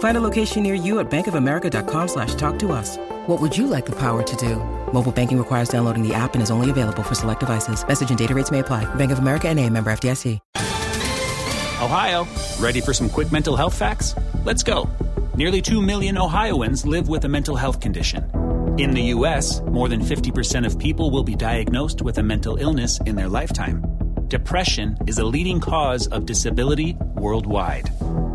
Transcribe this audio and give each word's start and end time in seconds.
Find 0.00 0.16
a 0.16 0.20
location 0.20 0.62
near 0.62 0.74
you 0.74 0.98
at 1.00 1.10
bankofamerica.com 1.10 2.08
slash 2.08 2.34
talk 2.34 2.58
to 2.58 2.72
us. 2.72 2.96
What 3.26 3.40
would 3.40 3.56
you 3.56 3.66
like 3.66 3.86
the 3.86 3.96
power 3.96 4.22
to 4.22 4.36
do? 4.36 4.56
Mobile 4.92 5.12
banking 5.12 5.38
requires 5.38 5.68
downloading 5.68 6.06
the 6.06 6.12
app 6.12 6.34
and 6.34 6.42
is 6.42 6.50
only 6.50 6.68
available 6.68 7.02
for 7.02 7.14
select 7.14 7.40
devices. 7.40 7.86
Message 7.86 8.10
and 8.10 8.18
data 8.18 8.34
rates 8.34 8.50
may 8.50 8.58
apply. 8.58 8.92
Bank 8.96 9.12
of 9.12 9.20
America 9.20 9.48
and 9.48 9.58
a 9.58 9.68
member 9.70 9.90
FDIC. 9.90 10.38
Ohio, 11.82 12.26
ready 12.58 12.80
for 12.82 12.92
some 12.92 13.08
quick 13.08 13.32
mental 13.32 13.56
health 13.56 13.74
facts? 13.74 14.14
Let's 14.44 14.62
go. 14.62 14.88
Nearly 15.34 15.62
2 15.62 15.80
million 15.80 16.18
Ohioans 16.18 16.84
live 16.84 17.08
with 17.08 17.24
a 17.24 17.28
mental 17.28 17.56
health 17.56 17.80
condition. 17.80 18.30
In 18.78 18.90
the 18.90 19.02
U.S., 19.16 19.62
more 19.62 19.88
than 19.88 20.00
50% 20.00 20.66
of 20.66 20.78
people 20.78 21.10
will 21.10 21.24
be 21.24 21.34
diagnosed 21.34 22.02
with 22.02 22.18
a 22.18 22.22
mental 22.22 22.56
illness 22.56 23.00
in 23.06 23.16
their 23.16 23.28
lifetime. 23.28 23.82
Depression 24.28 24.96
is 25.06 25.18
a 25.18 25.24
leading 25.24 25.58
cause 25.58 26.06
of 26.08 26.26
disability 26.26 26.96
worldwide. 27.16 27.90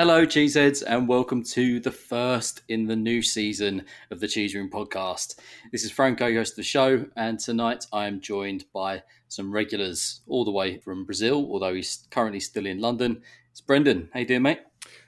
Hello, 0.00 0.24
Cheeseheads, 0.24 0.82
and 0.86 1.06
welcome 1.06 1.44
to 1.44 1.78
the 1.78 1.90
first 1.90 2.62
in 2.70 2.86
the 2.86 2.96
new 2.96 3.20
season 3.20 3.84
of 4.10 4.18
the 4.18 4.26
Cheese 4.26 4.54
Room 4.54 4.70
podcast. 4.70 5.38
This 5.72 5.84
is 5.84 5.90
Franco, 5.90 6.32
host 6.32 6.54
of 6.54 6.56
the 6.56 6.62
show, 6.62 7.04
and 7.16 7.38
tonight 7.38 7.84
I 7.92 8.06
am 8.06 8.18
joined 8.22 8.64
by 8.72 9.02
some 9.28 9.52
regulars 9.52 10.22
all 10.26 10.46
the 10.46 10.52
way 10.52 10.78
from 10.78 11.04
Brazil, 11.04 11.46
although 11.52 11.74
he's 11.74 12.06
currently 12.10 12.40
still 12.40 12.64
in 12.64 12.80
London. 12.80 13.20
It's 13.50 13.60
Brendan. 13.60 14.08
How 14.14 14.20
you 14.20 14.26
doing, 14.26 14.40
mate? 14.40 14.60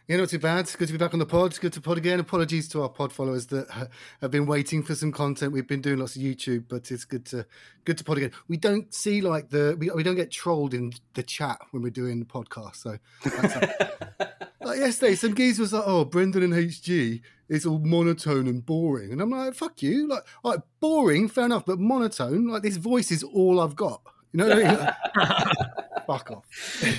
Yeah, 0.09 0.17
not 0.17 0.29
too 0.29 0.39
bad. 0.39 0.70
Good 0.77 0.89
to 0.89 0.93
be 0.93 0.98
back 0.98 1.15
on 1.15 1.20
the 1.20 1.27
pod. 1.27 1.59
Good 1.59 1.73
to 1.73 1.81
pod 1.81 1.97
again. 1.97 2.20
Apologies 2.20 2.69
to 2.69 2.83
our 2.83 2.91
pod 2.91 3.15
followers 3.15 3.47
that 3.47 3.89
have 4.20 4.30
been 4.30 4.45
waiting 4.45 4.83
for 4.83 4.95
some 4.95 5.11
content. 5.11 5.53
We've 5.53 5.67
been 5.67 5.80
doing 5.80 6.01
lots 6.01 6.17
of 6.17 6.23
YouTube, 6.23 6.64
but 6.69 6.91
it's 6.91 7.07
good 7.07 7.24
to 7.27 7.47
good 7.86 7.97
to 7.97 8.05
pod 8.05 8.19
again. 8.19 8.33
We 8.47 8.59
don't 8.59 8.92
see 8.92 9.23
like 9.23 9.48
the 9.48 9.74
we, 9.79 9.91
we 9.91 10.03
don't 10.03 10.17
get 10.17 10.30
trolled 10.30 10.74
in 10.74 10.92
the 11.14 11.23
chat 11.23 11.61
when 11.70 11.83
we're 11.83 11.91
doing 11.91 12.19
the 12.19 12.27
podcast. 12.27 12.77
So 12.77 12.98
like 14.73 14.81
yesterday, 14.81 15.15
some 15.15 15.35
geezer 15.35 15.63
was 15.63 15.73
like, 15.73 15.85
"Oh, 15.87 16.05
Brendan 16.05 16.43
and 16.43 16.53
HG 16.55 17.21
is 17.49 17.67
all 17.67 17.79
monotone 17.79 18.47
and 18.47 18.65
boring," 18.65 19.13
and 19.13 19.21
I'm 19.21 19.31
like, 19.31 19.55
"Fuck 19.55 19.83
you!" 19.83 20.09
Like, 20.09 20.23
like 20.43 20.61
boring, 20.81 21.29
fair 21.29 21.45
enough, 21.45 21.65
but 21.67 21.79
monotone. 21.79 22.49
Like 22.49 22.63
this 22.63 22.77
voice 22.77 23.11
is 23.11 23.23
all 23.23 23.61
I've 23.61 23.77
got. 23.77 24.03
You 24.33 24.39
know 24.39 24.49
what 24.49 24.65
I 24.65 24.71
mean? 24.71 24.89
Fuck 26.07 26.31
off. 26.31 26.47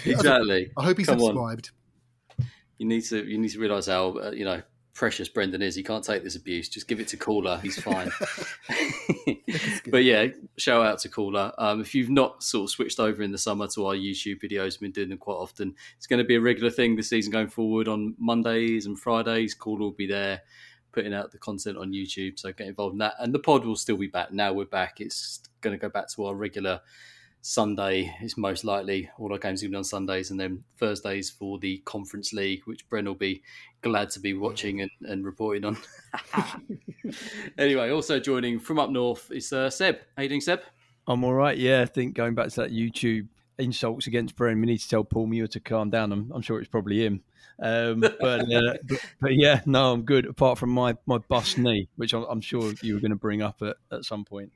Exactly. 0.05 0.71
I 0.77 0.83
hope 0.83 0.97
he's 0.97 1.07
Come 1.07 1.19
on. 1.19 1.27
subscribed. 1.27 1.71
You 2.77 2.87
need 2.87 3.01
to 3.05 3.23
you 3.25 3.37
need 3.37 3.49
to 3.49 3.59
realise 3.59 3.87
how 3.87 4.17
uh, 4.17 4.31
you 4.31 4.45
know 4.45 4.61
precious 4.93 5.27
Brendan 5.27 5.61
is. 5.61 5.75
He 5.75 5.83
can't 5.83 6.03
take 6.03 6.23
this 6.23 6.35
abuse. 6.35 6.69
Just 6.69 6.87
give 6.87 6.99
it 6.99 7.07
to 7.09 7.17
Caller. 7.17 7.59
He's 7.61 7.81
fine. 7.81 8.11
but 9.91 10.03
yeah, 10.03 10.27
shout 10.57 10.85
out 10.85 10.99
to 10.99 11.09
Caller. 11.09 11.51
Um, 11.57 11.81
if 11.81 11.95
you've 11.95 12.09
not 12.09 12.43
sort 12.43 12.65
of 12.65 12.69
switched 12.69 12.99
over 12.99 13.23
in 13.23 13.31
the 13.31 13.37
summer 13.37 13.67
to 13.69 13.87
our 13.87 13.95
YouTube 13.95 14.41
videos, 14.41 14.79
we've 14.79 14.81
been 14.81 14.91
doing 14.91 15.09
them 15.09 15.17
quite 15.17 15.35
often. 15.35 15.73
It's 15.97 16.07
going 16.07 16.19
to 16.19 16.23
be 16.23 16.35
a 16.35 16.41
regular 16.41 16.69
thing 16.69 16.95
this 16.95 17.09
season 17.09 17.31
going 17.31 17.49
forward 17.49 17.87
on 17.87 18.15
Mondays 18.17 18.85
and 18.85 18.99
Fridays. 18.99 19.53
Caller 19.53 19.79
will 19.79 19.91
be 19.91 20.07
there 20.07 20.41
putting 20.91 21.13
out 21.13 21.31
the 21.31 21.39
content 21.39 21.77
on 21.77 21.91
YouTube. 21.91 22.39
So 22.39 22.53
get 22.53 22.67
involved 22.67 22.93
in 22.93 22.99
that. 22.99 23.15
And 23.19 23.33
the 23.33 23.39
pod 23.39 23.65
will 23.65 23.75
still 23.75 23.97
be 23.97 24.07
back. 24.07 24.31
Now 24.31 24.53
we're 24.53 24.65
back. 24.65 25.01
It's 25.01 25.41
going 25.61 25.77
to 25.77 25.81
go 25.81 25.89
back 25.89 26.07
to 26.09 26.25
our 26.25 26.35
regular 26.35 26.79
Sunday 27.45 28.15
is 28.21 28.37
most 28.37 28.63
likely 28.63 29.09
all 29.19 29.33
our 29.33 29.37
games 29.37 29.61
will 29.61 29.69
be 29.69 29.75
on 29.75 29.83
Sundays, 29.83 30.31
and 30.31 30.39
then 30.39 30.63
Thursdays 30.77 31.29
for 31.29 31.59
the 31.59 31.79
Conference 31.79 32.31
League, 32.31 32.61
which 32.63 32.89
Bren 32.89 33.05
will 33.05 33.15
be 33.15 33.43
glad 33.81 34.09
to 34.11 34.21
be 34.21 34.33
watching 34.33 34.79
and, 34.79 34.89
and 35.01 35.25
reporting 35.25 35.65
on. 35.65 35.77
anyway, 37.57 37.89
also 37.89 38.17
joining 38.17 38.59
from 38.59 38.79
up 38.79 38.91
north 38.91 39.29
is 39.29 39.51
uh, 39.51 39.69
Seb. 39.69 39.97
How 40.15 40.23
you 40.23 40.29
doing, 40.29 40.39
Seb? 40.39 40.61
I'm 41.05 41.25
all 41.25 41.33
right. 41.33 41.57
Yeah, 41.57 41.81
I 41.81 41.85
think 41.85 42.15
going 42.15 42.33
back 42.33 42.47
to 42.47 42.61
that 42.61 42.71
YouTube 42.71 43.27
insults 43.59 44.07
against 44.07 44.37
Bren, 44.37 44.61
we 44.61 44.67
need 44.67 44.79
to 44.79 44.87
tell 44.87 45.03
Paul 45.03 45.27
Muir 45.27 45.47
to 45.47 45.59
calm 45.59 45.89
down. 45.89 46.13
I'm, 46.13 46.31
I'm 46.33 46.41
sure 46.41 46.61
it's 46.61 46.69
probably 46.69 47.05
him. 47.05 47.23
Um, 47.61 47.99
but, 47.99 48.23
uh, 48.23 48.77
but, 48.85 49.05
but 49.19 49.35
yeah, 49.35 49.59
no, 49.65 49.91
I'm 49.91 50.03
good. 50.03 50.27
Apart 50.27 50.59
from 50.59 50.69
my 50.69 50.95
my 51.05 51.17
bust 51.17 51.57
knee, 51.57 51.89
which 51.97 52.13
I'm, 52.13 52.23
I'm 52.23 52.41
sure 52.41 52.73
you 52.81 52.93
were 52.93 53.01
going 53.01 53.11
to 53.11 53.17
bring 53.17 53.41
up 53.41 53.61
at, 53.61 53.75
at 53.91 54.05
some 54.05 54.23
point. 54.23 54.53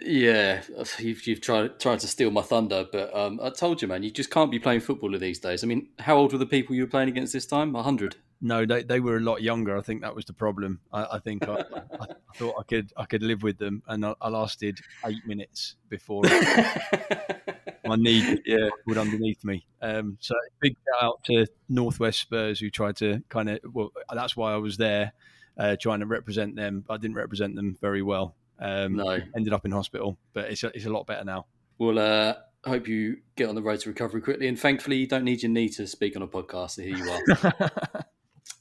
Yeah, 0.00 0.62
you've, 0.98 1.26
you've 1.26 1.40
tried 1.40 1.78
tried 1.80 2.00
to 2.00 2.08
steal 2.08 2.30
my 2.30 2.42
thunder, 2.42 2.86
but 2.90 3.14
um, 3.16 3.40
I 3.42 3.50
told 3.50 3.82
you, 3.82 3.88
man, 3.88 4.02
you 4.02 4.10
just 4.10 4.30
can't 4.30 4.50
be 4.50 4.58
playing 4.58 4.80
football 4.80 5.16
these 5.18 5.38
days. 5.38 5.64
I 5.64 5.66
mean, 5.66 5.88
how 5.98 6.16
old 6.16 6.32
were 6.32 6.38
the 6.38 6.46
people 6.46 6.74
you 6.74 6.82
were 6.82 6.90
playing 6.90 7.08
against 7.08 7.32
this 7.32 7.46
time? 7.46 7.74
hundred. 7.74 8.16
No, 8.44 8.66
they, 8.66 8.82
they 8.82 8.98
were 8.98 9.18
a 9.18 9.20
lot 9.20 9.40
younger. 9.40 9.78
I 9.78 9.82
think 9.82 10.02
that 10.02 10.16
was 10.16 10.24
the 10.24 10.32
problem. 10.32 10.80
I, 10.92 11.06
I 11.12 11.18
think 11.20 11.48
I, 11.48 11.64
I, 12.00 12.06
thought 12.34 12.56
I 12.58 12.64
could 12.64 12.92
I 12.96 13.04
could 13.04 13.22
live 13.22 13.44
with 13.44 13.58
them, 13.58 13.82
and 13.86 14.04
I, 14.04 14.14
I 14.20 14.28
lasted 14.30 14.80
eight 15.06 15.24
minutes 15.24 15.76
before 15.88 16.22
my 17.84 17.94
knee 17.96 18.38
Yeah. 18.44 18.68
would 18.86 18.98
underneath 18.98 19.44
me. 19.44 19.64
Um, 19.80 20.18
so 20.20 20.34
big 20.60 20.74
shout 20.88 21.04
out 21.04 21.24
to 21.24 21.46
Northwest 21.68 22.20
Spurs 22.20 22.58
who 22.58 22.68
tried 22.68 22.96
to 22.96 23.22
kind 23.28 23.48
of 23.48 23.60
well, 23.72 23.92
that's 24.12 24.36
why 24.36 24.52
I 24.52 24.56
was 24.56 24.76
there, 24.76 25.12
uh, 25.56 25.76
trying 25.80 26.00
to 26.00 26.06
represent 26.06 26.56
them. 26.56 26.84
I 26.90 26.96
didn't 26.96 27.16
represent 27.16 27.54
them 27.54 27.76
very 27.80 28.02
well. 28.02 28.34
Um, 28.62 28.94
No. 28.94 29.18
ended 29.36 29.52
up 29.52 29.64
in 29.64 29.72
hospital, 29.72 30.16
but 30.32 30.44
it's 30.50 30.62
a, 30.62 30.68
it's 30.68 30.86
a 30.86 30.90
lot 30.90 31.06
better 31.06 31.24
now. 31.24 31.46
Well, 31.78 31.98
uh, 31.98 32.34
I 32.64 32.68
hope 32.68 32.86
you 32.86 33.16
get 33.34 33.48
on 33.48 33.56
the 33.56 33.62
road 33.62 33.80
to 33.80 33.88
recovery 33.88 34.20
quickly, 34.22 34.46
and 34.46 34.58
thankfully, 34.58 34.96
you 34.96 35.08
don't 35.08 35.24
need 35.24 35.42
your 35.42 35.50
knee 35.50 35.68
to 35.70 35.86
speak 35.86 36.14
on 36.14 36.22
a 36.22 36.28
podcast. 36.28 36.72
So 36.72 36.82
here 36.82 36.96
you 36.96 37.10
are. 37.10 38.04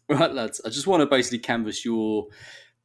Right, 0.09 0.33
lads. 0.33 0.59
I 0.65 0.69
just 0.69 0.87
want 0.87 0.99
to 1.01 1.05
basically 1.05 1.39
canvass 1.39 1.85
your 1.85 2.27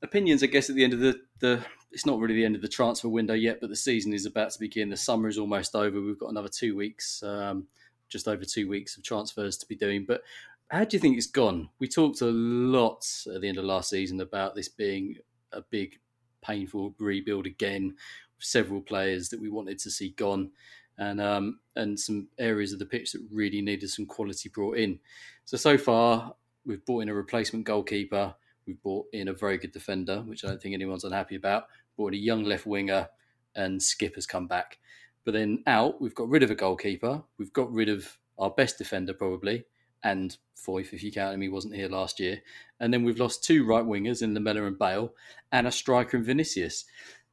opinions. 0.01 0.45
I 0.45 0.47
guess 0.47 0.71
at 0.71 0.77
the 0.77 0.85
end 0.85 0.93
of 0.93 1.01
the, 1.01 1.21
the 1.41 1.61
it's 1.91 2.07
not 2.07 2.21
really 2.21 2.35
the 2.35 2.45
end 2.45 2.55
of 2.55 2.63
the 2.63 2.69
transfer 2.69 3.09
window 3.09 3.35
yet, 3.35 3.59
but 3.61 3.69
the 3.69 3.75
season 3.77 4.13
is 4.13 4.27
about 4.27 4.51
to 4.53 4.61
begin. 4.61 4.91
The 4.91 4.97
summer 4.97 5.29
is 5.29 5.37
almost 5.39 5.75
over. 5.75 6.01
We've 6.01 6.19
got 6.19 6.31
another 6.31 6.49
two 6.49 6.77
weeks, 6.77 7.23
um, 7.25 7.67
just 8.09 8.29
over 8.29 8.45
two 8.45 8.69
weeks 8.69 8.97
of 8.97 9.03
transfers 9.03 9.57
to 9.59 9.67
be 9.67 9.75
doing. 9.75 10.05
But 10.07 10.23
how 10.71 10.85
do 10.85 10.97
you 10.97 11.01
think 11.01 11.17
it's 11.17 11.27
gone? 11.27 11.69
We 11.81 11.89
talked 11.89 12.21
a 12.21 12.27
lot 12.27 13.05
at 13.35 13.41
the 13.41 13.49
end 13.49 13.59
of 13.59 13.65
last 13.65 13.91
season 13.91 14.21
about 14.21 14.55
this 14.55 14.69
being 14.69 15.17
a 15.53 15.63
big, 15.63 15.99
painful 16.43 16.95
rebuild 16.99 17.47
again. 17.47 17.97
Several 18.39 18.81
players 18.81 19.31
that 19.31 19.41
we 19.41 19.49
wanted 19.49 19.79
to 19.79 19.91
see 19.91 20.11
gone, 20.11 20.51
and 20.99 21.21
um, 21.21 21.61
and 21.75 21.99
some 21.99 22.29
areas 22.39 22.73
of 22.73 22.79
the 22.79 22.87
pitch 22.87 23.13
that 23.13 23.27
really 23.33 23.63
needed 23.63 23.89
some 23.89 24.07
quality 24.07 24.49
brought 24.51 24.77
in. 24.77 24.99
So 25.47 25.57
so 25.57 25.79
far, 25.79 26.35
we've 26.67 26.85
brought 26.85 27.01
in 27.01 27.09
a 27.09 27.15
replacement 27.15 27.65
goalkeeper. 27.65 28.35
We've 28.67 28.83
brought 28.83 29.07
in 29.13 29.29
a 29.29 29.33
very 29.33 29.59
good 29.59 29.73
defender, 29.73 30.23
which 30.23 30.45
I 30.45 30.49
don't 30.49 30.61
think 30.61 30.75
anyone's 30.75 31.05
unhappy 31.05 31.37
about. 31.37 31.65
Brought 31.97 32.09
in 32.09 32.21
a 32.21 32.23
young 32.23 32.45
left 32.45 32.67
winger, 32.67 33.09
and 33.55 33.83
Skip 33.83 34.17
has 34.17 34.27
come 34.27 34.47
back. 34.47 34.79
But 35.25 35.33
then 35.33 35.63
out, 35.67 36.01
we've 36.01 36.15
got 36.15 36.29
rid 36.29 36.43
of 36.43 36.51
a 36.51 36.55
goalkeeper. 36.55 37.23
We've 37.39 37.53
got 37.53 37.73
rid 37.73 37.89
of 37.89 38.19
our 38.39 38.51
best 38.51 38.79
defender 38.79 39.15
probably, 39.15 39.65
and 40.07 40.39
Foyth, 40.57 40.93
if 40.93 41.03
you 41.03 41.11
count 41.11 41.35
him, 41.35 41.41
he 41.41 41.49
wasn't 41.49 41.75
here 41.75 41.89
last 41.89 42.21
year. 42.21 42.41
And 42.79 42.95
then 42.95 43.03
we've 43.03 43.19
lost 43.19 43.43
two 43.43 43.67
right 43.67 43.85
wingers 43.85 44.23
in 44.23 44.35
Lamela 44.35 44.65
and 44.65 44.79
Bale, 44.79 45.13
and 45.51 45.67
a 45.67 45.73
striker 45.73 46.17
in 46.17 46.23
Vinicius. 46.23 46.85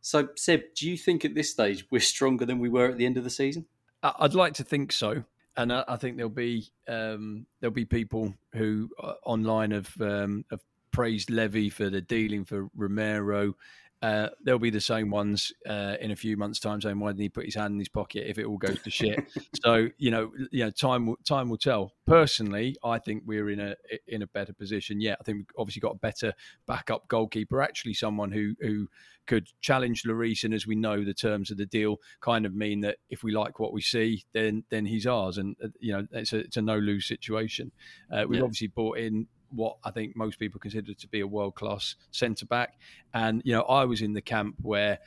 So, 0.01 0.29
Seb, 0.35 0.61
do 0.75 0.89
you 0.89 0.97
think 0.97 1.23
at 1.23 1.35
this 1.35 1.51
stage 1.51 1.85
we're 1.91 2.01
stronger 2.01 2.45
than 2.45 2.59
we 2.59 2.69
were 2.69 2.89
at 2.89 2.97
the 2.97 3.05
end 3.05 3.17
of 3.17 3.23
the 3.23 3.29
season? 3.29 3.65
I'd 4.01 4.33
like 4.33 4.55
to 4.55 4.63
think 4.63 4.91
so, 4.91 5.23
and 5.55 5.71
I, 5.71 5.95
think 5.95 6.17
there'll 6.17 6.29
be 6.29 6.67
um, 6.89 7.45
there'll 7.61 7.73
be 7.73 7.85
people 7.85 8.33
who 8.53 8.89
uh, 9.01 9.13
online 9.23 9.71
have 9.71 9.93
um, 10.01 10.43
have 10.49 10.59
praised 10.91 11.29
Levy 11.29 11.69
for 11.69 11.89
the 11.89 12.01
dealing 12.01 12.43
for 12.43 12.67
Romero. 12.75 13.55
Uh, 14.03 14.27
they'll 14.43 14.59
be 14.59 14.69
the 14.69 14.81
same 14.81 15.09
ones 15.09 15.53
uh, 15.65 15.95
in 16.01 16.11
a 16.11 16.15
few 16.15 16.35
months' 16.35 16.59
time 16.59 16.81
saying, 16.81 16.99
"Why 16.99 17.11
didn't 17.11 17.21
he 17.21 17.29
put 17.29 17.45
his 17.45 17.55
hand 17.55 17.71
in 17.71 17.79
his 17.79 17.87
pocket 17.87 18.29
if 18.29 18.37
it 18.37 18.45
all 18.45 18.57
goes 18.57 18.81
to 18.81 18.89
shit?" 18.89 19.23
so 19.63 19.87
you 19.97 20.11
know, 20.11 20.29
you 20.51 20.65
know, 20.65 20.71
time 20.71 21.05
will, 21.05 21.15
time 21.25 21.49
will 21.49 21.57
tell. 21.57 21.93
Personally, 22.05 22.75
I 22.83 22.99
think 22.99 23.23
we're 23.25 23.49
in 23.49 23.61
a 23.61 23.75
in 24.05 24.21
a 24.21 24.27
better 24.27 24.51
position. 24.51 24.99
Yeah, 24.99 25.15
I 25.21 25.23
think 25.23 25.37
we've 25.37 25.45
obviously 25.57 25.79
got 25.79 25.95
a 25.95 25.99
better 25.99 26.33
backup 26.67 27.07
goalkeeper. 27.07 27.61
Actually, 27.61 27.93
someone 27.93 28.33
who 28.33 28.55
who 28.59 28.89
could 29.25 29.47
challenge 29.61 30.03
Lloris, 30.03 30.43
and 30.43 30.53
as 30.53 30.67
we 30.67 30.75
know, 30.75 31.05
the 31.05 31.13
terms 31.13 31.49
of 31.49 31.55
the 31.55 31.65
deal 31.65 32.01
kind 32.19 32.45
of 32.45 32.53
mean 32.53 32.81
that 32.81 32.97
if 33.09 33.23
we 33.23 33.31
like 33.31 33.57
what 33.57 33.71
we 33.71 33.81
see, 33.81 34.25
then 34.33 34.65
then 34.69 34.85
he's 34.85 35.07
ours, 35.07 35.37
and 35.37 35.55
uh, 35.63 35.69
you 35.79 35.93
know, 35.93 36.05
it's 36.11 36.33
a 36.33 36.39
it's 36.39 36.57
a 36.57 36.61
no 36.61 36.77
lose 36.77 37.07
situation. 37.07 37.71
Uh, 38.11 38.25
we've 38.27 38.39
yeah. 38.39 38.43
obviously 38.43 38.67
brought 38.67 38.97
in 38.97 39.27
what 39.53 39.77
I 39.83 39.91
think 39.91 40.15
most 40.15 40.39
people 40.39 40.59
consider 40.59 40.93
to 40.93 41.07
be 41.07 41.19
a 41.21 41.27
world 41.27 41.55
class 41.55 41.95
centre 42.11 42.45
back. 42.45 42.75
And 43.13 43.41
you 43.45 43.53
know, 43.53 43.63
I 43.63 43.85
was 43.85 44.01
in 44.01 44.13
the 44.13 44.21
camp 44.21 44.55
where. 44.61 44.99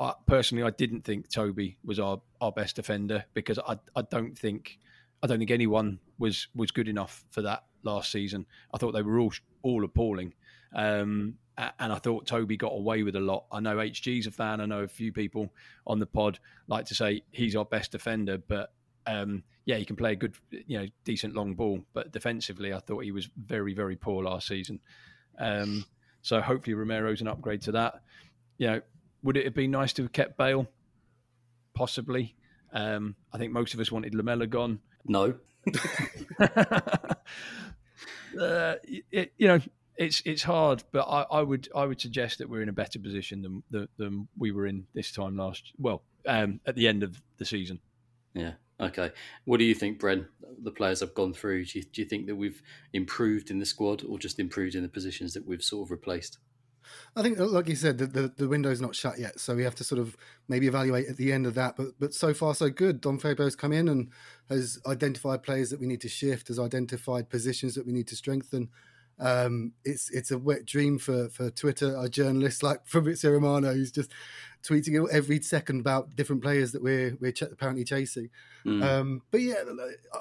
I, 0.00 0.14
personally, 0.26 0.64
I 0.64 0.70
didn't 0.70 1.02
think 1.02 1.28
Toby 1.28 1.76
was 1.84 2.00
our, 2.00 2.20
our 2.40 2.50
best 2.50 2.74
defender 2.74 3.24
because 3.34 3.60
I, 3.60 3.78
I 3.94 4.02
don't 4.02 4.36
think 4.36 4.80
I 5.22 5.28
don't 5.28 5.38
think 5.38 5.52
anyone 5.52 6.00
was 6.18 6.48
was 6.54 6.70
good 6.72 6.88
enough 6.88 7.24
for 7.30 7.42
that 7.42 7.64
last 7.84 8.10
season. 8.10 8.46
I 8.74 8.78
thought 8.78 8.92
they 8.92 9.02
were 9.02 9.20
all 9.20 9.32
all 9.62 9.84
appalling, 9.84 10.34
um, 10.74 11.34
and 11.56 11.92
I 11.92 11.96
thought 11.96 12.26
Toby 12.26 12.56
got 12.56 12.72
away 12.72 13.02
with 13.02 13.14
a 13.14 13.20
lot. 13.20 13.44
I 13.52 13.60
know 13.60 13.76
HG's 13.76 14.26
a 14.26 14.30
fan. 14.32 14.60
I 14.60 14.66
know 14.66 14.80
a 14.80 14.88
few 14.88 15.12
people 15.12 15.52
on 15.86 16.00
the 16.00 16.06
pod 16.06 16.40
like 16.66 16.86
to 16.86 16.94
say 16.94 17.22
he's 17.30 17.54
our 17.54 17.64
best 17.64 17.92
defender, 17.92 18.38
but 18.38 18.72
um, 19.06 19.42
yeah, 19.64 19.76
he 19.76 19.84
can 19.84 19.96
play 19.96 20.12
a 20.12 20.16
good, 20.16 20.34
you 20.50 20.80
know, 20.80 20.86
decent 21.04 21.34
long 21.34 21.54
ball, 21.54 21.80
but 21.92 22.12
defensively, 22.12 22.72
I 22.72 22.80
thought 22.80 23.04
he 23.04 23.12
was 23.12 23.28
very, 23.36 23.74
very 23.74 23.96
poor 23.96 24.24
last 24.24 24.48
season. 24.48 24.80
Um, 25.38 25.84
so 26.22 26.40
hopefully 26.40 26.74
Romero's 26.74 27.20
an 27.20 27.28
upgrade 27.28 27.62
to 27.62 27.72
that. 27.72 28.02
You 28.58 28.66
know, 28.68 28.80
would 29.22 29.36
it 29.36 29.44
have 29.44 29.54
been 29.54 29.70
nice 29.70 29.92
to 29.94 30.02
have 30.02 30.12
kept 30.12 30.36
Bale? 30.36 30.66
Possibly. 31.74 32.34
Um, 32.72 33.16
I 33.32 33.38
think 33.38 33.52
most 33.52 33.74
of 33.74 33.80
us 33.80 33.92
wanted 33.92 34.14
Lamela 34.14 34.46
gone. 34.46 34.80
No. 35.04 35.34
uh, 36.40 37.14
it, 39.10 39.32
you 39.36 39.48
know, 39.48 39.60
it's 39.96 40.22
it's 40.24 40.42
hard, 40.42 40.82
but 40.90 41.02
I, 41.02 41.26
I, 41.30 41.42
would 41.42 41.68
I 41.74 41.84
would 41.84 42.00
suggest 42.00 42.38
that 42.38 42.48
we're 42.48 42.62
in 42.62 42.68
a 42.68 42.72
better 42.72 42.98
position 42.98 43.42
than 43.42 43.62
than, 43.70 43.88
than 43.98 44.28
we 44.38 44.52
were 44.52 44.66
in 44.66 44.86
this 44.94 45.12
time 45.12 45.36
last. 45.36 45.72
Well, 45.78 46.02
um, 46.26 46.60
at 46.66 46.76
the 46.76 46.88
end 46.88 47.02
of 47.02 47.20
the 47.38 47.44
season. 47.44 47.80
Yeah. 48.34 48.52
Okay. 48.82 49.10
What 49.44 49.58
do 49.58 49.64
you 49.64 49.74
think, 49.74 50.00
Bren? 50.00 50.26
The 50.62 50.72
players 50.72 51.00
have 51.00 51.14
gone 51.14 51.32
through. 51.32 51.64
Do 51.66 51.78
you, 51.78 51.84
do 51.84 52.02
you 52.02 52.08
think 52.08 52.26
that 52.26 52.36
we've 52.36 52.62
improved 52.92 53.50
in 53.50 53.58
the 53.58 53.66
squad, 53.66 54.04
or 54.04 54.18
just 54.18 54.38
improved 54.40 54.74
in 54.74 54.82
the 54.82 54.88
positions 54.88 55.34
that 55.34 55.46
we've 55.46 55.62
sort 55.62 55.86
of 55.86 55.90
replaced? 55.90 56.38
I 57.14 57.22
think, 57.22 57.38
like 57.38 57.68
you 57.68 57.76
said, 57.76 57.98
the, 57.98 58.06
the, 58.06 58.32
the 58.36 58.48
window's 58.48 58.80
not 58.80 58.96
shut 58.96 59.18
yet, 59.18 59.38
so 59.38 59.54
we 59.54 59.62
have 59.62 59.74
to 59.76 59.84
sort 59.84 60.00
of 60.00 60.16
maybe 60.48 60.66
evaluate 60.66 61.08
at 61.08 61.16
the 61.16 61.32
end 61.32 61.46
of 61.46 61.54
that. 61.54 61.76
But 61.76 61.98
but 61.98 62.12
so 62.12 62.34
far 62.34 62.54
so 62.54 62.70
good. 62.70 63.00
Don 63.00 63.18
Fabio's 63.18 63.56
come 63.56 63.72
in 63.72 63.88
and 63.88 64.10
has 64.48 64.80
identified 64.86 65.42
players 65.42 65.70
that 65.70 65.80
we 65.80 65.86
need 65.86 66.00
to 66.00 66.08
shift, 66.08 66.48
has 66.48 66.58
identified 66.58 67.30
positions 67.30 67.74
that 67.76 67.86
we 67.86 67.92
need 67.92 68.08
to 68.08 68.16
strengthen. 68.16 68.68
Um, 69.18 69.72
it's 69.84 70.10
it's 70.10 70.30
a 70.30 70.38
wet 70.38 70.64
dream 70.64 70.98
for 70.98 71.28
for 71.28 71.50
Twitter, 71.50 71.96
a 71.98 72.08
journalist 72.08 72.62
like 72.62 72.80
Fabrizio 72.84 73.30
Romano, 73.30 73.72
who's 73.72 73.92
just 73.92 74.10
tweeting 74.62 75.08
every 75.10 75.40
second 75.40 75.80
about 75.80 76.14
different 76.14 76.42
players 76.42 76.72
that 76.72 76.82
we're 76.82 77.16
we're 77.20 77.32
ch- 77.32 77.42
apparently 77.42 77.84
chasing. 77.84 78.30
Mm. 78.64 78.82
Um, 78.82 79.22
but 79.30 79.40
yeah, 79.40 79.62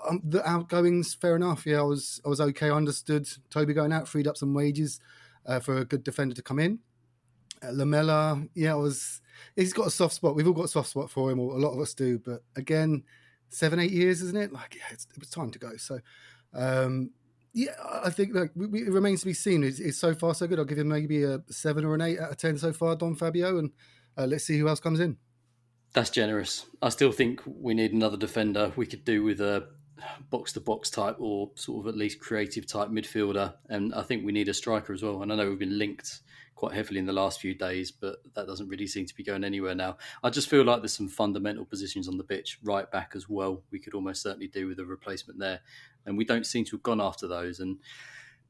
um, 0.09 0.21
the 0.23 0.47
outgoings, 0.47 1.13
fair 1.13 1.35
enough. 1.35 1.65
Yeah, 1.65 1.79
I 1.79 1.83
was 1.83 2.21
I 2.25 2.29
was 2.29 2.41
okay. 2.41 2.69
I 2.69 2.75
understood 2.75 3.27
Toby 3.49 3.73
going 3.73 3.93
out, 3.93 4.07
freed 4.07 4.27
up 4.27 4.38
some 4.38 4.53
wages 4.53 4.99
uh, 5.45 5.59
for 5.59 5.77
a 5.77 5.85
good 5.85 6.03
defender 6.03 6.35
to 6.35 6.41
come 6.41 6.59
in. 6.59 6.79
Uh, 7.63 7.71
Lamela, 7.71 8.43
yeah, 8.55 8.73
I 8.73 8.75
was. 8.75 9.21
He's 9.55 9.73
got 9.73 9.88
a 9.88 9.91
soft 9.91 10.15
spot. 10.15 10.35
We've 10.35 10.47
all 10.47 10.53
got 10.53 10.65
a 10.65 10.69
soft 10.69 10.89
spot 10.89 11.09
for 11.09 11.31
him, 11.31 11.39
or 11.39 11.55
a 11.55 11.59
lot 11.59 11.73
of 11.73 11.79
us 11.79 11.93
do. 11.93 12.19
But 12.19 12.43
again, 12.55 13.03
seven, 13.49 13.79
eight 13.79 13.91
years, 13.91 14.21
isn't 14.21 14.38
it? 14.38 14.51
Like, 14.51 14.75
yeah, 14.75 14.93
it 14.93 15.05
was 15.19 15.29
time 15.29 15.51
to 15.51 15.59
go. 15.59 15.77
So, 15.77 15.99
um, 16.53 17.11
yeah, 17.53 17.71
I 18.03 18.09
think 18.09 18.33
like 18.33 18.51
we, 18.55 18.67
we, 18.67 18.81
it 18.83 18.91
remains 18.91 19.21
to 19.21 19.25
be 19.27 19.33
seen. 19.33 19.63
Is, 19.63 19.79
is 19.79 19.99
so 19.99 20.13
far 20.13 20.33
so 20.33 20.47
good. 20.47 20.59
I'll 20.59 20.65
give 20.65 20.77
him 20.77 20.88
maybe 20.88 21.23
a 21.23 21.41
seven 21.49 21.85
or 21.85 21.95
an 21.95 22.01
eight 22.01 22.19
out 22.19 22.31
of 22.31 22.38
ten 22.38 22.57
so 22.57 22.73
far, 22.73 22.95
Don 22.95 23.15
Fabio, 23.15 23.57
and 23.57 23.71
uh, 24.17 24.25
let's 24.25 24.43
see 24.43 24.57
who 24.57 24.67
else 24.67 24.79
comes 24.79 24.99
in. 24.99 25.17
That's 25.93 26.09
generous. 26.09 26.65
I 26.81 26.89
still 26.89 27.11
think 27.11 27.41
we 27.45 27.73
need 27.73 27.91
another 27.91 28.17
defender. 28.17 28.71
We 28.75 28.85
could 28.85 29.03
do 29.03 29.23
with 29.23 29.41
a 29.41 29.67
box 30.29 30.53
to 30.53 30.59
box 30.59 30.89
type 30.89 31.17
or 31.19 31.51
sort 31.55 31.85
of 31.85 31.93
at 31.93 31.97
least 31.97 32.19
creative 32.19 32.65
type 32.65 32.89
midfielder, 32.89 33.53
and 33.69 33.93
I 33.93 34.01
think 34.01 34.25
we 34.25 34.31
need 34.31 34.47
a 34.47 34.53
striker 34.53 34.93
as 34.93 35.03
well. 35.03 35.21
And 35.21 35.31
I 35.31 35.35
know 35.35 35.49
we've 35.49 35.59
been 35.59 35.77
linked 35.77 36.21
quite 36.55 36.73
heavily 36.73 36.99
in 36.99 37.05
the 37.05 37.13
last 37.13 37.41
few 37.41 37.55
days, 37.55 37.91
but 37.91 38.17
that 38.35 38.47
doesn't 38.47 38.67
really 38.67 38.87
seem 38.87 39.05
to 39.05 39.15
be 39.15 39.23
going 39.23 39.43
anywhere 39.43 39.75
now. 39.75 39.97
I 40.23 40.29
just 40.29 40.49
feel 40.49 40.63
like 40.63 40.81
there's 40.81 40.93
some 40.93 41.07
fundamental 41.07 41.65
positions 41.65 42.07
on 42.07 42.17
the 42.17 42.23
pitch, 42.23 42.59
right 42.63 42.89
back 42.91 43.13
as 43.15 43.27
well. 43.27 43.63
We 43.71 43.79
could 43.79 43.93
almost 43.93 44.21
certainly 44.21 44.47
do 44.47 44.67
with 44.67 44.79
a 44.79 44.85
replacement 44.85 45.39
there, 45.39 45.61
and 46.05 46.17
we 46.17 46.25
don't 46.25 46.45
seem 46.45 46.65
to 46.65 46.75
have 46.77 46.83
gone 46.83 47.01
after 47.01 47.27
those. 47.27 47.59
And 47.59 47.79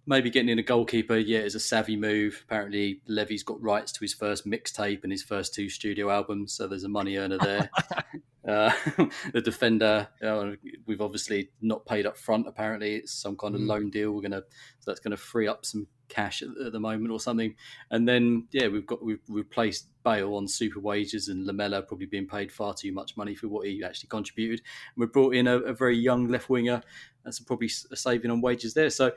maybe 0.05 0.29
getting 0.29 0.49
in 0.49 0.59
a 0.59 0.63
goalkeeper, 0.63 1.17
yeah, 1.17 1.39
is 1.39 1.55
a 1.55 1.59
savvy 1.59 1.95
move. 1.95 2.43
Apparently, 2.45 3.01
Levy's 3.07 3.43
got 3.43 3.61
rights 3.61 3.91
to 3.93 3.99
his 3.99 4.13
first 4.13 4.45
mixtape 4.45 5.03
and 5.03 5.11
his 5.11 5.23
first 5.23 5.53
two 5.53 5.69
studio 5.69 6.09
albums, 6.09 6.53
so 6.53 6.67
there's 6.67 6.83
a 6.83 6.89
money 6.89 7.17
earner 7.17 7.37
there. 7.37 7.69
uh, 8.47 8.71
the 9.33 9.41
defender, 9.41 10.07
uh, 10.23 10.51
we've 10.85 11.01
obviously 11.01 11.49
not 11.61 11.85
paid 11.85 12.05
up 12.05 12.17
front. 12.17 12.47
Apparently, 12.47 12.95
it's 12.95 13.13
some 13.13 13.37
kind 13.37 13.55
of 13.55 13.61
mm. 13.61 13.67
loan 13.67 13.89
deal. 13.89 14.11
We're 14.11 14.21
gonna, 14.21 14.43
so 14.79 14.91
that's 14.91 14.99
going 14.99 15.11
to 15.11 15.17
free 15.17 15.47
up 15.47 15.65
some 15.65 15.87
cash 16.09 16.41
at, 16.41 16.49
at, 16.65 16.71
the 16.71 16.79
moment 16.79 17.11
or 17.11 17.19
something. 17.19 17.55
And 17.89 18.07
then, 18.07 18.47
yeah, 18.51 18.67
we've 18.67 18.85
got 18.85 19.03
we've 19.03 19.21
replaced 19.27 19.87
Bale 20.03 20.33
on 20.35 20.47
super 20.47 20.79
wages 20.79 21.27
and 21.27 21.45
Lamela 21.45 21.83
probably 21.83 22.07
being 22.07 22.27
paid 22.27 22.51
far 22.51 22.73
too 22.73 22.91
much 22.91 23.15
money 23.15 23.35
for 23.35 23.47
what 23.47 23.67
he 23.67 23.83
actually 23.83 24.09
contributed. 24.09 24.59
And 24.95 25.01
we 25.01 25.05
brought 25.05 25.35
in 25.35 25.47
a, 25.47 25.57
a 25.59 25.73
very 25.73 25.97
young 25.97 26.27
left 26.27 26.49
winger. 26.49 26.81
That's 27.23 27.39
probably 27.39 27.69
a 27.91 27.95
saving 27.95 28.31
on 28.31 28.41
wages 28.41 28.73
there. 28.73 28.89
So 28.89 29.11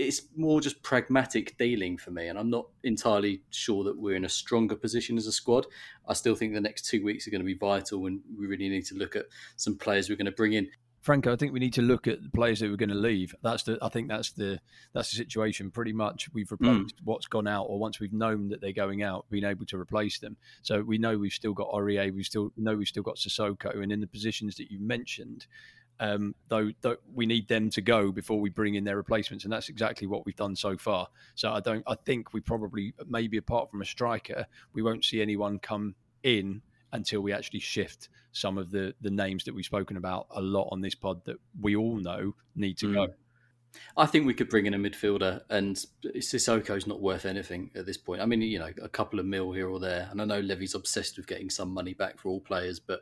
it's 0.00 0.22
more 0.34 0.60
just 0.60 0.82
pragmatic 0.82 1.58
dealing 1.58 1.98
for 1.98 2.10
me, 2.10 2.28
and 2.28 2.38
I'm 2.38 2.48
not 2.48 2.66
entirely 2.82 3.42
sure 3.50 3.84
that 3.84 3.98
we're 3.98 4.16
in 4.16 4.24
a 4.24 4.30
stronger 4.30 4.74
position 4.74 5.18
as 5.18 5.26
a 5.26 5.32
squad. 5.32 5.66
I 6.08 6.14
still 6.14 6.34
think 6.34 6.54
the 6.54 6.60
next 6.60 6.86
two 6.86 7.04
weeks 7.04 7.26
are 7.26 7.30
going 7.30 7.42
to 7.42 7.46
be 7.46 7.54
vital, 7.54 8.06
and 8.06 8.20
we 8.38 8.46
really 8.46 8.68
need 8.68 8.86
to 8.86 8.94
look 8.94 9.14
at 9.14 9.26
some 9.56 9.76
players 9.76 10.08
we're 10.08 10.16
going 10.16 10.24
to 10.26 10.32
bring 10.32 10.54
in. 10.54 10.68
Franco, 11.02 11.32
I 11.32 11.36
think 11.36 11.54
we 11.54 11.60
need 11.60 11.72
to 11.74 11.82
look 11.82 12.06
at 12.06 12.22
the 12.22 12.28
players 12.28 12.60
that 12.60 12.68
we're 12.68 12.76
going 12.76 12.90
to 12.90 12.94
leave. 12.94 13.34
That's 13.42 13.62
the. 13.62 13.78
I 13.80 13.88
think 13.88 14.08
that's 14.08 14.32
the 14.32 14.58
that's 14.94 15.10
the 15.10 15.16
situation. 15.16 15.70
Pretty 15.70 15.92
much, 15.92 16.28
we've 16.32 16.48
hmm. 16.48 16.54
replaced 16.54 16.96
mm. 16.96 17.04
what's 17.04 17.26
gone 17.26 17.46
out, 17.46 17.64
or 17.64 17.78
once 17.78 18.00
we've 18.00 18.12
known 18.12 18.48
that 18.48 18.60
they're 18.60 18.72
going 18.72 19.02
out, 19.02 19.26
being 19.30 19.44
able 19.44 19.66
to 19.66 19.78
replace 19.78 20.18
them. 20.18 20.36
So 20.62 20.82
we 20.82 20.98
know 20.98 21.16
we've 21.16 21.32
still 21.32 21.54
got 21.54 21.70
Aurier, 21.72 22.14
we 22.14 22.22
still 22.22 22.52
know 22.56 22.74
we've 22.74 22.88
still 22.88 23.02
got 23.02 23.16
Sissoko, 23.16 23.82
and 23.82 23.92
in 23.92 24.00
the 24.00 24.06
positions 24.06 24.56
that 24.56 24.70
you 24.70 24.78
mentioned, 24.78 25.46
um, 26.00 26.34
though, 26.48 26.72
we 27.14 27.26
need 27.26 27.46
them 27.46 27.68
to 27.70 27.82
go 27.82 28.10
before 28.10 28.40
we 28.40 28.48
bring 28.48 28.74
in 28.74 28.84
their 28.84 28.96
replacements, 28.96 29.44
and 29.44 29.52
that's 29.52 29.68
exactly 29.68 30.06
what 30.06 30.24
we've 30.24 30.34
done 30.34 30.56
so 30.56 30.76
far. 30.78 31.06
So 31.34 31.52
I 31.52 31.60
don't. 31.60 31.84
I 31.86 31.94
think 31.94 32.32
we 32.32 32.40
probably, 32.40 32.94
maybe 33.06 33.36
apart 33.36 33.70
from 33.70 33.82
a 33.82 33.84
striker, 33.84 34.46
we 34.72 34.82
won't 34.82 35.04
see 35.04 35.20
anyone 35.20 35.58
come 35.58 35.94
in 36.22 36.62
until 36.92 37.20
we 37.20 37.32
actually 37.32 37.60
shift 37.60 38.08
some 38.32 38.56
of 38.56 38.70
the 38.70 38.94
the 39.02 39.10
names 39.10 39.44
that 39.44 39.54
we've 39.54 39.64
spoken 39.64 39.98
about 39.98 40.26
a 40.30 40.40
lot 40.40 40.68
on 40.72 40.80
this 40.80 40.94
pod 40.94 41.22
that 41.26 41.36
we 41.60 41.76
all 41.76 41.96
know 41.96 42.34
need 42.56 42.78
to 42.78 42.86
mm. 42.86 42.94
go. 42.94 43.06
I 43.96 44.06
think 44.06 44.26
we 44.26 44.34
could 44.34 44.48
bring 44.48 44.66
in 44.66 44.74
a 44.74 44.78
midfielder, 44.78 45.42
and 45.50 45.76
Sissoko's 46.16 46.86
not 46.86 47.00
worth 47.00 47.26
anything 47.26 47.70
at 47.76 47.86
this 47.86 47.98
point. 47.98 48.22
I 48.22 48.26
mean, 48.26 48.40
you 48.40 48.58
know, 48.58 48.70
a 48.82 48.88
couple 48.88 49.20
of 49.20 49.26
mil 49.26 49.52
here 49.52 49.68
or 49.68 49.78
there, 49.78 50.08
and 50.10 50.20
I 50.20 50.24
know 50.24 50.40
Levy's 50.40 50.74
obsessed 50.74 51.18
with 51.18 51.26
getting 51.26 51.50
some 51.50 51.72
money 51.72 51.92
back 51.92 52.18
for 52.18 52.30
all 52.30 52.40
players, 52.40 52.80
but 52.80 53.00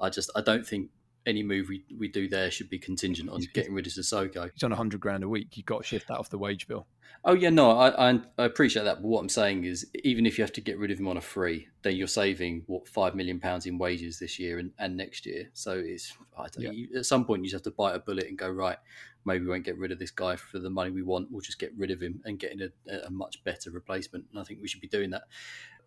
I 0.00 0.10
just 0.10 0.30
I 0.36 0.42
don't 0.42 0.66
think 0.66 0.90
any 1.26 1.42
move 1.42 1.68
we, 1.68 1.84
we 1.98 2.08
do 2.08 2.28
there 2.28 2.50
should 2.50 2.70
be 2.70 2.78
contingent 2.78 3.28
on 3.28 3.42
getting 3.52 3.74
rid 3.74 3.86
of 3.86 3.92
Sissoko. 3.92 4.50
He's 4.52 4.62
on 4.62 4.70
hundred 4.70 5.00
grand 5.00 5.24
a 5.24 5.28
week. 5.28 5.56
You've 5.56 5.66
got 5.66 5.82
to 5.82 5.84
shift 5.84 6.08
that 6.08 6.18
off 6.18 6.30
the 6.30 6.38
wage 6.38 6.66
bill. 6.68 6.86
Oh 7.24 7.34
yeah, 7.34 7.50
no, 7.50 7.72
I, 7.72 8.10
I, 8.10 8.20
I 8.38 8.44
appreciate 8.44 8.84
that. 8.84 9.02
But 9.02 9.08
what 9.08 9.20
I'm 9.20 9.28
saying 9.28 9.64
is, 9.64 9.86
even 10.04 10.26
if 10.26 10.38
you 10.38 10.44
have 10.44 10.52
to 10.52 10.60
get 10.60 10.78
rid 10.78 10.90
of 10.90 11.00
him 11.00 11.08
on 11.08 11.16
a 11.16 11.20
free, 11.20 11.68
then 11.82 11.96
you're 11.96 12.06
saving 12.06 12.62
what 12.66 12.88
five 12.88 13.14
million 13.14 13.40
pounds 13.40 13.66
in 13.66 13.78
wages 13.78 14.18
this 14.18 14.38
year 14.38 14.58
and, 14.58 14.70
and 14.78 14.96
next 14.96 15.26
year. 15.26 15.48
So 15.52 15.72
it's 15.72 16.16
yeah. 16.56 16.70
you, 16.70 16.88
at 16.96 17.06
some 17.06 17.24
point 17.24 17.42
you 17.42 17.50
just 17.50 17.64
have 17.64 17.72
to 17.72 17.76
bite 17.76 17.94
a 17.94 17.98
bullet 17.98 18.26
and 18.28 18.38
go 18.38 18.48
right. 18.48 18.78
Maybe 19.24 19.44
we 19.44 19.50
won't 19.50 19.64
get 19.64 19.76
rid 19.76 19.90
of 19.90 19.98
this 19.98 20.12
guy 20.12 20.36
for 20.36 20.60
the 20.60 20.70
money 20.70 20.90
we 20.90 21.02
want. 21.02 21.32
We'll 21.32 21.40
just 21.40 21.58
get 21.58 21.72
rid 21.76 21.90
of 21.90 22.00
him 22.00 22.20
and 22.24 22.38
get 22.38 22.52
in 22.52 22.62
a, 22.62 23.06
a 23.06 23.10
much 23.10 23.42
better 23.42 23.72
replacement. 23.72 24.24
And 24.30 24.40
I 24.40 24.44
think 24.44 24.60
we 24.62 24.68
should 24.68 24.80
be 24.80 24.86
doing 24.86 25.10
that. 25.10 25.24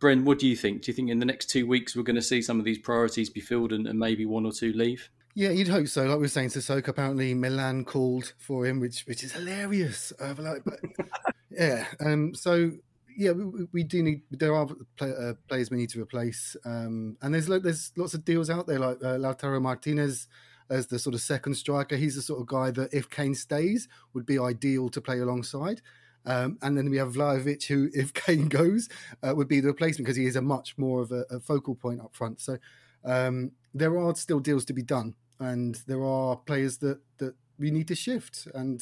Bren, 0.01 0.23
what 0.25 0.39
do 0.39 0.47
you 0.47 0.57
think? 0.57 0.81
Do 0.81 0.91
you 0.91 0.93
think 0.93 1.09
in 1.09 1.19
the 1.19 1.25
next 1.25 1.49
two 1.49 1.65
weeks 1.65 1.95
we're 1.95 2.03
going 2.03 2.17
to 2.17 2.21
see 2.21 2.41
some 2.41 2.59
of 2.59 2.65
these 2.65 2.77
priorities 2.77 3.29
be 3.29 3.39
filled 3.39 3.71
and, 3.71 3.87
and 3.87 3.97
maybe 3.97 4.25
one 4.25 4.45
or 4.45 4.51
two 4.51 4.73
leave? 4.73 5.09
Yeah, 5.35 5.51
you'd 5.51 5.67
hope 5.67 5.87
so. 5.87 6.03
Like 6.03 6.17
we 6.17 6.21
were 6.21 6.27
saying, 6.27 6.49
Sissoko 6.49 6.89
apparently 6.89 7.33
Milan 7.33 7.85
called 7.85 8.33
for 8.37 8.65
him, 8.65 8.79
which 8.79 9.03
which 9.05 9.23
is 9.23 9.31
hilarious. 9.31 10.11
Uh, 10.19 10.33
like, 10.37 10.63
but, 10.65 10.79
yeah, 11.49 11.85
um, 11.99 12.33
so 12.33 12.71
yeah, 13.15 13.31
we, 13.31 13.67
we, 13.71 13.83
do 13.83 14.01
need. 14.03 14.21
There 14.31 14.55
are 14.55 14.67
play, 14.97 15.13
uh, 15.17 15.33
players 15.47 15.69
we 15.69 15.77
need 15.77 15.89
to 15.91 16.01
replace, 16.01 16.55
um, 16.65 17.17
and 17.21 17.33
there's 17.33 17.47
there's 17.47 17.91
lots 17.95 18.13
of 18.13 18.25
deals 18.25 18.49
out 18.49 18.67
there 18.67 18.79
like 18.79 18.97
uh, 19.03 19.17
Lautaro 19.17 19.61
Martinez. 19.61 20.27
as 20.69 20.87
the 20.87 20.99
sort 20.99 21.15
of 21.15 21.21
second 21.21 21.55
striker. 21.55 21.95
He's 21.95 22.15
the 22.15 22.21
sort 22.21 22.41
of 22.41 22.47
guy 22.47 22.71
that 22.71 22.93
if 22.93 23.09
Kane 23.09 23.35
stays 23.35 23.87
would 24.13 24.25
be 24.25 24.37
ideal 24.37 24.89
to 24.89 25.01
play 25.01 25.19
alongside. 25.19 25.81
Um, 26.25 26.57
and 26.61 26.77
then 26.77 26.89
we 26.89 26.97
have 26.97 27.13
Vlahovic, 27.13 27.65
who, 27.65 27.89
if 27.93 28.13
Kane 28.25 28.49
goes, 28.49 28.89
uh, 29.23 29.33
would 29.35 29.47
be 29.47 29.61
the 29.61 29.69
replacement 29.69 30.05
because 30.05 30.17
he 30.17 30.25
is 30.25 30.35
a 30.35 30.41
much 30.41 30.77
more 30.77 31.01
of 31.01 31.11
a, 31.11 31.25
a 31.31 31.39
focal 31.39 31.75
point 31.75 32.01
up 32.01 32.15
front. 32.15 32.39
So 32.39 32.57
um, 33.05 33.51
there 33.73 33.97
are 33.97 34.15
still 34.15 34.39
deals 34.39 34.65
to 34.65 34.73
be 34.73 34.81
done, 34.81 35.15
and 35.39 35.75
there 35.87 36.03
are 36.03 36.37
players 36.37 36.77
that 36.79 36.99
that 37.17 37.35
we 37.57 37.71
need 37.71 37.87
to 37.89 37.95
shift, 37.95 38.47
and 38.53 38.81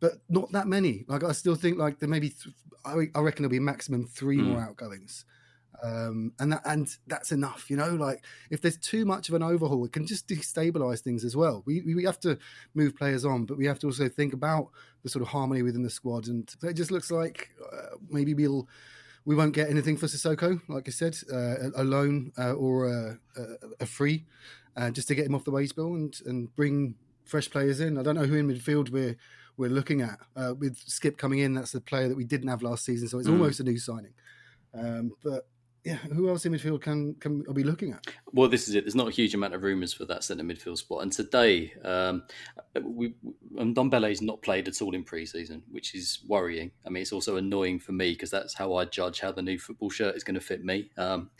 but 0.00 0.14
not 0.28 0.52
that 0.52 0.66
many. 0.66 1.04
Like 1.08 1.24
I 1.24 1.32
still 1.32 1.54
think 1.54 1.78
like 1.78 1.98
there 1.98 2.08
may 2.08 2.20
be, 2.20 2.30
th- 2.30 2.54
I, 2.84 3.08
I 3.14 3.20
reckon 3.20 3.42
there'll 3.42 3.50
be 3.50 3.60
maximum 3.60 4.06
three 4.06 4.38
mm. 4.38 4.46
more 4.46 4.60
outgoings 4.60 5.24
um, 5.82 6.32
and 6.38 6.52
that 6.52 6.62
and 6.64 6.88
that's 7.06 7.32
enough. 7.32 7.68
You 7.68 7.76
know, 7.76 7.90
like 7.94 8.24
if 8.50 8.60
there's 8.60 8.78
too 8.78 9.04
much 9.04 9.28
of 9.28 9.34
an 9.34 9.42
overhaul, 9.42 9.84
it 9.84 9.92
can 9.92 10.06
just 10.06 10.28
destabilize 10.28 11.00
things 11.00 11.24
as 11.24 11.36
well. 11.36 11.62
We 11.66 11.82
we 11.82 12.04
have 12.04 12.20
to 12.20 12.38
move 12.74 12.96
players 12.96 13.24
on, 13.24 13.46
but 13.46 13.58
we 13.58 13.66
have 13.66 13.80
to 13.80 13.88
also 13.88 14.08
think 14.08 14.32
about 14.32 14.68
the 15.02 15.08
sort 15.08 15.22
of 15.22 15.28
harmony 15.28 15.62
within 15.62 15.82
the 15.82 15.90
squad. 15.90 16.28
And 16.28 16.48
it 16.62 16.74
just 16.74 16.92
looks 16.92 17.10
like 17.10 17.50
uh, 17.72 17.96
maybe 18.08 18.32
we'll 18.32 18.68
we 19.24 19.34
won't 19.34 19.54
get 19.54 19.70
anything 19.70 19.96
for 19.96 20.06
Sissoko, 20.06 20.60
like 20.68 20.88
I 20.88 20.90
said, 20.90 21.16
uh, 21.32 21.70
a 21.76 21.84
loan 21.84 22.32
uh, 22.38 22.52
or 22.54 22.88
a, 22.88 23.18
a, 23.36 23.42
a 23.80 23.86
free, 23.86 24.24
uh, 24.76 24.90
just 24.90 25.08
to 25.08 25.14
get 25.14 25.26
him 25.26 25.34
off 25.34 25.44
the 25.44 25.50
wage 25.50 25.74
bill 25.74 25.94
and 25.94 26.14
and 26.26 26.54
bring 26.56 26.94
fresh 27.24 27.50
players 27.50 27.80
in. 27.80 27.98
I 27.98 28.02
don't 28.02 28.16
know 28.16 28.24
who 28.24 28.36
in 28.36 28.48
midfield 28.48 28.90
we're 28.90 29.16
we're 29.56 29.70
looking 29.70 30.00
at 30.00 30.18
uh, 30.36 30.54
with 30.58 30.76
Skip 30.78 31.18
coming 31.18 31.40
in. 31.40 31.54
That's 31.54 31.72
the 31.72 31.80
player 31.80 32.08
that 32.08 32.16
we 32.16 32.24
didn't 32.24 32.48
have 32.48 32.62
last 32.62 32.84
season, 32.84 33.08
so 33.08 33.18
it's 33.18 33.28
mm. 33.28 33.32
almost 33.32 33.60
a 33.60 33.64
new 33.64 33.78
signing. 33.78 34.14
Um, 34.74 35.12
but 35.22 35.46
yeah, 35.84 35.96
who 35.96 36.28
else 36.28 36.46
in 36.46 36.52
midfield 36.52 36.80
can 36.80 37.14
can 37.14 37.44
I 37.48 37.52
be 37.52 37.64
looking 37.64 37.92
at? 37.92 38.06
Well, 38.32 38.48
this 38.48 38.68
is 38.68 38.76
it. 38.76 38.84
There's 38.84 38.94
not 38.94 39.08
a 39.08 39.10
huge 39.10 39.34
amount 39.34 39.54
of 39.54 39.62
rumours 39.64 39.92
for 39.92 40.04
that 40.04 40.22
centre 40.22 40.44
midfield 40.44 40.78
spot, 40.78 41.02
and 41.02 41.10
today, 41.10 41.72
um, 41.84 42.22
we 42.80 43.14
um, 43.58 43.74
not 43.74 44.42
played 44.42 44.68
at 44.68 44.80
all 44.80 44.94
in 44.94 45.02
pre-season, 45.02 45.62
which 45.70 45.96
is 45.96 46.20
worrying. 46.28 46.70
I 46.86 46.90
mean, 46.90 47.02
it's 47.02 47.12
also 47.12 47.36
annoying 47.36 47.80
for 47.80 47.90
me 47.90 48.12
because 48.12 48.30
that's 48.30 48.54
how 48.54 48.74
I 48.74 48.84
judge 48.84 49.18
how 49.18 49.32
the 49.32 49.42
new 49.42 49.58
football 49.58 49.90
shirt 49.90 50.14
is 50.14 50.22
going 50.22 50.36
to 50.36 50.40
fit 50.40 50.64
me. 50.64 50.88
Um, 50.96 51.30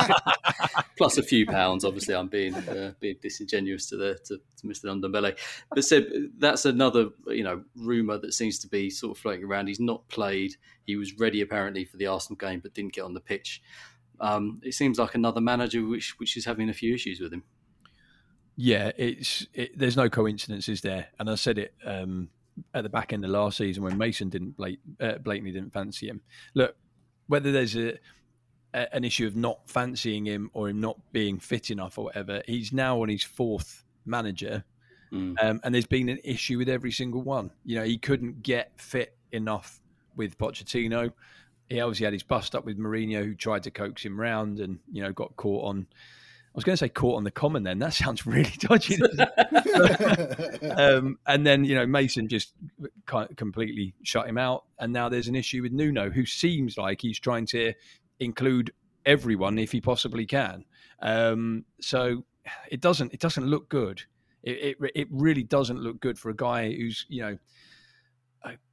plus 0.96 1.18
a 1.18 1.22
few 1.22 1.44
pounds. 1.44 1.84
Obviously, 1.84 2.14
I'm 2.14 2.28
being 2.28 2.54
uh, 2.54 2.92
being 3.00 3.16
disingenuous 3.20 3.86
to 3.86 3.96
the 3.96 4.14
to, 4.26 4.38
to 4.38 4.66
Mr. 4.66 4.84
Ndombele, 4.84 5.36
but 5.74 5.84
said 5.84 6.06
that's 6.38 6.64
another 6.64 7.08
you 7.26 7.42
know 7.42 7.62
rumour 7.74 8.18
that 8.18 8.32
seems 8.32 8.60
to 8.60 8.68
be 8.68 8.90
sort 8.90 9.16
of 9.16 9.20
floating 9.20 9.44
around. 9.44 9.66
He's 9.66 9.80
not 9.80 10.06
played. 10.08 10.54
He 10.86 10.96
was 10.96 11.18
ready 11.18 11.40
apparently 11.40 11.84
for 11.84 11.96
the 11.96 12.06
Arsenal 12.06 12.36
game, 12.36 12.60
but 12.60 12.74
didn't 12.74 12.92
get 12.92 13.02
on 13.02 13.14
the 13.14 13.20
pitch. 13.20 13.62
Um, 14.20 14.60
it 14.64 14.72
seems 14.72 14.98
like 14.98 15.14
another 15.14 15.40
manager 15.40 15.84
which 15.84 16.18
which 16.18 16.36
is 16.36 16.44
having 16.44 16.70
a 16.70 16.74
few 16.74 16.94
issues 16.94 17.20
with 17.20 17.32
him. 17.32 17.42
Yeah, 18.56 18.92
it's 18.96 19.46
it, 19.52 19.78
there's 19.78 19.96
no 19.96 20.08
coincidences 20.08 20.80
there, 20.80 21.08
and 21.18 21.28
I 21.28 21.34
said 21.34 21.58
it 21.58 21.74
um, 21.84 22.30
at 22.72 22.82
the 22.82 22.88
back 22.88 23.12
end 23.12 23.24
of 23.24 23.30
last 23.30 23.58
season 23.58 23.82
when 23.82 23.98
Mason 23.98 24.30
didn't 24.30 24.56
blat- 24.56 24.78
uh, 25.00 25.18
blatantly 25.18 25.52
didn't 25.52 25.72
fancy 25.72 26.08
him. 26.08 26.22
Look, 26.54 26.74
whether 27.26 27.52
there's 27.52 27.76
a, 27.76 27.98
a, 28.72 28.94
an 28.94 29.04
issue 29.04 29.26
of 29.26 29.36
not 29.36 29.68
fancying 29.68 30.24
him 30.24 30.50
or 30.54 30.70
him 30.70 30.80
not 30.80 30.98
being 31.12 31.38
fit 31.38 31.70
enough 31.70 31.98
or 31.98 32.06
whatever, 32.06 32.42
he's 32.46 32.72
now 32.72 33.02
on 33.02 33.10
his 33.10 33.22
fourth 33.22 33.84
manager, 34.06 34.64
mm. 35.12 35.36
um, 35.42 35.60
and 35.62 35.74
there's 35.74 35.86
been 35.86 36.08
an 36.08 36.20
issue 36.24 36.56
with 36.56 36.70
every 36.70 36.92
single 36.92 37.22
one. 37.22 37.50
You 37.64 37.76
know, 37.76 37.84
he 37.84 37.98
couldn't 37.98 38.42
get 38.42 38.72
fit 38.80 39.18
enough 39.32 39.82
with 40.16 40.38
Pochettino. 40.38 41.12
He 41.68 41.80
obviously 41.80 42.04
had 42.04 42.12
his 42.12 42.22
bust 42.22 42.54
up 42.54 42.64
with 42.64 42.78
Mourinho, 42.78 43.24
who 43.24 43.34
tried 43.34 43.64
to 43.64 43.70
coax 43.70 44.04
him 44.04 44.18
round, 44.18 44.60
and 44.60 44.78
you 44.90 45.02
know 45.02 45.12
got 45.12 45.36
caught 45.36 45.64
on. 45.64 45.86
I 45.90 46.56
was 46.56 46.64
going 46.64 46.72
to 46.72 46.78
say 46.78 46.88
caught 46.88 47.16
on 47.16 47.24
the 47.24 47.30
common. 47.30 47.64
Then 47.64 47.78
that 47.80 47.92
sounds 47.94 48.26
really 48.26 48.52
dodgy. 48.58 48.98
um, 50.76 51.18
and 51.26 51.46
then 51.46 51.64
you 51.64 51.74
know 51.74 51.86
Mason 51.86 52.28
just 52.28 52.52
completely 53.36 53.94
shut 54.02 54.28
him 54.28 54.38
out, 54.38 54.64
and 54.78 54.92
now 54.92 55.08
there's 55.08 55.28
an 55.28 55.34
issue 55.34 55.62
with 55.62 55.72
Nuno, 55.72 56.10
who 56.10 56.24
seems 56.24 56.78
like 56.78 57.00
he's 57.00 57.18
trying 57.18 57.46
to 57.46 57.72
include 58.20 58.72
everyone 59.04 59.58
if 59.58 59.72
he 59.72 59.80
possibly 59.80 60.26
can. 60.26 60.64
Um, 61.00 61.64
so 61.80 62.24
it 62.70 62.80
doesn't 62.80 63.12
it 63.12 63.20
doesn't 63.20 63.46
look 63.46 63.68
good. 63.68 64.02
It, 64.42 64.76
it, 64.80 64.92
it 64.94 65.08
really 65.10 65.42
doesn't 65.42 65.80
look 65.80 66.00
good 66.00 66.18
for 66.18 66.30
a 66.30 66.36
guy 66.36 66.72
who's 66.72 67.06
you 67.08 67.22
know 67.22 67.38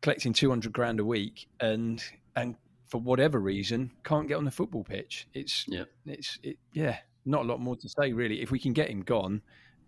collecting 0.01 0.34
200 0.34 0.72
grand 0.72 1.00
a 1.00 1.06
week 1.06 1.48
and 1.60 2.03
and 2.36 2.56
for 2.88 3.00
whatever 3.01 3.39
reason 3.39 3.92
can't 4.03 4.27
get 4.27 4.36
on 4.36 4.46
the 4.46 4.51
football 4.51 4.84
pitch 4.84 5.27
it's 5.34 5.65
yeah 5.68 5.84
it's 6.06 6.39
it, 6.44 6.58
yeah 6.74 6.98
not 7.25 7.42
a 7.42 7.48
lot 7.48 7.60
more 7.60 7.75
to 7.75 7.89
say 7.89 8.13
really 8.13 8.42
if 8.42 8.51
we 8.51 8.60
can 8.60 8.74
get 8.74 8.89
him 8.89 9.01
gone 9.01 9.42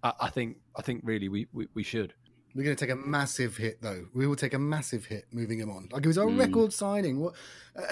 i, 0.04 0.14
I 0.22 0.30
think 0.30 0.58
i 0.76 0.82
think 0.82 1.02
really 1.04 1.30
we, 1.30 1.48
we, 1.54 1.68
we 1.74 1.84
should 1.84 2.14
we're 2.56 2.64
going 2.64 2.76
to 2.76 2.86
take 2.86 2.94
a 2.94 2.96
massive 2.96 3.58
hit, 3.58 3.82
though. 3.82 4.06
We 4.14 4.26
will 4.28 4.38
take 4.38 4.54
a 4.54 4.60
massive 4.60 5.06
hit 5.06 5.26
moving 5.34 5.60
him 5.60 5.70
on. 5.70 5.90
Like 5.92 6.06
it 6.06 6.08
was 6.08 6.18
a 6.18 6.22
mm. 6.22 6.40
record 6.40 6.72
signing. 6.72 7.20
What, 7.20 7.36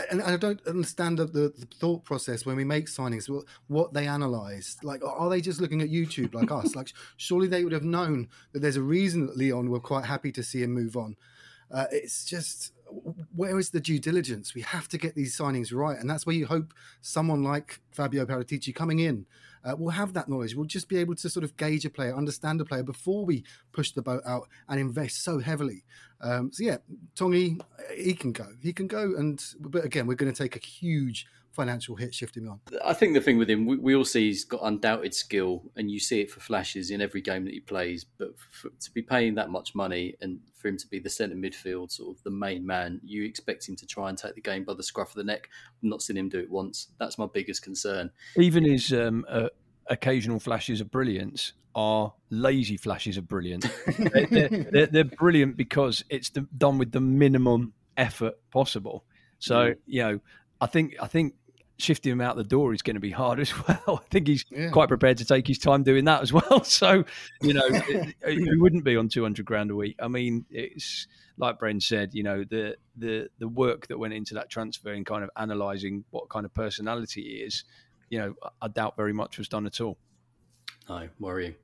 and, 0.09 0.21
and, 0.21 0.31
I 0.31 0.37
don't 0.37 0.65
understand 0.65 1.17
the, 1.17 1.25
the, 1.25 1.67
thought 1.79 2.05
process 2.05 2.45
when 2.45 2.55
we 2.55 2.63
make 2.63 2.85
signings. 2.85 3.29
What, 3.29 3.43
what 3.67 3.93
they 3.93 4.07
analysed. 4.07 4.85
Like, 4.85 5.01
are 5.03 5.29
they 5.29 5.41
just 5.41 5.59
looking 5.59 5.81
at 5.81 5.89
YouTube 5.89 6.33
like 6.33 6.49
us? 6.49 6.75
Like, 6.75 6.93
surely 7.17 7.49
they 7.49 7.65
would 7.65 7.73
have 7.73 7.83
known 7.83 8.29
that 8.53 8.61
there's 8.61 8.77
a 8.77 8.81
reason 8.81 9.25
that 9.25 9.37
Lyon 9.37 9.69
were 9.69 9.81
quite 9.81 10.05
happy 10.05 10.31
to 10.31 10.41
see 10.41 10.63
him 10.63 10.71
move 10.71 10.95
on. 10.95 11.17
Uh, 11.73 11.85
it's 11.91 12.23
just 12.23 12.71
where 13.35 13.57
is 13.57 13.71
the 13.71 13.79
due 13.79 13.99
diligence? 13.99 14.53
We 14.53 14.61
have 14.61 14.87
to 14.89 14.97
get 14.97 15.15
these 15.15 15.35
signings 15.35 15.73
right, 15.73 15.97
and 15.97 16.09
that's 16.09 16.25
where 16.25 16.35
you 16.35 16.45
hope 16.45 16.73
someone 17.01 17.43
like 17.43 17.79
Fabio 17.91 18.25
Paratici 18.25 18.73
coming 18.73 18.99
in 18.99 19.25
uh, 19.65 19.75
will 19.75 19.89
have 19.89 20.13
that 20.13 20.29
knowledge. 20.29 20.55
We'll 20.55 20.65
just 20.65 20.87
be 20.87 20.97
able 20.97 21.15
to 21.15 21.29
sort 21.29 21.43
of 21.43 21.57
gauge 21.57 21.85
a 21.85 21.89
player, 21.89 22.15
understand 22.15 22.61
a 22.61 22.65
player 22.65 22.83
before 22.83 23.25
we 23.25 23.43
push 23.71 23.91
the 23.91 24.01
boat 24.01 24.21
out 24.25 24.47
and 24.69 24.79
invest 24.79 25.23
so 25.23 25.39
heavily. 25.39 25.83
Um, 26.21 26.51
so 26.51 26.63
yeah, 26.63 26.77
Tanguy, 27.15 27.59
he 27.95 28.13
can 28.13 28.31
go. 28.31 28.47
He 28.61 28.71
can 28.73 28.87
go, 28.87 29.15
and 29.17 29.43
but 29.59 29.83
again, 29.83 30.05
we're 30.05 30.15
going 30.15 30.31
to 30.31 30.43
take 30.43 30.55
a 30.55 30.59
huge 30.59 31.25
financial 31.53 31.95
hit 31.95 32.13
shifting 32.13 32.47
on. 32.47 32.59
I 32.83 32.93
think 32.93 33.13
the 33.13 33.21
thing 33.21 33.37
with 33.37 33.49
him, 33.49 33.65
we, 33.65 33.77
we, 33.77 33.95
all 33.95 34.03
see 34.03 34.27
he's 34.27 34.43
got 34.43 34.61
undoubted 34.63 35.13
skill, 35.13 35.63
and 35.75 35.89
you 35.89 35.99
see 35.99 36.21
it 36.21 36.31
for 36.31 36.39
flashes 36.39 36.91
in 36.91 37.01
every 37.01 37.21
game 37.21 37.45
that 37.45 37.53
he 37.53 37.59
plays. 37.59 38.05
But 38.17 38.33
for, 38.37 38.69
to 38.69 38.91
be 38.91 39.01
paying 39.01 39.35
that 39.35 39.49
much 39.49 39.75
money 39.75 40.15
and 40.21 40.39
for 40.57 40.67
him 40.67 40.77
to 40.77 40.87
be 40.87 40.99
the 40.99 41.09
centre 41.09 41.35
midfield, 41.35 41.91
sort 41.91 42.15
of 42.15 42.23
the 42.23 42.31
main 42.31 42.65
man, 42.65 42.99
you 43.03 43.23
expect 43.23 43.67
him 43.69 43.75
to 43.77 43.85
try 43.85 44.09
and 44.09 44.17
take 44.17 44.35
the 44.35 44.41
game 44.41 44.63
by 44.63 44.73
the 44.73 44.83
scruff 44.83 45.09
of 45.09 45.15
the 45.15 45.23
neck. 45.23 45.49
I've 45.77 45.89
not 45.89 46.01
seen 46.01 46.17
him 46.17 46.29
do 46.29 46.39
it 46.39 46.49
once. 46.49 46.89
That's 46.99 47.17
my 47.17 47.27
biggest 47.31 47.61
concern. 47.61 48.11
Even 48.35 48.65
his 48.65 48.91
um, 48.91 49.25
uh, 49.29 49.49
occasional 49.87 50.39
flashes 50.39 50.81
of 50.81 50.91
brilliance 50.91 51.53
are 51.75 52.13
lazy 52.29 52.77
flashes 52.77 53.17
of 53.17 53.27
brilliance. 53.27 53.67
they're, 53.97 54.47
they're, 54.49 54.85
they're, 54.87 55.03
brilliant 55.03 55.57
because 55.57 56.03
it's 56.09 56.29
the, 56.29 56.41
done 56.57 56.77
with 56.77 56.91
the 56.91 57.01
minimum 57.01 57.73
effort 57.97 58.35
possible. 58.51 59.05
So 59.39 59.55
mm. 59.55 59.75
you 59.85 60.01
know, 60.03 60.19
I 60.61 60.67
think 60.67 60.95
I 61.01 61.07
think 61.07 61.33
shifting 61.77 62.11
him 62.11 62.21
out 62.21 62.35
the 62.35 62.43
door 62.43 62.73
is 62.73 62.81
going 62.81 62.95
to 62.95 62.99
be 62.99 63.11
hard 63.11 63.39
as 63.39 63.53
well. 63.67 64.01
I 64.01 64.09
think 64.09 64.27
he's 64.27 64.45
yeah. 64.49 64.69
quite 64.69 64.87
prepared 64.87 65.17
to 65.17 65.25
take 65.25 65.47
his 65.47 65.57
time 65.57 65.83
doing 65.83 66.05
that 66.05 66.21
as 66.21 66.31
well. 66.33 66.63
So, 66.73 67.03
you 67.41 67.53
know, 67.53 67.69
he 68.27 68.55
wouldn't 68.55 68.83
be 68.83 68.95
on 68.95 69.09
200 69.09 69.45
grand 69.45 69.71
a 69.71 69.75
week. 69.75 69.95
I 70.01 70.07
mean, 70.07 70.45
it's 70.49 71.07
like 71.37 71.59
Bren 71.59 71.81
said, 71.81 72.13
you 72.13 72.23
know, 72.23 72.43
the, 72.43 72.77
the, 72.95 73.29
the 73.39 73.47
work 73.47 73.87
that 73.87 73.97
went 73.97 74.13
into 74.13 74.33
that 74.35 74.49
transfer 74.49 74.93
and 74.93 75.05
kind 75.05 75.23
of 75.23 75.29
analysing 75.35 76.03
what 76.11 76.29
kind 76.29 76.45
of 76.45 76.53
personality 76.53 77.23
he 77.23 77.29
is, 77.43 77.63
you 78.09 78.19
know, 78.19 78.33
I 78.61 78.67
doubt 78.67 78.95
very 78.95 79.13
much 79.13 79.37
was 79.37 79.47
done 79.47 79.65
at 79.65 79.81
all. 79.81 79.97
No, 80.89 81.09
worrying. 81.19 81.55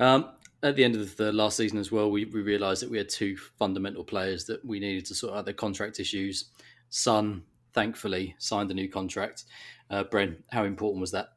Um, 0.00 0.30
at 0.62 0.76
the 0.76 0.84
end 0.84 0.96
of 0.96 1.16
the 1.16 1.32
last 1.32 1.56
season 1.56 1.78
as 1.78 1.92
well, 1.92 2.10
we, 2.10 2.24
we 2.24 2.40
realised 2.40 2.82
that 2.82 2.90
we 2.90 2.98
had 2.98 3.08
two 3.08 3.36
fundamental 3.58 4.04
players 4.04 4.46
that 4.46 4.64
we 4.64 4.80
needed 4.80 5.04
to 5.06 5.14
sort 5.14 5.36
out 5.36 5.44
their 5.44 5.54
contract 5.54 6.00
issues. 6.00 6.46
Son 6.88 7.42
thankfully 7.74 8.36
signed 8.38 8.70
a 8.70 8.74
new 8.74 8.88
contract. 8.88 9.44
Uh, 9.90 10.04
Bren, 10.04 10.36
how 10.50 10.64
important 10.64 11.00
was 11.00 11.10
that? 11.10 11.30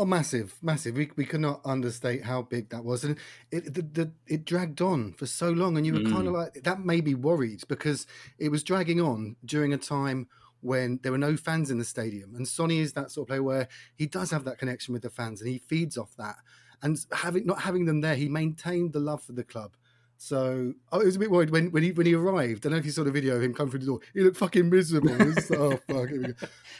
Oh, 0.00 0.04
massive, 0.04 0.54
massive. 0.62 0.96
We, 0.96 1.10
we 1.16 1.24
could 1.24 1.40
not 1.40 1.60
understate 1.64 2.22
how 2.22 2.42
big 2.42 2.70
that 2.70 2.84
was. 2.84 3.02
And 3.02 3.16
it 3.50 3.74
the, 3.74 3.82
the, 3.82 4.12
it 4.28 4.44
dragged 4.44 4.80
on 4.80 5.12
for 5.12 5.26
so 5.26 5.50
long. 5.50 5.76
And 5.76 5.84
you 5.84 5.92
were 5.92 6.00
mm. 6.00 6.12
kind 6.12 6.28
of 6.28 6.34
like, 6.34 6.62
that 6.62 6.84
made 6.84 7.04
me 7.04 7.14
worried 7.14 7.62
because 7.66 8.06
it 8.38 8.50
was 8.50 8.62
dragging 8.62 9.00
on 9.00 9.34
during 9.44 9.72
a 9.72 9.78
time 9.78 10.28
when 10.60 11.00
there 11.02 11.10
were 11.10 11.18
no 11.18 11.36
fans 11.36 11.70
in 11.70 11.78
the 11.78 11.84
stadium. 11.84 12.36
And 12.36 12.46
Sonny 12.46 12.78
is 12.78 12.92
that 12.92 13.10
sort 13.10 13.24
of 13.24 13.28
player 13.28 13.42
where 13.42 13.68
he 13.96 14.06
does 14.06 14.30
have 14.30 14.44
that 14.44 14.58
connection 14.58 14.92
with 14.92 15.02
the 15.02 15.10
fans 15.10 15.40
and 15.40 15.50
he 15.50 15.58
feeds 15.58 15.98
off 15.98 16.14
that. 16.16 16.36
And 16.80 16.96
having 17.12 17.44
not 17.44 17.62
having 17.62 17.86
them 17.86 18.00
there, 18.00 18.14
he 18.14 18.28
maintained 18.28 18.92
the 18.92 19.00
love 19.00 19.22
for 19.22 19.32
the 19.32 19.42
club. 19.42 19.72
So 20.20 20.74
I 20.90 20.96
was 20.96 21.14
a 21.14 21.18
bit 21.20 21.30
worried 21.30 21.50
when, 21.50 21.70
when 21.70 21.84
he 21.84 21.92
when 21.92 22.04
he 22.04 22.14
arrived. 22.14 22.66
I 22.66 22.68
don't 22.68 22.72
know 22.72 22.78
if 22.78 22.84
you 22.84 22.90
saw 22.90 23.04
the 23.04 23.12
video 23.12 23.36
of 23.36 23.42
him 23.42 23.54
come 23.54 23.70
through 23.70 23.78
the 23.78 23.86
door. 23.86 24.00
He 24.12 24.20
looked 24.20 24.36
fucking 24.36 24.68
miserable. 24.68 25.16
Was, 25.16 25.50
oh 25.52 25.78
fuck! 25.88 26.10
And 26.10 26.34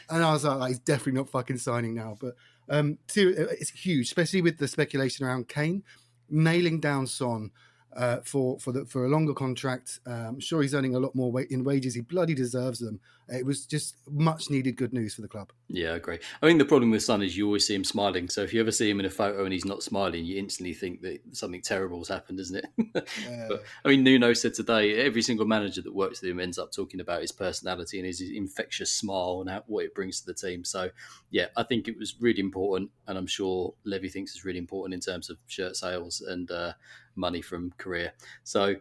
I 0.09 0.33
was 0.33 0.43
like, 0.43 0.67
he's 0.67 0.79
definitely 0.79 1.13
not 1.13 1.29
fucking 1.29 1.57
signing 1.57 1.95
now. 1.95 2.17
But 2.19 2.35
um, 2.67 2.97
it's 3.15 3.69
huge, 3.69 4.07
especially 4.07 4.41
with 4.41 4.57
the 4.57 4.67
speculation 4.67 5.25
around 5.25 5.47
Kane 5.47 5.83
nailing 6.29 6.81
down 6.81 7.07
Son. 7.07 7.51
Uh, 7.95 8.17
for 8.23 8.59
for 8.59 8.71
the, 8.71 8.85
for 8.85 9.05
a 9.05 9.09
longer 9.09 9.33
contract. 9.33 9.99
Um, 10.05 10.13
I'm 10.13 10.39
sure 10.39 10.61
he's 10.61 10.75
earning 10.75 10.95
a 10.95 10.99
lot 10.99 11.15
more 11.15 11.41
in 11.41 11.63
wages. 11.63 11.95
He 11.95 12.01
bloody 12.01 12.33
deserves 12.33 12.79
them. 12.79 12.99
It 13.31 13.45
was 13.45 13.65
just 13.65 13.97
much 14.09 14.49
needed 14.49 14.75
good 14.75 14.91
news 14.91 15.13
for 15.13 15.21
the 15.21 15.27
club. 15.27 15.51
Yeah, 15.67 15.91
I 15.91 15.95
agree. 15.97 16.17
I 16.41 16.47
think 16.47 16.57
the 16.57 16.65
problem 16.65 16.89
with 16.89 17.03
Son 17.03 17.21
is 17.21 17.37
you 17.37 17.45
always 17.45 17.67
see 17.67 17.75
him 17.75 17.83
smiling. 17.83 18.27
So 18.27 18.41
if 18.41 18.53
you 18.53 18.59
ever 18.59 18.71
see 18.71 18.89
him 18.89 18.99
in 18.99 19.05
a 19.05 19.09
photo 19.09 19.43
and 19.43 19.53
he's 19.53 19.65
not 19.65 19.83
smiling, 19.83 20.25
you 20.25 20.37
instantly 20.37 20.73
think 20.73 21.01
that 21.01 21.19
something 21.33 21.61
terrible 21.61 21.99
has 21.99 22.07
happened, 22.07 22.39
isn't 22.39 22.57
it? 22.57 22.65
Yeah. 23.29 23.47
but, 23.49 23.63
I 23.85 23.89
mean, 23.89 24.03
Nuno 24.03 24.33
said 24.33 24.53
today 24.53 25.05
every 25.05 25.21
single 25.21 25.45
manager 25.45 25.81
that 25.81 25.93
works 25.93 26.21
with 26.21 26.31
him 26.31 26.39
ends 26.39 26.57
up 26.57 26.71
talking 26.71 26.99
about 27.01 27.21
his 27.21 27.31
personality 27.31 27.97
and 27.97 28.05
his 28.05 28.21
infectious 28.21 28.91
smile 28.91 29.41
and 29.41 29.49
how, 29.49 29.63
what 29.67 29.85
it 29.85 29.93
brings 29.93 30.21
to 30.21 30.25
the 30.25 30.33
team. 30.33 30.63
So 30.63 30.89
yeah, 31.29 31.47
I 31.55 31.63
think 31.63 31.87
it 31.87 31.97
was 31.97 32.15
really 32.19 32.39
important, 32.39 32.89
and 33.07 33.17
I'm 33.17 33.27
sure 33.27 33.73
Levy 33.83 34.09
thinks 34.09 34.35
it's 34.35 34.45
really 34.45 34.59
important 34.59 34.93
in 34.93 34.99
terms 34.99 35.29
of 35.29 35.37
shirt 35.47 35.75
sales 35.75 36.21
and 36.21 36.49
uh, 36.49 36.73
money 37.19 37.41
from 37.41 37.73
Korea. 37.77 38.13
So 38.43 38.75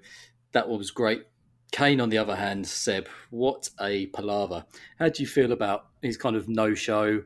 that 0.53 0.69
was 0.69 0.91
great. 0.91 1.25
Kane, 1.71 2.01
on 2.01 2.09
the 2.09 2.19
other 2.19 2.37
hand, 2.37 2.67
Seb, 2.67 3.09
what 3.31 3.69
a 3.81 4.07
palaver. 4.07 4.65
How 4.99 5.09
do 5.09 5.23
you 5.23 5.27
feel 5.27 5.53
about 5.53 5.87
his 6.01 6.17
kind 6.17 6.37
of 6.37 6.49
no 6.49 6.75
show 6.75 7.23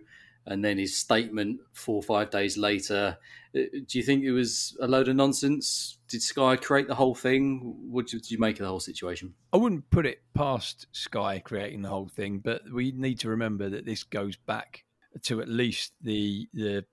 and 0.46 0.64
then 0.64 0.78
his 0.78 0.96
statement 0.96 1.60
four 1.72 1.96
or 1.96 2.02
five 2.02 2.30
days 2.30 2.58
later? 2.58 3.18
Uh, 3.54 3.60
do 3.86 3.98
you 3.98 4.02
think 4.02 4.24
it 4.24 4.32
was 4.32 4.76
a 4.80 4.88
load 4.88 5.08
of 5.08 5.14
nonsense? 5.14 5.98
Did 6.08 6.22
Sky 6.22 6.56
create 6.56 6.88
the 6.88 6.94
whole 6.94 7.14
thing? 7.14 7.76
What 7.88 8.08
did 8.08 8.28
you 8.30 8.38
make 8.38 8.56
of 8.56 8.64
the 8.64 8.68
whole 8.68 8.80
situation? 8.80 9.34
I 9.52 9.58
wouldn't 9.58 9.88
put 9.90 10.06
it 10.06 10.22
past 10.34 10.86
Sky 10.90 11.38
creating 11.38 11.82
the 11.82 11.88
whole 11.88 12.08
thing, 12.08 12.38
but 12.38 12.62
we 12.72 12.90
need 12.92 13.20
to 13.20 13.28
remember 13.28 13.68
that 13.70 13.86
this 13.86 14.02
goes 14.02 14.36
back 14.36 14.84
to 15.22 15.40
at 15.40 15.48
least 15.48 15.92
the 16.00 16.48
the 16.54 16.84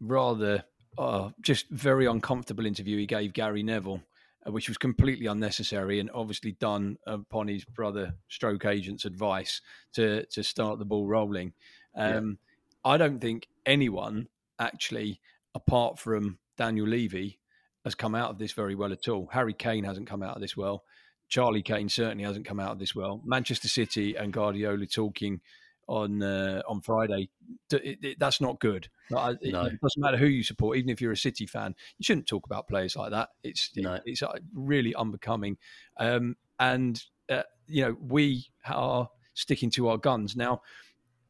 rather 0.00 0.64
uh, 0.98 1.30
just 1.40 1.68
very 1.70 2.06
uncomfortable 2.06 2.66
interview 2.66 2.98
he 2.98 3.06
gave 3.06 3.32
Gary 3.32 3.62
Neville 3.62 4.00
uh, 4.46 4.52
which 4.52 4.68
was 4.68 4.78
completely 4.78 5.26
unnecessary 5.26 6.00
and 6.00 6.10
obviously 6.12 6.52
done 6.52 6.98
upon 7.06 7.48
his 7.48 7.64
brother 7.64 8.14
stroke 8.28 8.66
agent's 8.66 9.04
advice 9.04 9.60
to 9.94 10.24
to 10.26 10.42
start 10.42 10.78
the 10.78 10.84
ball 10.84 11.06
rolling. 11.06 11.52
Um, 11.96 12.38
yeah. 12.84 12.92
I 12.92 12.96
don't 12.98 13.20
think 13.20 13.48
anyone 13.64 14.28
actually, 14.58 15.20
apart 15.54 15.98
from 15.98 16.38
Daniel 16.58 16.86
Levy, 16.86 17.38
has 17.84 17.94
come 17.94 18.14
out 18.14 18.30
of 18.30 18.38
this 18.38 18.52
very 18.52 18.74
well 18.74 18.92
at 18.92 19.08
all. 19.08 19.28
Harry 19.32 19.54
Kane 19.54 19.84
hasn't 19.84 20.08
come 20.08 20.22
out 20.22 20.36
of 20.36 20.42
this 20.42 20.56
well. 20.56 20.84
Charlie 21.28 21.62
Kane 21.62 21.88
certainly 21.88 22.24
hasn't 22.24 22.46
come 22.46 22.60
out 22.60 22.72
of 22.72 22.78
this 22.78 22.94
well. 22.94 23.22
Manchester 23.24 23.68
City 23.68 24.14
and 24.14 24.32
Guardiola 24.32 24.86
talking 24.86 25.40
on 25.86 26.22
uh, 26.22 26.62
on 26.68 26.80
Friday. 26.80 27.28
It, 27.72 27.98
it, 28.02 28.18
that's 28.18 28.40
not 28.40 28.60
good. 28.60 28.88
It, 29.10 29.52
no. 29.52 29.64
it, 29.64 29.80
doesn't 29.80 30.00
matter 30.00 30.16
who 30.16 30.26
you 30.26 30.42
support, 30.42 30.76
even 30.78 30.90
if 30.90 31.00
you're 31.00 31.12
a 31.12 31.16
City 31.16 31.46
fan. 31.46 31.74
You 31.98 32.04
shouldn't 32.04 32.26
talk 32.26 32.46
about 32.46 32.68
players 32.68 32.96
like 32.96 33.10
that. 33.10 33.30
It's 33.42 33.70
no. 33.76 33.98
it's 34.04 34.22
uh, 34.22 34.38
really 34.54 34.94
unbecoming. 34.94 35.58
Um, 35.98 36.36
and 36.58 37.02
uh, 37.30 37.42
you 37.66 37.82
know 37.82 37.96
we 38.00 38.46
are 38.66 39.08
sticking 39.34 39.70
to 39.70 39.88
our 39.88 39.98
guns 39.98 40.36
now. 40.36 40.62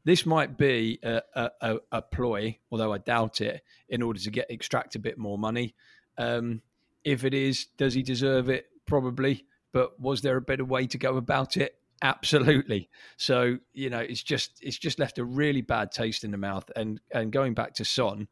This 0.03 0.25
might 0.25 0.55
be 0.55 0.99
a, 1.03 1.21
a, 1.33 1.77
a, 1.91 2.01
ploy, 2.03 2.59
although 2.69 2.93
I 2.93 2.99
doubt 2.99 3.41
it, 3.41 3.63
in 3.89 4.03
order 4.03 4.19
to 4.19 4.29
get 4.29 4.45
extract 4.51 4.93
a 4.95 4.99
bit 4.99 5.17
more 5.17 5.39
money. 5.39 5.73
Um, 6.19 6.61
if 7.03 7.23
it 7.23 7.33
is, 7.33 7.67
does 7.77 7.95
he 7.95 8.03
deserve 8.03 8.49
it? 8.49 8.67
Probably. 8.85 9.45
But 9.73 9.99
was 9.99 10.21
there 10.21 10.37
a 10.37 10.41
better 10.41 10.63
way 10.63 10.85
to 10.87 10.97
go 10.97 11.17
about 11.17 11.57
it? 11.57 11.75
Absolutely. 12.01 12.89
So 13.17 13.57
you 13.73 13.89
know, 13.89 13.99
it's 13.99 14.23
just 14.23 14.59
it's 14.61 14.77
just 14.77 14.99
left 14.99 15.17
a 15.17 15.25
really 15.25 15.61
bad 15.61 15.91
taste 15.91 16.23
in 16.23 16.31
the 16.31 16.37
mouth. 16.37 16.69
And 16.75 16.99
and 17.13 17.31
going 17.31 17.53
back 17.53 17.73
to 17.75 17.85
Son, 17.85 18.27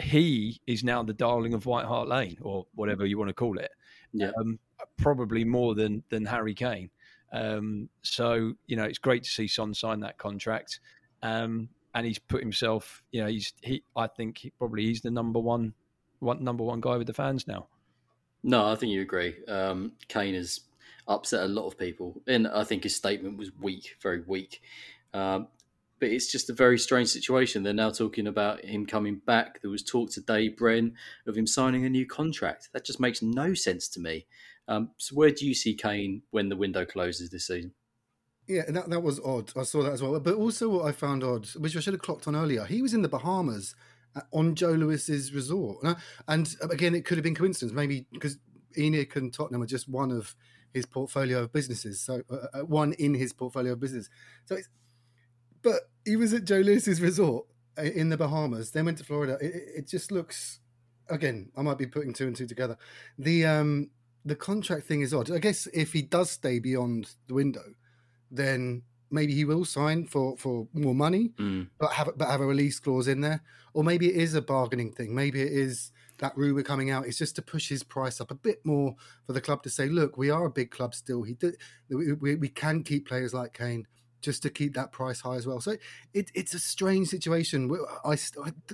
he 0.00 0.60
is 0.66 0.84
now 0.84 1.02
the 1.02 1.12
darling 1.12 1.54
of 1.54 1.66
White 1.66 1.86
Hart 1.86 2.08
Lane 2.08 2.38
or 2.40 2.66
whatever 2.74 3.04
you 3.04 3.18
want 3.18 3.28
to 3.28 3.34
call 3.34 3.58
it. 3.58 3.70
Yeah. 4.12 4.30
Um, 4.40 4.58
probably 4.96 5.44
more 5.44 5.74
than 5.74 6.02
than 6.08 6.24
Harry 6.24 6.54
Kane. 6.54 6.90
Um, 7.32 7.88
so 8.02 8.54
you 8.66 8.76
know, 8.76 8.84
it's 8.84 8.98
great 8.98 9.24
to 9.24 9.30
see 9.30 9.48
Son 9.48 9.74
sign 9.74 10.00
that 10.00 10.18
contract. 10.18 10.80
Um, 11.22 11.68
and 11.94 12.06
he's 12.06 12.18
put 12.18 12.40
himself. 12.40 13.02
You 13.12 13.22
know, 13.22 13.28
he's 13.28 13.52
he. 13.62 13.82
I 13.96 14.06
think 14.06 14.38
he, 14.38 14.50
probably 14.50 14.86
he's 14.86 15.02
the 15.02 15.10
number 15.10 15.40
one, 15.40 15.74
one 16.20 16.42
number 16.42 16.64
one 16.64 16.80
guy 16.80 16.96
with 16.96 17.06
the 17.06 17.14
fans 17.14 17.46
now. 17.46 17.66
No, 18.42 18.70
I 18.70 18.76
think 18.76 18.92
you 18.92 19.02
agree. 19.02 19.34
Um, 19.48 19.92
Kane 20.06 20.34
is 20.34 20.60
upset 21.08 21.42
a 21.42 21.48
lot 21.48 21.66
of 21.66 21.78
people. 21.78 22.22
And 22.26 22.46
I 22.46 22.64
think 22.64 22.84
his 22.84 22.94
statement 22.94 23.38
was 23.38 23.50
weak, 23.60 23.96
very 24.00 24.22
weak. 24.26 24.60
Um, 25.12 25.48
but 25.98 26.10
it's 26.10 26.30
just 26.30 26.48
a 26.48 26.52
very 26.52 26.78
strange 26.78 27.08
situation. 27.08 27.62
They're 27.62 27.72
now 27.72 27.90
talking 27.90 28.28
about 28.28 28.64
him 28.64 28.86
coming 28.86 29.16
back. 29.26 29.60
There 29.60 29.70
was 29.70 29.82
talk 29.82 30.10
today, 30.10 30.48
Bren, 30.48 30.92
of 31.26 31.36
him 31.36 31.46
signing 31.46 31.84
a 31.84 31.90
new 31.90 32.06
contract. 32.06 32.68
That 32.72 32.84
just 32.84 33.00
makes 33.00 33.20
no 33.20 33.54
sense 33.54 33.88
to 33.88 34.00
me. 34.00 34.26
Um, 34.68 34.90
so 34.98 35.16
where 35.16 35.30
do 35.30 35.46
you 35.46 35.54
see 35.54 35.74
Kane 35.74 36.22
when 36.30 36.50
the 36.50 36.56
window 36.56 36.84
closes 36.84 37.30
this 37.30 37.46
season? 37.46 37.72
Yeah, 38.46 38.62
that, 38.68 38.88
that 38.88 39.00
was 39.00 39.18
odd. 39.20 39.52
I 39.56 39.62
saw 39.62 39.82
that 39.82 39.92
as 39.92 40.02
well. 40.02 40.18
But 40.20 40.34
also, 40.34 40.68
what 40.68 40.86
I 40.86 40.92
found 40.92 41.24
odd, 41.24 41.48
which 41.56 41.76
I 41.76 41.80
should 41.80 41.94
have 41.94 42.02
clocked 42.02 42.28
on 42.28 42.36
earlier, 42.36 42.64
he 42.64 42.80
was 42.80 42.94
in 42.94 43.02
the 43.02 43.08
Bahamas 43.08 43.74
uh, 44.14 44.20
on 44.32 44.54
Joe 44.54 44.72
Lewis's 44.72 45.32
resort. 45.34 45.84
And 46.28 46.54
again, 46.62 46.94
it 46.94 47.04
could 47.04 47.18
have 47.18 47.24
been 47.24 47.34
coincidence, 47.34 47.72
maybe 47.72 48.06
because 48.12 48.38
ENIC 48.76 49.16
and 49.16 49.32
Tottenham 49.32 49.62
are 49.62 49.66
just 49.66 49.88
one 49.88 50.10
of 50.10 50.36
his 50.72 50.86
portfolio 50.86 51.42
of 51.42 51.52
businesses. 51.52 52.00
So 52.00 52.22
uh, 52.30 52.58
uh, 52.58 52.64
one 52.64 52.92
in 52.94 53.14
his 53.14 53.32
portfolio 53.32 53.72
of 53.72 53.80
business. 53.80 54.08
So 54.46 54.56
it's, 54.56 54.68
but 55.62 55.90
he 56.04 56.16
was 56.16 56.32
at 56.32 56.44
Joe 56.44 56.58
Lewis's 56.60 57.00
resort 57.00 57.46
uh, 57.78 57.82
in 57.82 58.08
the 58.08 58.16
Bahamas. 58.16 58.70
Then 58.70 58.84
went 58.84 58.98
to 58.98 59.04
Florida. 59.04 59.38
It, 59.40 59.54
it, 59.76 59.88
just 59.88 60.12
looks 60.12 60.60
again. 61.08 61.50
I 61.56 61.62
might 61.62 61.78
be 61.78 61.86
putting 61.86 62.12
two 62.12 62.26
and 62.26 62.36
two 62.36 62.46
together. 62.46 62.76
The 63.18 63.46
um 63.46 63.90
the 64.24 64.36
contract 64.36 64.86
thing 64.86 65.00
is 65.00 65.14
odd. 65.14 65.30
I 65.30 65.38
guess 65.38 65.66
if 65.72 65.92
he 65.92 66.02
does 66.02 66.30
stay 66.30 66.58
beyond 66.58 67.14
the 67.26 67.34
window, 67.34 67.74
then 68.30 68.82
maybe 69.10 69.34
he 69.34 69.44
will 69.44 69.64
sign 69.64 70.04
for 70.06 70.36
for 70.36 70.68
more 70.72 70.94
money, 70.94 71.30
mm. 71.38 71.68
but 71.78 71.92
have 71.92 72.10
but 72.16 72.28
have 72.28 72.40
a 72.40 72.46
release 72.46 72.78
clause 72.78 73.08
in 73.08 73.20
there, 73.20 73.42
or 73.72 73.82
maybe 73.82 74.08
it 74.08 74.16
is 74.16 74.34
a 74.34 74.42
bargaining 74.42 74.92
thing. 74.92 75.14
Maybe 75.14 75.40
it 75.40 75.52
is 75.52 75.90
that 76.18 76.36
rumor 76.36 76.62
coming 76.62 76.90
out 76.90 77.06
is 77.06 77.18
just 77.18 77.36
to 77.36 77.42
push 77.42 77.68
his 77.68 77.82
price 77.82 78.20
up 78.20 78.30
a 78.30 78.34
bit 78.34 78.64
more 78.64 78.94
for 79.26 79.32
the 79.32 79.40
club 79.40 79.62
to 79.62 79.70
say, 79.70 79.88
look, 79.88 80.16
we 80.16 80.30
are 80.30 80.44
a 80.44 80.50
big 80.50 80.70
club 80.70 80.94
still. 80.94 81.22
He 81.22 81.34
did, 81.34 81.56
we, 81.88 82.36
we 82.36 82.48
can 82.48 82.82
keep 82.82 83.08
players 83.08 83.32
like 83.34 83.52
Kane 83.52 83.86
just 84.20 84.42
to 84.42 84.50
keep 84.50 84.74
that 84.74 84.92
price 84.92 85.20
high 85.20 85.36
as 85.36 85.46
well. 85.46 85.60
So 85.60 85.76
it, 86.12 86.30
it's 86.34 86.54
a 86.54 86.58
strange 86.58 87.08
situation. 87.08 87.70
I, 88.04 88.18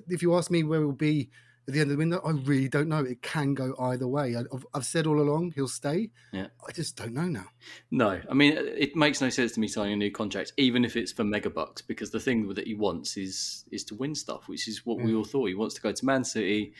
if 0.09 0.23
you 0.23 0.35
ask 0.35 0.51
me 0.51 0.63
where 0.63 0.83
it 0.83 0.87
will 0.87 0.93
be 0.93 1.31
at 1.67 1.73
the 1.73 1.81
end 1.81 1.91
of 1.91 1.97
the 1.97 1.99
window, 1.99 2.21
I 2.25 2.31
really 2.31 2.69
don't 2.69 2.89
know. 2.89 2.99
It 2.99 3.23
can 3.23 3.55
go 3.55 3.75
either 3.79 4.07
way. 4.07 4.37
I've, 4.37 4.67
I've 4.75 4.85
said 4.85 5.07
all 5.07 5.21
along 5.21 5.53
he'll 5.55 5.69
stay. 5.69 6.11
Yeah, 6.33 6.49
I 6.67 6.73
just 6.73 6.97
don't 6.97 7.15
know 7.15 7.27
now. 7.29 7.47
No, 7.91 8.21
I 8.29 8.35
mean 8.35 8.53
it 8.57 8.97
makes 8.97 9.21
no 9.21 9.31
sense 9.31 9.53
to 9.53 9.61
me 9.61 9.69
signing 9.69 9.95
a 9.95 9.97
new 9.97 10.11
contract, 10.11 10.53
even 10.57 10.85
if 10.85 10.97
it's 10.97 11.13
for 11.13 11.25
mega 11.25 11.51
bucks, 11.51 11.81
because 11.81 12.11
the 12.11 12.21
thing 12.21 12.49
that 12.55 12.67
he 12.67 12.75
wants 12.75 13.17
is 13.17 13.65
is 13.71 13.85
to 13.85 13.95
win 13.95 14.15
stuff, 14.15 14.47
which 14.47 14.69
is 14.69 14.85
what 14.85 14.99
yeah. 14.99 15.07
we 15.07 15.15
all 15.15 15.25
thought. 15.25 15.47
He 15.47 15.55
wants 15.55 15.75
to 15.77 15.81
go 15.81 15.93
to 15.93 16.05
Man 16.05 16.25
City. 16.25 16.75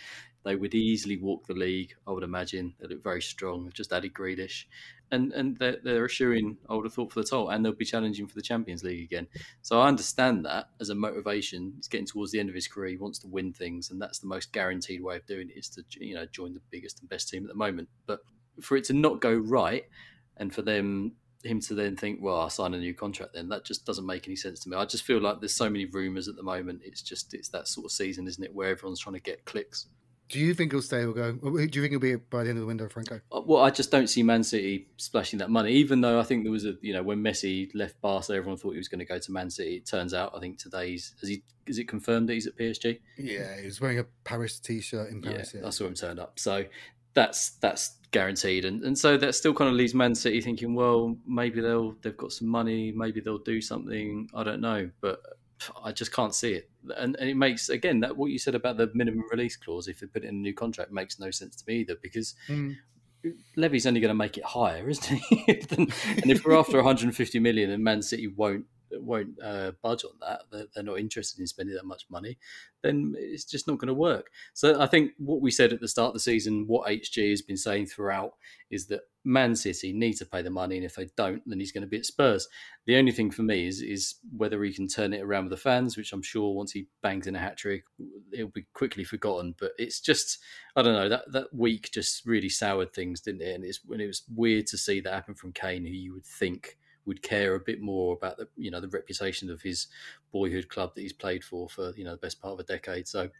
They 0.45 0.57
would 0.57 0.75
easily 0.75 1.17
walk 1.17 1.47
the 1.47 1.55
league, 1.55 1.95
I 2.07 2.13
would 2.13 2.23
imagine. 2.23 2.75
They 2.79 2.89
look 2.89 3.03
very 3.03 3.23
strong. 3.23 3.65
They've 3.65 3.75
just 3.75 3.93
added 3.93 4.13
Grealish. 4.15 4.65
And 5.11 5.33
and 5.33 5.57
they're, 5.59 5.79
they're 5.83 6.05
assuring, 6.05 6.57
I 6.69 6.75
would 6.75 6.85
have 6.85 6.95
thought, 6.95 7.13
for 7.13 7.21
the 7.21 7.27
title. 7.27 7.51
And 7.51 7.65
they'll 7.65 7.73
be 7.73 7.85
challenging 7.85 8.27
for 8.27 8.35
the 8.35 8.43
Champions 8.43 8.85
League 8.85 9.05
again. 9.05 9.27
So 9.63 9.81
I 9.81 9.89
understand 9.89 10.45
that 10.45 10.69
as 10.81 10.91
a 10.91 10.95
motivation. 10.95 11.73
He's 11.77 11.89
getting 11.89 12.07
towards 12.07 12.33
the 12.33 12.41
end 12.41 12.49
of 12.49 12.55
his 12.55 12.69
career. 12.69 12.91
He 12.91 12.97
wants 12.97 13.19
to 13.21 13.29
win 13.29 13.53
things. 13.53 13.91
And 13.91 14.01
that's 14.01 14.19
the 14.19 14.27
most 14.27 14.53
guaranteed 14.53 15.03
way 15.03 15.17
of 15.17 15.27
doing 15.27 15.51
it 15.51 15.59
is 15.59 15.69
to 15.71 15.85
you 15.99 16.15
know 16.15 16.27
join 16.27 16.53
the 16.53 16.61
biggest 16.71 17.01
and 17.01 17.09
best 17.09 17.29
team 17.29 17.45
at 17.45 17.49
the 17.49 17.55
moment. 17.55 17.89
But 18.07 18.21
for 18.61 18.77
it 18.77 18.85
to 18.85 18.93
not 18.93 19.21
go 19.21 19.35
right 19.35 19.85
and 20.37 20.55
for 20.55 20.63
them 20.63 21.13
him 21.45 21.61
to 21.61 21.75
then 21.75 21.97
think, 21.97 22.21
well, 22.23 22.41
I'll 22.41 22.51
sign 22.51 22.75
a 22.75 22.79
new 22.79 22.95
contract 22.95 23.35
then. 23.35 23.49
That 23.49 23.65
just 23.65 23.85
doesn't 23.85 24.07
make 24.07 24.27
any 24.27 24.37
sense 24.37 24.61
to 24.61 24.69
me. 24.71 24.77
I 24.77 24.85
just 24.85 25.05
feel 25.05 25.21
like 25.21 25.41
there's 25.41 25.55
so 25.55 25.69
many 25.69 25.85
rumours 25.85 26.29
at 26.29 26.37
the 26.37 26.43
moment. 26.43 26.81
It's 26.85 27.03
just, 27.03 27.35
it's 27.35 27.49
that 27.51 27.69
sort 27.69 27.85
of 27.85 27.93
season, 27.93 28.27
isn't 28.27 28.43
it, 28.43 28.55
where 28.55 28.71
everyone's 28.71 29.01
trying 29.01 29.15
to 29.15 29.21
get 29.21 29.45
clicks. 29.45 29.87
Do 30.29 30.41
you 30.41 30.55
think 30.55 30.73
he'll 30.73 30.83
stay 30.83 31.05
or 31.05 31.13
go? 31.13 31.33
Do 31.33 31.61
you 31.61 31.69
think 31.69 31.91
he'll 31.91 32.01
be 32.01 32.17
by 32.17 32.45
the 32.45 32.51
end 32.51 32.59
of 32.59 32.63
the 32.63 32.67
window, 32.67 32.89
Franco? 32.89 33.21
Uh, 33.31 33.43
well, 33.45 33.63
I 33.63 33.71
just 33.71 33.91
don't 33.91 34.07
see 34.09 34.23
Man 34.23 34.43
City 34.43 34.89
splashing 34.97 35.39
that 35.41 35.51
money. 35.51 35.73
Even 35.73 36.01
though 36.01 36.19
I 36.19 36.23
think 36.23 36.45
there 36.45 36.53
was 36.53 36.65
a, 36.65 36.75
you 36.81 36.93
know, 36.93 37.03
when 37.03 37.23
Messi 37.23 37.71
left 37.75 38.01
Barca, 38.01 38.33
everyone 38.33 38.57
thought 38.57 38.73
he 38.73 38.79
was 38.79 38.89
going 38.89 39.01
to 39.01 39.05
go 39.05 39.19
to 39.19 39.33
Man 39.33 39.51
City. 39.51 39.77
It 39.77 39.87
turns 39.87 40.15
out, 40.15 40.33
I 40.35 40.41
think 40.41 40.59
today's 40.59 41.15
is 41.21 41.29
he 41.29 41.43
is 41.67 41.79
it 41.79 41.89
confirmed 41.89 42.29
that 42.29 42.35
he's 42.35 42.47
at 42.47 42.57
PSG? 42.57 43.01
Yeah, 43.19 43.59
he 43.59 43.67
was 43.67 43.81
wearing 43.81 43.99
a 43.99 44.05
Paris 44.25 44.59
t-shirt 44.59 45.11
in 45.11 45.23
Paris. 45.23 45.53
Yeah, 45.55 45.61
yeah. 45.61 45.67
I 45.67 45.71
saw 45.71 45.87
him 45.87 45.95
turn 45.95 46.19
up. 46.19 46.39
So 46.39 46.65
that's 47.15 47.51
that's 47.61 47.99
guaranteed, 48.11 48.65
and 48.65 48.83
and 48.83 48.99
so 48.99 49.17
that 49.17 49.35
still 49.35 49.55
kind 49.55 49.69
of 49.69 49.77
leaves 49.77 49.95
Man 49.95 50.15
City 50.15 50.41
thinking, 50.41 50.75
well, 50.75 51.17
maybe 51.27 51.61
they'll 51.61 51.93
they've 52.03 52.17
got 52.17 52.33
some 52.33 52.49
money, 52.49 52.93
maybe 52.93 53.21
they'll 53.21 53.39
do 53.39 53.61
something. 53.61 54.29
I 54.35 54.43
don't 54.43 54.61
know, 54.61 54.91
but 55.01 55.21
I 55.83 55.93
just 55.93 56.13
can't 56.13 56.35
see 56.35 56.53
it. 56.53 56.71
And, 56.97 57.17
and 57.19 57.29
it 57.29 57.37
makes 57.37 57.69
again 57.69 58.01
that 58.01 58.17
what 58.17 58.31
you 58.31 58.39
said 58.39 58.55
about 58.55 58.77
the 58.77 58.91
minimum 58.95 59.25
release 59.31 59.57
clause, 59.57 59.89
if 59.89 60.01
they 60.01 60.07
put 60.07 60.25
it 60.25 60.29
in 60.29 60.37
a 60.37 60.39
new 60.39 60.55
contract, 60.55 60.93
makes 60.93 61.19
no 61.19 61.31
sense 61.31 61.57
to 61.57 61.65
me 61.67 61.77
either 61.81 61.97
because 62.01 62.35
mm. 62.49 62.77
Levy's 63.57 63.87
only 63.87 64.01
going 64.01 64.11
to 64.11 64.15
make 64.15 64.37
it 64.37 64.45
higher, 64.45 64.89
isn't 64.89 65.19
he? 65.19 65.45
and 65.71 66.31
if 66.31 66.45
we're 66.45 66.57
after 66.57 66.77
150 66.77 67.39
million 67.39 67.71
and 67.71 67.83
Man 67.83 68.03
City 68.03 68.27
won't 68.27 68.67
won't 69.03 69.41
uh, 69.43 69.73
budge 69.83 70.05
on 70.05 70.13
that, 70.21 70.43
they're, 70.51 70.67
they're, 70.75 70.85
not 70.85 70.99
interested 70.99 71.41
in 71.41 71.47
spending 71.47 71.75
that 71.75 71.87
much 71.87 72.05
money, 72.11 72.39
then 72.83 73.15
it's 73.17 73.45
just 73.45 73.67
not 73.67 73.79
going 73.79 73.89
to 73.89 73.95
work. 73.95 74.31
So 74.53 74.81
I 74.81 74.87
think 74.87 75.13
what 75.19 75.41
we 75.41 75.51
said 75.51 75.73
at 75.73 75.81
the 75.81 75.89
start 75.89 76.09
of 76.09 76.15
the 76.15 76.21
season, 76.21 76.67
what 76.67 76.89
HG 76.89 77.31
has 77.31 77.43
been 77.43 77.57
saying 77.57 77.87
throughout, 77.87 78.35
is 78.71 78.87
that 78.87 79.03
Man 79.25 79.57
City 79.57 79.93
need 79.93 80.15
to 80.15 80.27
pay 80.27 80.43
the 80.43 80.51
money, 80.51 80.77
and 80.77 80.85
if 80.85 80.97
they 80.97 81.09
don't, 81.17 81.43
then 81.47 81.59
he's 81.59 81.73
going 81.73 81.83
to 81.83 81.89
be 81.89 81.97
at 81.97 82.05
Spurs. 82.05 82.47
The 82.87 82.97
only 82.97 83.13
thing 83.13 83.31
for 83.31 83.43
me 83.43 83.67
is 83.67 83.81
is 83.81 84.17
whether 84.37 84.63
he 84.63 84.73
can 84.73 84.87
turn 84.87 85.15
it 85.15 85.23
around 85.23 85.45
with 85.45 85.53
the 85.53 85.57
fans, 85.57 85.97
which 85.97 86.13
I'm 86.13 86.23
sure 86.23 86.55
once 86.55 86.73
he 86.73 86.89
bangs 87.03 87.27
in 87.27 87.35
a 87.35 87.39
hat 87.39 87.57
trick, 87.57 87.85
it'll 88.33 88.49
be 88.49 88.67
quickly 88.75 89.03
forgotten. 89.03 89.55
But 89.59 89.73
it's 89.79 90.01
just 90.01 90.39
I 90.77 90.83
don't 90.83 90.95
know 90.95 91.09
that 91.09 91.33
that 91.33 91.55
week 91.55 91.91
just 91.93 92.27
really 92.27 92.51
soured 92.51 92.93
things, 92.93 93.23
didn't 93.23 93.43
it? 93.43 93.55
And 93.55 93.65
it's 93.65 93.81
when 93.85 94.01
it 94.01 94.07
was 94.07 94.25
weird 94.35 94.67
to 94.69 94.79
see 94.79 95.01
that 95.01 95.15
happen 95.15 95.35
from 95.35 95.53
Kane, 95.53 95.87
who 95.87 95.93
you 95.93 96.13
would 96.13 96.27
think 96.27 96.77
would 97.07 97.23
care 97.23 97.55
a 97.55 97.61
bit 97.61 97.81
more 97.81 98.15
about 98.15 98.37
the 98.37 98.49
you 98.57 98.71
know 98.71 98.81
the 98.81 98.89
reputation 98.89 99.51
of 99.51 99.63
his 99.63 99.89
boyhood 100.33 100.69
club 100.69 100.95
that 100.95 101.03
he's 101.03 101.13
played 101.13 101.45
for 101.45 101.69
for 101.69 101.93
you 101.97 102.05
know 102.05 102.13
the 102.13 102.19
best 102.19 102.41
part 102.41 102.55
of 102.55 102.61
a 102.61 102.65
decade. 102.65 103.09
So 103.09 103.31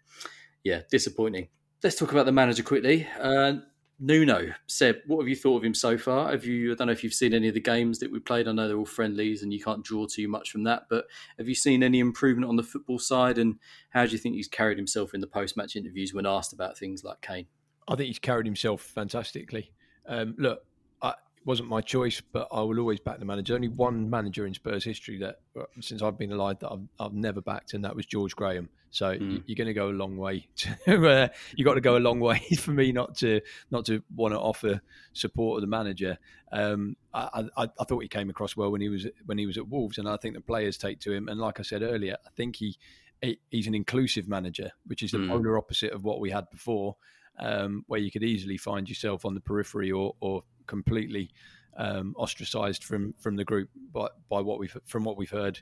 yeah, 0.63 0.83
disappointing. 0.91 1.49
Let's 1.83 1.97
talk 1.97 2.13
about 2.13 2.27
the 2.27 2.33
manager 2.33 2.63
quickly. 2.63 3.07
Uh, 3.21 3.55
Nuno, 4.01 4.53
Seb, 4.67 4.97
what 5.07 5.21
have 5.21 5.29
you 5.29 5.37
thought 5.37 5.59
of 5.59 5.65
him 5.65 5.75
so 5.75 5.97
far? 5.97 6.31
Have 6.33 6.45
you? 6.45 6.73
I 6.73 6.75
don't 6.75 6.89
know 6.89 6.93
if 6.93 7.05
you've 7.05 7.15
seen 7.15 7.33
any 7.33 7.49
of 7.49 7.55
the 7.55 7.61
games 7.61 8.01
that 8.01 8.11
we 8.11 8.19
played. 8.19 8.49
I 8.49 8.53
know 8.53 8.67
they're 8.67 8.77
all 8.77 8.85
friendlies, 8.85 9.43
and 9.43 9.53
you 9.53 9.63
can't 9.63 9.85
draw 9.85 10.07
too 10.07 10.27
much 10.27 10.51
from 10.51 10.65
that. 10.65 10.85
But 10.91 11.05
have 11.39 11.49
you 11.49 11.55
seen 11.55 11.83
any 11.83 12.01
improvement 12.01 12.49
on 12.49 12.57
the 12.57 12.63
football 12.63 12.99
side? 12.99 13.39
And 13.39 13.57
how 13.91 14.05
do 14.05 14.13
you 14.13 14.19
think 14.19 14.35
he's 14.35 14.49
carried 14.49 14.79
himself 14.79 15.15
in 15.15 15.21
the 15.21 15.27
post-match 15.29 15.77
interviews 15.77 16.13
when 16.13 16.27
asked 16.27 16.53
about 16.53 16.77
things 16.77 17.05
like 17.05 17.21
Kane? 17.21 17.47
I 17.87 17.95
think 17.95 18.09
he's 18.09 18.19
carried 18.19 18.47
himself 18.47 18.83
fantastically. 18.83 19.71
Um, 20.09 20.35
look, 20.39 20.65
wasn't 21.45 21.69
my 21.69 21.81
choice, 21.81 22.21
but 22.21 22.49
I 22.51 22.61
will 22.61 22.79
always 22.79 23.01
back 23.01 23.19
the 23.19 23.25
manager. 23.25 23.55
Only 23.55 23.69
one 23.69 24.09
manager 24.09 24.47
in 24.47 24.55
Spurs 24.55 24.85
history 24.85 25.19
that, 25.19 25.41
uh, 25.59 25.65
since 25.81 26.03
I've 26.03 26.19
been 26.19 26.33
alive, 26.33 26.59
that 26.61 26.71
I've, 26.71 26.89
I've 26.99 27.13
never 27.13 27.41
backed, 27.41 27.75
and 27.75 27.85
that 27.85 27.95
was 27.95 28.07
George 28.07 28.35
Graham. 28.35 28.69
So 28.95 29.13
mm. 29.13 29.43
you're 29.47 29.57
going 29.57 29.67
to 29.67 29.75
go 29.75 29.89
a 29.89 29.91
long 29.91 30.17
way. 30.17 30.47
To, 30.57 31.09
uh, 31.09 31.29
you 31.57 31.65
got 31.65 31.75
to 31.75 31.81
go 31.81 31.97
a 31.97 31.99
long 31.99 32.21
way 32.21 32.39
for 32.59 32.71
me 32.71 32.93
not 32.93 33.17
to 33.17 33.41
not 33.71 33.85
to 33.87 34.03
want 34.15 34.33
to 34.33 34.39
offer 34.39 34.81
support 35.13 35.59
of 35.59 35.61
the 35.63 35.67
manager. 35.67 36.17
Um, 36.53 36.97
I, 37.13 37.49
I, 37.57 37.69
I, 37.79 37.85
thought 37.85 38.03
he 38.03 38.09
came 38.09 38.31
across 38.31 38.57
well 38.57 38.71
when 38.71 38.81
he 38.81 38.89
was 38.89 39.07
when 39.27 39.37
he 39.39 39.47
was 39.47 39.59
at 39.59 39.69
Wolves, 39.69 39.99
and 39.99 40.09
I 40.09 40.17
think 40.17 40.35
the 40.35 40.41
players 40.41 40.79
take 40.79 41.01
to 41.01 41.13
him. 41.13 41.29
And 41.29 41.41
like 41.41 41.59
I 41.59 41.63
said 41.65 41.83
earlier, 41.83 42.17
I 42.25 42.31
think 42.37 42.57
he, 42.57 42.79
he 43.21 43.41
he's 43.51 43.67
an 43.67 43.75
inclusive 43.75 44.29
manager, 44.29 44.71
which 44.87 45.03
is 45.03 45.11
the 45.11 45.19
mm. 45.19 45.29
polar 45.29 45.59
opposite 45.59 45.93
of 45.93 46.05
what 46.05 46.21
we 46.21 46.31
had 46.31 46.49
before. 46.51 46.97
Um, 47.37 47.85
where 47.89 47.99
you 47.99 48.13
could 48.13 48.23
easily 48.23 48.57
find 48.57 48.89
yourself 48.89 49.25
on 49.25 49.35
the 49.35 49.41
periphery 49.41 49.91
or, 49.91 50.15
or 50.21 50.45
completely 50.67 51.31
um, 51.77 52.15
ostracised 52.17 52.85
from 52.85 53.15
from 53.19 53.37
the 53.37 53.45
group 53.45 53.69
by, 53.93 54.09
by 54.29 54.41
what 54.41 54.59
we've 54.59 54.77
from 54.87 55.05
what 55.05 55.17
we've 55.17 55.31
heard 55.31 55.61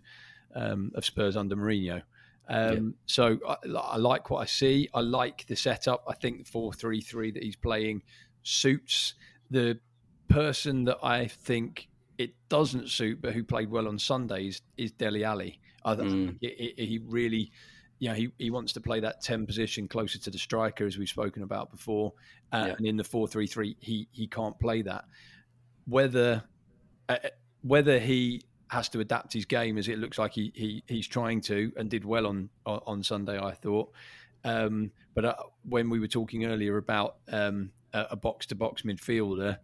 um, 0.54 0.92
of 0.94 1.04
Spurs 1.04 1.36
under 1.36 1.56
Mourinho. 1.56 2.02
Um, 2.48 2.74
yeah. 2.74 2.92
So 3.06 3.38
I, 3.48 3.56
I, 3.76 3.96
like 3.96 4.30
what 4.30 4.38
I 4.38 4.46
see. 4.46 4.88
I 4.92 5.00
like 5.00 5.46
the 5.46 5.56
setup. 5.56 6.04
I 6.08 6.14
think 6.14 6.38
the 6.38 6.50
four 6.50 6.72
three 6.72 7.00
three 7.00 7.30
that 7.30 7.42
he's 7.42 7.56
playing 7.56 8.02
suits 8.42 9.14
the 9.50 9.78
person 10.28 10.84
that 10.84 10.98
I 11.02 11.26
think 11.26 11.88
it 12.18 12.30
doesn't 12.48 12.88
suit, 12.88 13.20
but 13.20 13.34
who 13.34 13.44
played 13.44 13.70
well 13.70 13.86
on 13.86 13.98
Sundays 13.98 14.62
is 14.76 14.90
Dele 14.92 15.24
Alli. 15.24 15.60
I 15.84 15.94
mm. 15.94 16.36
he, 16.40 16.74
he 16.76 17.00
really 17.06 17.52
know, 18.08 18.14
he, 18.14 18.32
he 18.38 18.50
wants 18.50 18.72
to 18.74 18.80
play 18.80 19.00
that 19.00 19.20
10 19.22 19.46
position 19.46 19.88
closer 19.88 20.18
to 20.18 20.30
the 20.30 20.38
striker, 20.38 20.86
as 20.86 20.98
we've 20.98 21.08
spoken 21.08 21.42
about 21.42 21.70
before. 21.70 22.12
Uh, 22.52 22.64
yeah. 22.68 22.74
And 22.76 22.86
in 22.86 22.96
the 22.96 23.04
4 23.04 23.28
3 23.28 23.46
3, 23.46 23.76
he, 23.80 24.08
he 24.10 24.26
can't 24.26 24.58
play 24.58 24.82
that. 24.82 25.04
Whether, 25.86 26.42
uh, 27.08 27.16
whether 27.62 27.98
he 27.98 28.42
has 28.72 28.88
to 28.88 29.00
adapt 29.00 29.34
his 29.34 29.44
game 29.44 29.76
as 29.76 29.86
it 29.86 29.98
looks 29.98 30.18
like 30.18 30.32
he, 30.32 30.50
he 30.54 30.82
he's 30.86 31.06
trying 31.06 31.42
to 31.42 31.70
and 31.76 31.90
did 31.90 32.06
well 32.06 32.26
on 32.26 32.48
on 32.64 33.02
Sunday, 33.02 33.38
I 33.38 33.52
thought. 33.52 33.92
Um, 34.44 34.90
but 35.14 35.24
uh, 35.26 35.34
when 35.68 35.90
we 35.90 36.00
were 36.00 36.08
talking 36.08 36.46
earlier 36.46 36.78
about 36.78 37.16
um, 37.30 37.70
a 37.92 38.16
box 38.16 38.46
to 38.46 38.54
box 38.54 38.82
midfielder, 38.82 39.58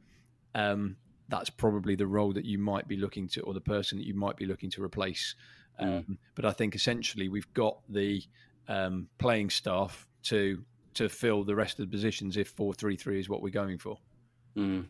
um, 0.54 0.96
that's 1.28 1.48
probably 1.48 1.94
the 1.94 2.06
role 2.06 2.34
that 2.34 2.44
you 2.44 2.58
might 2.58 2.86
be 2.86 2.96
looking 2.96 3.28
to, 3.28 3.40
or 3.40 3.54
the 3.54 3.60
person 3.60 3.96
that 3.98 4.06
you 4.06 4.14
might 4.14 4.36
be 4.36 4.44
looking 4.44 4.70
to 4.70 4.82
replace 4.82 5.34
Mm. 5.80 5.98
Um, 5.98 6.18
but 6.34 6.44
I 6.44 6.52
think 6.52 6.74
essentially 6.74 7.28
we've 7.28 7.52
got 7.54 7.78
the 7.88 8.22
um, 8.68 9.08
playing 9.18 9.50
staff 9.50 10.06
to 10.24 10.62
to 10.94 11.08
fill 11.08 11.44
the 11.44 11.54
rest 11.54 11.78
of 11.78 11.88
the 11.88 11.90
positions 11.90 12.36
if 12.36 12.48
four 12.48 12.74
three 12.74 12.96
three 12.96 13.18
is 13.20 13.28
what 13.28 13.42
we're 13.42 13.50
going 13.50 13.78
for. 13.78 13.98
Mm. 14.56 14.86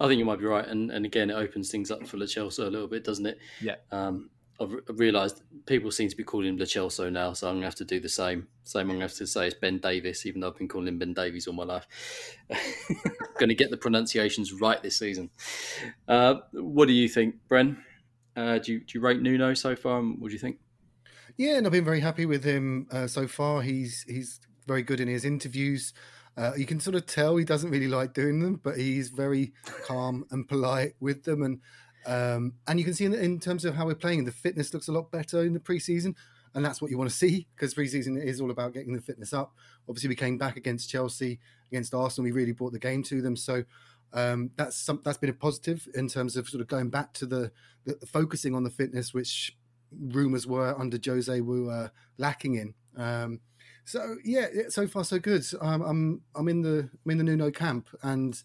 I 0.00 0.06
think 0.06 0.18
you 0.18 0.24
might 0.24 0.38
be 0.38 0.46
right, 0.46 0.66
and 0.66 0.90
and 0.90 1.04
again 1.04 1.30
it 1.30 1.34
opens 1.34 1.70
things 1.70 1.90
up 1.90 2.06
for 2.06 2.16
Lo 2.16 2.26
Celso 2.26 2.66
a 2.66 2.70
little 2.70 2.88
bit, 2.88 3.04
doesn't 3.04 3.26
it? 3.26 3.38
Yeah. 3.60 3.76
Um, 3.90 4.30
I've 4.60 4.72
realised 4.88 5.42
people 5.66 5.90
seem 5.90 6.08
to 6.08 6.16
be 6.16 6.22
calling 6.22 6.48
him 6.48 6.56
Lo 6.56 6.64
Celso 6.64 7.10
now, 7.10 7.32
so 7.32 7.48
I'm 7.48 7.56
gonna 7.56 7.66
have 7.66 7.74
to 7.76 7.84
do 7.84 8.00
the 8.00 8.08
same. 8.08 8.46
Same 8.62 8.82
I'm 8.82 8.88
gonna 8.96 9.00
have 9.00 9.14
to 9.14 9.26
say 9.26 9.48
it's 9.48 9.56
Ben 9.56 9.78
Davis, 9.78 10.26
even 10.26 10.40
though 10.40 10.48
I've 10.48 10.56
been 10.56 10.68
calling 10.68 10.88
him 10.88 10.98
Ben 10.98 11.12
Davies 11.12 11.48
all 11.48 11.54
my 11.54 11.64
life. 11.64 11.86
going 13.38 13.48
to 13.48 13.54
get 13.54 13.70
the 13.70 13.76
pronunciations 13.76 14.52
right 14.52 14.82
this 14.82 14.98
season. 14.98 15.30
Uh, 16.08 16.36
what 16.52 16.86
do 16.86 16.94
you 16.94 17.08
think, 17.08 17.36
Bren? 17.48 17.76
Uh, 18.36 18.58
do, 18.58 18.74
you, 18.74 18.80
do 18.80 18.98
you 18.98 19.00
rate 19.00 19.20
Nuno 19.20 19.54
so 19.54 19.76
far? 19.76 20.00
What 20.00 20.28
do 20.28 20.32
you 20.32 20.38
think? 20.38 20.58
Yeah, 21.36 21.56
and 21.56 21.66
I've 21.66 21.72
been 21.72 21.84
very 21.84 22.00
happy 22.00 22.26
with 22.26 22.44
him 22.44 22.86
uh, 22.92 23.06
so 23.06 23.26
far. 23.26 23.62
He's 23.62 24.04
he's 24.08 24.40
very 24.66 24.82
good 24.82 25.00
in 25.00 25.08
his 25.08 25.24
interviews. 25.24 25.92
Uh, 26.36 26.52
you 26.56 26.66
can 26.66 26.80
sort 26.80 26.96
of 26.96 27.06
tell 27.06 27.36
he 27.36 27.44
doesn't 27.44 27.70
really 27.70 27.88
like 27.88 28.12
doing 28.12 28.40
them, 28.40 28.60
but 28.62 28.76
he's 28.76 29.08
very 29.08 29.52
calm 29.86 30.24
and 30.30 30.48
polite 30.48 30.94
with 31.00 31.24
them, 31.24 31.42
and 31.42 31.60
um, 32.06 32.54
and 32.66 32.78
you 32.78 32.84
can 32.84 32.94
see 32.94 33.04
in, 33.04 33.14
in, 33.14 33.40
terms 33.40 33.64
of 33.64 33.74
how 33.74 33.86
we're 33.86 33.94
playing, 33.94 34.24
the 34.24 34.32
fitness 34.32 34.74
looks 34.74 34.88
a 34.88 34.92
lot 34.92 35.10
better 35.10 35.42
in 35.42 35.54
the 35.54 35.60
preseason, 35.60 36.14
and 36.54 36.64
that's 36.64 36.82
what 36.82 36.90
you 36.90 36.98
want 36.98 37.10
to 37.10 37.16
see 37.16 37.46
because 37.54 37.74
preseason 37.74 38.22
is 38.22 38.40
all 38.40 38.50
about 38.50 38.74
getting 38.74 38.92
the 38.92 39.00
fitness 39.00 39.32
up. 39.32 39.54
Obviously, 39.88 40.08
we 40.08 40.16
came 40.16 40.36
back 40.36 40.56
against 40.56 40.90
Chelsea, 40.90 41.40
against 41.70 41.94
Arsenal, 41.94 42.24
we 42.24 42.32
really 42.32 42.52
brought 42.52 42.72
the 42.72 42.78
game 42.78 43.02
to 43.04 43.22
them. 43.22 43.36
So 43.36 43.64
um, 44.14 44.50
that's 44.56 44.76
some, 44.76 45.00
that's 45.04 45.18
been 45.18 45.30
a 45.30 45.34
positive 45.34 45.86
in 45.94 46.08
terms 46.08 46.36
of 46.36 46.48
sort 46.48 46.60
of 46.60 46.68
going 46.68 46.88
back 46.88 47.12
to 47.14 47.26
the, 47.26 47.50
the, 47.84 47.94
focusing 48.06 48.54
on 48.54 48.62
the 48.62 48.70
fitness, 48.70 49.12
which 49.12 49.56
rumours 49.92 50.46
were 50.46 50.78
under 50.78 50.98
Jose 51.04 51.40
were 51.40 51.90
lacking 52.16 52.54
in. 52.54 52.74
Um, 52.96 53.40
so 53.84 54.16
yeah, 54.24 54.46
so 54.68 54.86
far 54.86 55.04
so 55.04 55.18
good. 55.18 55.44
Um, 55.60 55.82
I'm 55.82 56.22
I'm 56.34 56.48
in 56.48 56.62
the 56.62 56.88
I'm 57.04 57.10
in 57.10 57.18
the 57.18 57.24
Nuno 57.24 57.50
camp, 57.50 57.88
and 58.02 58.40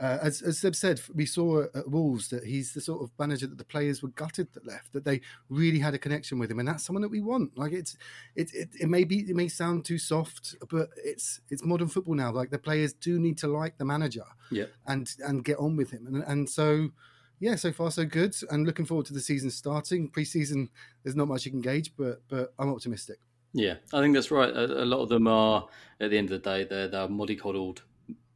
uh, 0.00 0.18
as, 0.22 0.42
as 0.42 0.58
Seb 0.58 0.74
said, 0.74 1.00
we 1.14 1.26
saw 1.26 1.64
at 1.74 1.88
Wolves 1.88 2.28
that 2.28 2.44
he's 2.44 2.72
the 2.72 2.80
sort 2.80 3.02
of 3.02 3.10
manager 3.18 3.46
that 3.46 3.58
the 3.58 3.64
players 3.64 4.02
were 4.02 4.08
gutted 4.10 4.52
that 4.54 4.66
left, 4.66 4.92
that 4.92 5.04
they 5.04 5.20
really 5.48 5.78
had 5.78 5.94
a 5.94 5.98
connection 5.98 6.38
with 6.38 6.50
him, 6.50 6.58
and 6.58 6.68
that's 6.68 6.84
someone 6.84 7.02
that 7.02 7.10
we 7.10 7.20
want. 7.20 7.56
Like 7.58 7.72
it's, 7.72 7.96
it, 8.34 8.54
it, 8.54 8.68
it 8.80 8.88
may 8.88 9.04
be, 9.04 9.20
it 9.20 9.36
may 9.36 9.48
sound 9.48 9.84
too 9.84 9.98
soft, 9.98 10.54
but 10.70 10.88
it's, 10.96 11.40
it's 11.50 11.64
modern 11.64 11.88
football 11.88 12.14
now. 12.14 12.30
Like 12.30 12.50
the 12.50 12.58
players 12.58 12.92
do 12.92 13.18
need 13.18 13.38
to 13.38 13.48
like 13.48 13.78
the 13.78 13.84
manager, 13.84 14.24
yeah, 14.50 14.66
and 14.86 15.10
and 15.24 15.44
get 15.44 15.58
on 15.58 15.76
with 15.76 15.90
him, 15.90 16.06
and 16.06 16.22
and 16.24 16.48
so. 16.48 16.90
Yeah, 17.40 17.54
so 17.54 17.70
far 17.70 17.92
so 17.92 18.04
good, 18.04 18.34
and 18.50 18.66
looking 18.66 18.84
forward 18.84 19.06
to 19.06 19.14
the 19.14 19.20
season 19.20 19.48
starting. 19.52 20.08
Pre-season, 20.08 20.70
there's 21.04 21.14
not 21.14 21.28
much 21.28 21.44
you 21.44 21.52
can 21.52 21.60
gauge, 21.60 21.92
but 21.96 22.20
but 22.28 22.52
I'm 22.58 22.68
optimistic. 22.68 23.20
Yeah, 23.52 23.76
I 23.92 24.00
think 24.00 24.14
that's 24.14 24.32
right. 24.32 24.52
A, 24.52 24.82
a 24.82 24.84
lot 24.84 25.02
of 25.02 25.08
them 25.08 25.28
are, 25.28 25.68
at 26.00 26.10
the 26.10 26.18
end 26.18 26.32
of 26.32 26.42
the 26.42 26.50
day, 26.50 26.64
they're, 26.64 26.88
they're 26.88 27.06
mollycoddled 27.06 27.82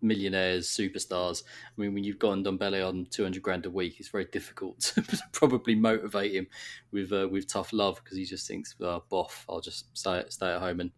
millionaires, 0.03 0.69
superstars. 0.69 1.45
I 1.47 1.81
mean, 1.81 1.95
when 1.95 2.05
you've 2.05 2.19
got 2.19 2.39
Ndombele 2.39 2.87
on 2.87 3.07
two 3.11 3.23
hundred 3.23 3.43
grand 3.43 3.67
a 3.67 3.71
week, 3.71 3.97
it's 3.99 4.09
very 4.09 4.27
difficult 4.27 4.81
to 4.81 5.03
probably 5.33 5.75
motivate 5.75 6.35
him 6.35 6.47
with 6.91 7.13
uh, 7.13 7.29
with 7.31 7.47
tough 7.47 7.73
love 7.73 8.01
because 8.03 8.19
he 8.19 8.25
just 8.25 8.47
thinks, 8.47 8.75
oh, 8.81 9.03
"Boff, 9.11 9.45
I'll 9.49 9.61
just 9.61 9.87
stay 9.97 10.25
stay 10.29 10.53
at 10.53 10.61
home 10.61 10.81
and 10.81 10.91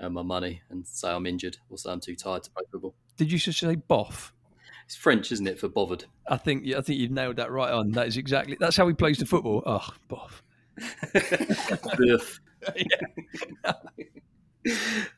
earn 0.00 0.12
my 0.12 0.22
money 0.22 0.62
and 0.70 0.86
say 0.86 1.10
I'm 1.10 1.26
injured 1.26 1.56
or 1.70 1.78
say 1.78 1.90
I'm 1.90 2.00
too 2.00 2.16
tired 2.16 2.42
to 2.44 2.50
play 2.50 2.64
football." 2.70 2.94
Did 3.16 3.32
you 3.32 3.38
just 3.38 3.58
say 3.58 3.76
"boff"? 3.76 4.32
It's 4.84 4.96
French, 4.96 5.32
isn't 5.32 5.46
it, 5.46 5.58
for 5.58 5.68
bothered? 5.68 6.04
I 6.26 6.36
think 6.36 6.66
I 6.74 6.80
think 6.80 7.00
you've 7.00 7.10
nailed 7.10 7.36
that 7.36 7.50
right 7.50 7.72
on. 7.72 7.92
That 7.92 8.08
is 8.08 8.16
exactly 8.16 8.56
that's 8.58 8.76
how 8.76 8.86
he 8.88 8.94
plays 8.94 9.18
the 9.18 9.26
football. 9.26 9.62
Oh, 9.64 9.88
boff. 10.10 10.42
yeah 12.76 13.72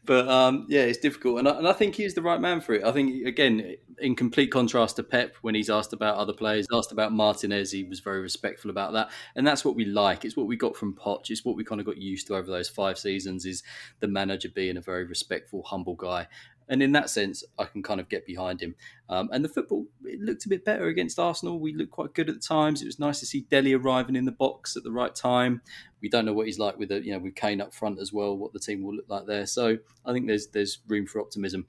but 0.05 0.29
um, 0.29 0.67
yeah, 0.69 0.83
it's 0.83 0.99
difficult, 0.99 1.39
and 1.39 1.49
I, 1.49 1.59
and 1.59 1.69
I 1.69 1.73
think 1.73 1.95
he's 1.95 2.15
the 2.15 2.23
right 2.23 2.41
man 2.41 2.61
for 2.61 2.75
it. 2.75 2.85
I 2.85 2.93
think 2.93 3.27
again, 3.27 3.77
in 3.99 4.17
complete 4.17 4.51
contrast 4.51 4.97
to 4.97 5.03
Pep, 5.03 5.37
when 5.43 5.55
he's 5.55 5.71
asked 5.71 5.93
about 5.93 6.17
other 6.17 6.33
players, 6.33 6.67
asked 6.73 6.93
about 6.93 7.13
Martinez, 7.13 7.71
he 7.71 7.85
was 7.85 8.01
very 8.01 8.21
respectful 8.21 8.71
about 8.71 8.93
that, 8.95 9.11
and 9.37 9.47
that's 9.47 9.65
what 9.65 9.77
we 9.77 9.85
like. 9.85 10.25
It's 10.25 10.37
what 10.37 10.47
we 10.47 10.57
got 10.57 10.77
from 10.77 10.95
Poch. 10.95 11.31
It's 11.31 11.45
what 11.45 11.57
we 11.57 11.65
kind 11.65 11.81
of 11.81 11.87
got 11.87 11.99
used 11.99 12.27
to 12.29 12.37
over 12.37 12.51
those 12.51 12.69
five 12.69 12.99
seasons. 12.99 13.45
Is 13.45 13.63
the 14.01 14.09
manager 14.09 14.49
being 14.49 14.77
a 14.77 14.83
very 14.83 15.05
respectful, 15.05 15.63
humble 15.63 15.95
guy, 15.95 16.27
and 16.69 16.83
in 16.83 16.93
that 16.93 17.11
sense, 17.11 17.45
I 17.59 17.65
can 17.65 17.83
kind 17.83 18.01
of 18.01 18.09
get 18.09 18.27
behind 18.27 18.61
him. 18.61 18.75
Um, 19.09 19.29
and 19.33 19.45
the 19.45 19.49
football, 19.49 19.87
it 20.05 20.21
looked 20.21 20.47
a 20.47 20.49
bit 20.49 20.65
better 20.65 20.87
against 20.87 21.19
Arsenal. 21.19 21.61
We 21.61 21.75
looked 21.75 21.91
quite 21.91 22.15
good 22.15 22.29
at 22.29 22.35
the 22.35 22.41
times. 22.41 22.83
It 22.83 22.87
was 22.87 22.99
nice 22.99 23.21
to 23.21 23.27
see 23.27 23.43
Dele 23.43 23.75
arriving 23.75 24.17
in 24.17 24.25
the 24.25 24.33
box 24.33 24.77
at 24.77 24.83
the 24.83 24.93
right 24.93 25.15
time. 25.15 25.61
We 26.01 26.09
don't 26.09 26.25
know 26.25 26.33
what 26.33 26.47
he's 26.47 26.59
like 26.59 26.79
with 26.79 26.89
the, 26.89 27.05
you 27.05 27.13
know, 27.13 27.19
with 27.19 27.35
Kane 27.35 27.61
up 27.61 27.75
front 27.75 28.01
as 28.01 28.13
well. 28.13 28.37
What 28.37 28.53
the 28.53 28.61
team 28.61 28.83
will 28.83 28.95
look 28.95 29.09
like 29.09 29.27
there. 29.27 29.47
So 29.47 29.79
I 30.05 30.13
think 30.13 30.27
there's 30.27 30.49
there's 30.49 30.79
room 30.89 31.07
for 31.07 31.21
optimism. 31.21 31.67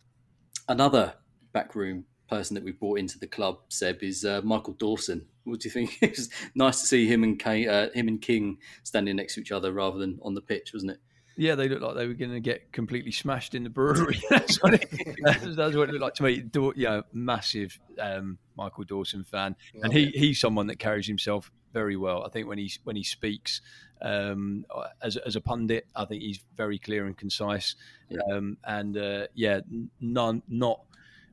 Another 0.68 1.16
backroom 1.52 2.06
person 2.28 2.56
that 2.56 2.64
we 2.64 2.72
brought 2.72 3.00
into 3.00 3.20
the 3.20 3.28
club, 3.28 3.60
Seb, 3.70 4.02
is 4.02 4.26
uh, 4.26 4.42
Michael 4.44 4.74
Dawson. 4.74 5.26
What 5.44 5.60
do 5.60 5.68
you 5.68 5.72
think? 5.72 5.98
it 6.02 6.18
was 6.18 6.30
nice 6.56 6.82
to 6.82 6.88
see 6.88 7.08
him 7.08 7.24
and 7.24 7.40
Kane, 7.40 7.70
uh, 7.70 7.90
him 7.94 8.08
and 8.08 8.22
King 8.22 8.58
standing 8.84 9.16
next 9.16 9.36
to 9.36 9.42
each 9.42 9.52
other 9.52 9.72
rather 9.72 10.00
than 10.00 10.20
on 10.24 10.34
the 10.34 10.42
pitch, 10.42 10.72
wasn't 10.74 10.94
it? 10.94 11.00
Yeah, 11.38 11.56
they 11.56 11.68
looked 11.68 11.82
like 11.82 11.96
they 11.96 12.08
were 12.08 12.14
going 12.14 12.32
to 12.32 12.40
get 12.40 12.72
completely 12.72 13.12
smashed 13.12 13.56
in 13.56 13.64
the 13.64 13.70
brewery. 13.70 14.22
that's, 14.30 14.62
what 14.64 14.74
it, 14.76 14.90
that's, 15.22 15.46
what 15.76 15.90
it 15.90 15.92
looked 15.92 16.02
like 16.02 16.14
to 16.16 16.24
me. 16.24 16.44
Yeah, 16.76 17.02
massive 17.12 17.78
um, 18.00 18.38
Michael 18.56 18.86
Dawson 18.86 19.24
fan, 19.24 19.56
and 19.84 19.92
he 19.92 20.08
he's 20.08 20.40
someone 20.40 20.68
that 20.68 20.80
carries 20.80 21.08
himself 21.08 21.52
very 21.74 21.98
well. 21.98 22.24
I 22.26 22.30
think 22.30 22.48
when 22.48 22.58
he 22.58 22.72
when 22.84 22.96
he 22.96 23.04
speaks 23.04 23.62
um, 24.02 24.66
as 25.02 25.18
as 25.18 25.36
a 25.36 25.42
pundit, 25.42 25.88
I 25.96 26.06
think 26.06 26.22
he's 26.22 26.40
very 26.56 26.80
clear 26.80 27.06
and 27.06 27.18
concise, 27.18 27.76
yeah. 28.10 28.20
Um, 28.32 28.58
and 28.64 28.98
uh, 28.98 29.28
yeah, 29.34 29.60
none 30.00 30.42
not. 30.48 30.82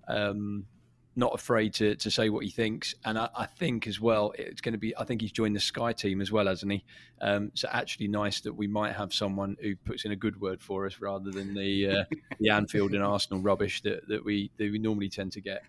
Um, 0.09 0.67
not 1.15 1.35
afraid 1.35 1.75
to, 1.75 1.95
to 1.97 2.11
say 2.11 2.31
what 2.31 2.45
he 2.45 2.51
thinks. 2.51 2.95
And 3.05 3.19
I, 3.19 3.29
I, 3.37 3.47
think 3.47 3.87
as 3.87 4.01
well, 4.01 4.33
it's 4.39 4.61
going 4.61 4.73
to 4.73 4.79
be, 4.79 4.97
I 4.97 5.05
think 5.05 5.21
he's 5.21 5.33
joined 5.33 5.55
the 5.55 5.61
Sky 5.61 5.93
team 5.93 6.21
as 6.21 6.33
well, 6.33 6.47
hasn't 6.47 6.73
he? 6.73 6.85
Um, 7.21 7.51
so 7.55 7.69
actually 7.71 8.09
nice 8.09 8.41
that 8.41 8.53
we 8.53 8.67
might 8.67 8.95
have 8.95 9.13
someone 9.13 9.57
who 9.61 9.77
puts 9.77 10.05
in 10.05 10.13
a 10.13 10.17
good 10.17 10.41
word 10.41 10.63
for 10.63 10.87
us 10.87 11.01
rather 11.01 11.31
than 11.31 11.55
the 11.55 11.89
uh, 11.89 12.05
the 12.41 12.51
Anfield 12.51 12.95
and 12.95 13.03
Arsenal 13.03 13.43
rubbish 13.43 13.83
that, 13.83 14.09
that 14.09 14.25
we 14.25 14.51
that 14.57 14.73
we 14.73 14.79
normally 14.79 15.09
tend 15.09 15.33
to 15.33 15.41
get. 15.41 15.63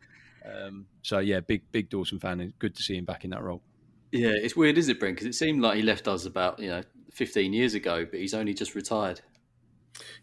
Um, 0.45 0.85
so 1.01 1.19
yeah, 1.19 1.39
big 1.41 1.63
big 1.71 1.89
Dawson 1.89 2.19
fan. 2.19 2.39
and 2.39 2.57
good 2.59 2.75
to 2.75 2.83
see 2.83 2.95
him 2.95 3.05
back 3.05 3.23
in 3.23 3.29
that 3.31 3.43
role. 3.43 3.61
Yeah, 4.11 4.33
it's 4.33 4.55
weird, 4.55 4.77
isn't 4.77 4.95
it, 4.95 5.01
Bren? 5.01 5.11
Because 5.11 5.25
it 5.25 5.35
seemed 5.35 5.61
like 5.61 5.75
he 5.75 5.81
left 5.81 6.07
us 6.07 6.25
about 6.25 6.59
you 6.59 6.69
know 6.69 6.83
15 7.11 7.51
years 7.51 7.73
ago, 7.73 8.05
but 8.05 8.19
he's 8.19 8.33
only 8.33 8.53
just 8.53 8.75
retired. 8.75 9.21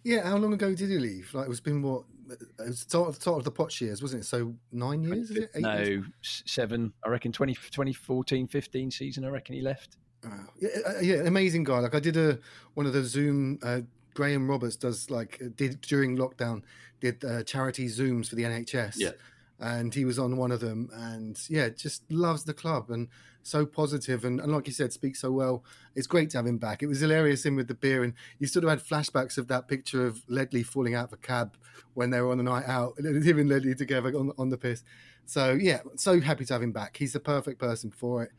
Yeah, 0.02 0.28
how 0.28 0.36
long 0.36 0.52
ago 0.52 0.74
did 0.74 0.90
he 0.90 0.98
leave? 0.98 1.32
Like 1.34 1.48
it's 1.48 1.60
been 1.60 1.82
what 1.82 2.04
it 2.30 2.40
was 2.58 2.84
the 2.84 3.12
start, 3.12 3.38
of 3.38 3.44
the 3.44 3.52
Poch 3.52 3.80
years, 3.80 4.02
wasn't 4.02 4.22
it? 4.22 4.26
So 4.26 4.54
nine 4.72 5.02
years, 5.02 5.30
is 5.30 5.36
it? 5.36 5.50
Eight 5.54 5.62
no, 5.62 5.76
years? 5.78 6.42
seven. 6.46 6.92
I 7.04 7.08
reckon 7.08 7.32
20, 7.32 7.54
2014, 7.54 8.48
15 8.48 8.90
season. 8.90 9.24
I 9.24 9.28
reckon 9.28 9.54
he 9.54 9.60
left. 9.60 9.96
Uh, 10.24 10.28
yeah, 10.58 10.68
uh, 10.86 11.00
yeah, 11.00 11.14
amazing 11.26 11.64
guy. 11.64 11.78
Like 11.78 11.94
I 11.94 12.00
did 12.00 12.16
a 12.16 12.38
one 12.74 12.86
of 12.86 12.92
the 12.92 13.02
Zoom. 13.02 13.58
Uh, 13.62 13.80
Graham 14.14 14.48
Roberts 14.48 14.76
does 14.76 15.08
like 15.10 15.40
did 15.56 15.80
during 15.80 16.16
lockdown 16.16 16.62
did 17.00 17.24
uh, 17.24 17.42
charity 17.44 17.86
zooms 17.86 18.28
for 18.28 18.34
the 18.34 18.42
NHS. 18.42 18.94
Yeah, 18.96 19.12
and 19.60 19.94
he 19.94 20.04
was 20.04 20.18
on 20.18 20.36
one 20.36 20.50
of 20.50 20.60
them, 20.60 20.90
and 20.92 21.38
yeah, 21.48 21.68
just 21.68 22.10
loves 22.10 22.44
the 22.44 22.54
club 22.54 22.90
and 22.90 23.08
so 23.42 23.64
positive 23.64 24.24
and, 24.24 24.38
and 24.40 24.52
like 24.52 24.66
you 24.66 24.72
said, 24.72 24.92
speaks 24.92 25.20
so 25.20 25.30
well. 25.30 25.64
It's 25.94 26.06
great 26.06 26.30
to 26.30 26.38
have 26.38 26.46
him 26.46 26.58
back. 26.58 26.82
It 26.82 26.86
was 26.86 27.00
hilarious 27.00 27.44
him 27.44 27.56
with 27.56 27.68
the 27.68 27.74
beer, 27.74 28.02
and 28.02 28.14
you 28.38 28.46
sort 28.46 28.64
of 28.64 28.70
had 28.70 28.80
flashbacks 28.80 29.38
of 29.38 29.48
that 29.48 29.68
picture 29.68 30.06
of 30.06 30.22
Ledley 30.28 30.62
falling 30.62 30.94
out 30.94 31.06
of 31.06 31.12
a 31.12 31.18
cab 31.18 31.56
when 31.94 32.10
they 32.10 32.20
were 32.20 32.30
on 32.30 32.38
the 32.38 32.44
night 32.44 32.66
out, 32.66 32.98
him 32.98 33.38
and 33.38 33.48
Ledley 33.48 33.74
together 33.74 34.08
on, 34.16 34.32
on 34.38 34.48
the 34.48 34.58
piss. 34.58 34.82
So 35.26 35.52
yeah, 35.52 35.80
so 35.96 36.20
happy 36.20 36.44
to 36.46 36.52
have 36.52 36.62
him 36.62 36.72
back. 36.72 36.96
He's 36.96 37.12
the 37.12 37.20
perfect 37.20 37.60
person 37.60 37.90
for 37.90 38.24
it. 38.24 38.30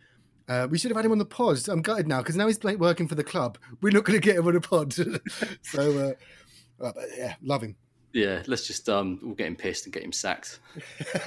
Uh, 0.48 0.68
we 0.70 0.78
should 0.78 0.92
have 0.92 0.98
had 0.98 1.06
him 1.06 1.12
on 1.12 1.18
the 1.18 1.26
pod. 1.26 1.58
I'm 1.70 1.82
gutted 1.82 2.08
now 2.08 2.18
because 2.18 2.36
now 2.36 2.48
he's 2.48 2.62
working 2.62 3.08
for 3.08 3.16
the 3.16 3.24
club. 3.24 3.58
We're 3.82 3.94
not 3.94 4.04
going 4.04 4.20
to 4.20 4.26
get 4.26 4.36
him 4.36 4.48
on 4.48 4.54
the 4.54 4.62
pod. 4.62 4.94
so, 5.62 6.16
uh, 6.84 6.92
yeah, 7.18 7.36
love 7.42 7.62
him. 7.62 7.76
Yeah, 8.14 8.44
let's 8.48 8.68
just 8.68 8.90
um, 8.90 9.20
we'll 9.22 9.36
get 9.36 9.48
him 9.48 9.56
pissed 9.56 9.86
and 9.86 9.94
get 9.94 10.04
him 10.04 10.12
sacked. 10.12 10.60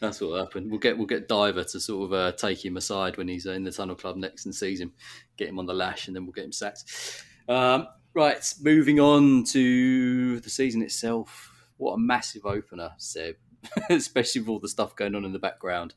That's 0.00 0.20
what 0.20 0.30
will 0.30 0.38
happen. 0.38 0.70
We'll 0.70 0.78
get 0.78 0.96
we'll 0.96 1.06
get 1.06 1.28
Diver 1.28 1.64
to 1.64 1.80
sort 1.80 2.06
of 2.06 2.12
uh, 2.12 2.32
take 2.32 2.64
him 2.64 2.76
aside 2.78 3.18
when 3.18 3.28
he's 3.28 3.46
uh, 3.46 3.52
in 3.52 3.64
the 3.64 3.72
Tunnel 3.72 3.94
Club 3.96 4.16
next 4.16 4.46
and 4.46 4.54
sees 4.54 4.80
him, 4.80 4.92
get 5.36 5.48
him 5.48 5.58
on 5.58 5.66
the 5.66 5.74
lash, 5.74 6.06
and 6.06 6.16
then 6.16 6.24
we'll 6.24 6.32
get 6.32 6.44
him 6.44 6.52
sacked. 6.52 6.84
Um, 7.48 7.88
right, 8.14 8.42
moving 8.62 8.98
on 8.98 9.44
to 9.44 10.40
the 10.40 10.50
season 10.50 10.82
itself. 10.82 11.52
What 11.76 11.92
a 11.92 11.98
massive 11.98 12.46
opener, 12.46 12.92
Seb, 12.96 13.36
especially 13.90 14.40
with 14.40 14.48
all 14.48 14.60
the 14.60 14.68
stuff 14.68 14.96
going 14.96 15.14
on 15.14 15.26
in 15.26 15.32
the 15.32 15.38
background. 15.38 15.94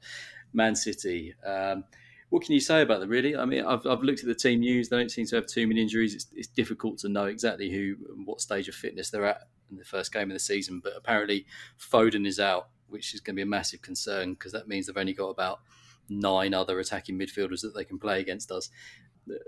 Man 0.51 0.75
City. 0.75 1.35
Um, 1.45 1.85
what 2.29 2.43
can 2.43 2.53
you 2.53 2.59
say 2.59 2.81
about 2.81 2.99
them, 2.99 3.09
really? 3.09 3.35
I 3.35 3.45
mean, 3.45 3.65
I've, 3.65 3.85
I've 3.87 4.03
looked 4.03 4.19
at 4.19 4.27
the 4.27 4.35
team 4.35 4.59
news. 4.59 4.89
They 4.89 4.97
don't 4.97 5.09
seem 5.09 5.25
to 5.27 5.35
have 5.35 5.47
too 5.47 5.67
many 5.67 5.81
injuries. 5.81 6.13
It's, 6.13 6.27
it's 6.35 6.47
difficult 6.47 6.99
to 6.99 7.09
know 7.09 7.25
exactly 7.25 7.71
who 7.71 7.95
and 8.13 8.25
what 8.25 8.41
stage 8.41 8.67
of 8.67 8.75
fitness 8.75 9.09
they're 9.09 9.25
at 9.25 9.47
in 9.71 9.77
the 9.77 9.85
first 9.85 10.13
game 10.13 10.29
of 10.29 10.35
the 10.35 10.39
season. 10.39 10.79
But 10.83 10.93
apparently, 10.95 11.47
Foden 11.79 12.27
is 12.27 12.39
out, 12.39 12.69
which 12.87 13.13
is 13.15 13.19
going 13.19 13.35
to 13.35 13.39
be 13.39 13.43
a 13.43 13.47
massive 13.47 13.81
concern 13.81 14.33
because 14.33 14.51
that 14.51 14.67
means 14.67 14.85
they've 14.85 14.97
only 14.97 15.13
got 15.13 15.29
about 15.29 15.61
nine 16.07 16.53
other 16.53 16.79
attacking 16.79 17.17
midfielders 17.17 17.61
that 17.61 17.73
they 17.75 17.83
can 17.83 17.97
play 17.97 18.19
against 18.19 18.51
us. 18.51 18.69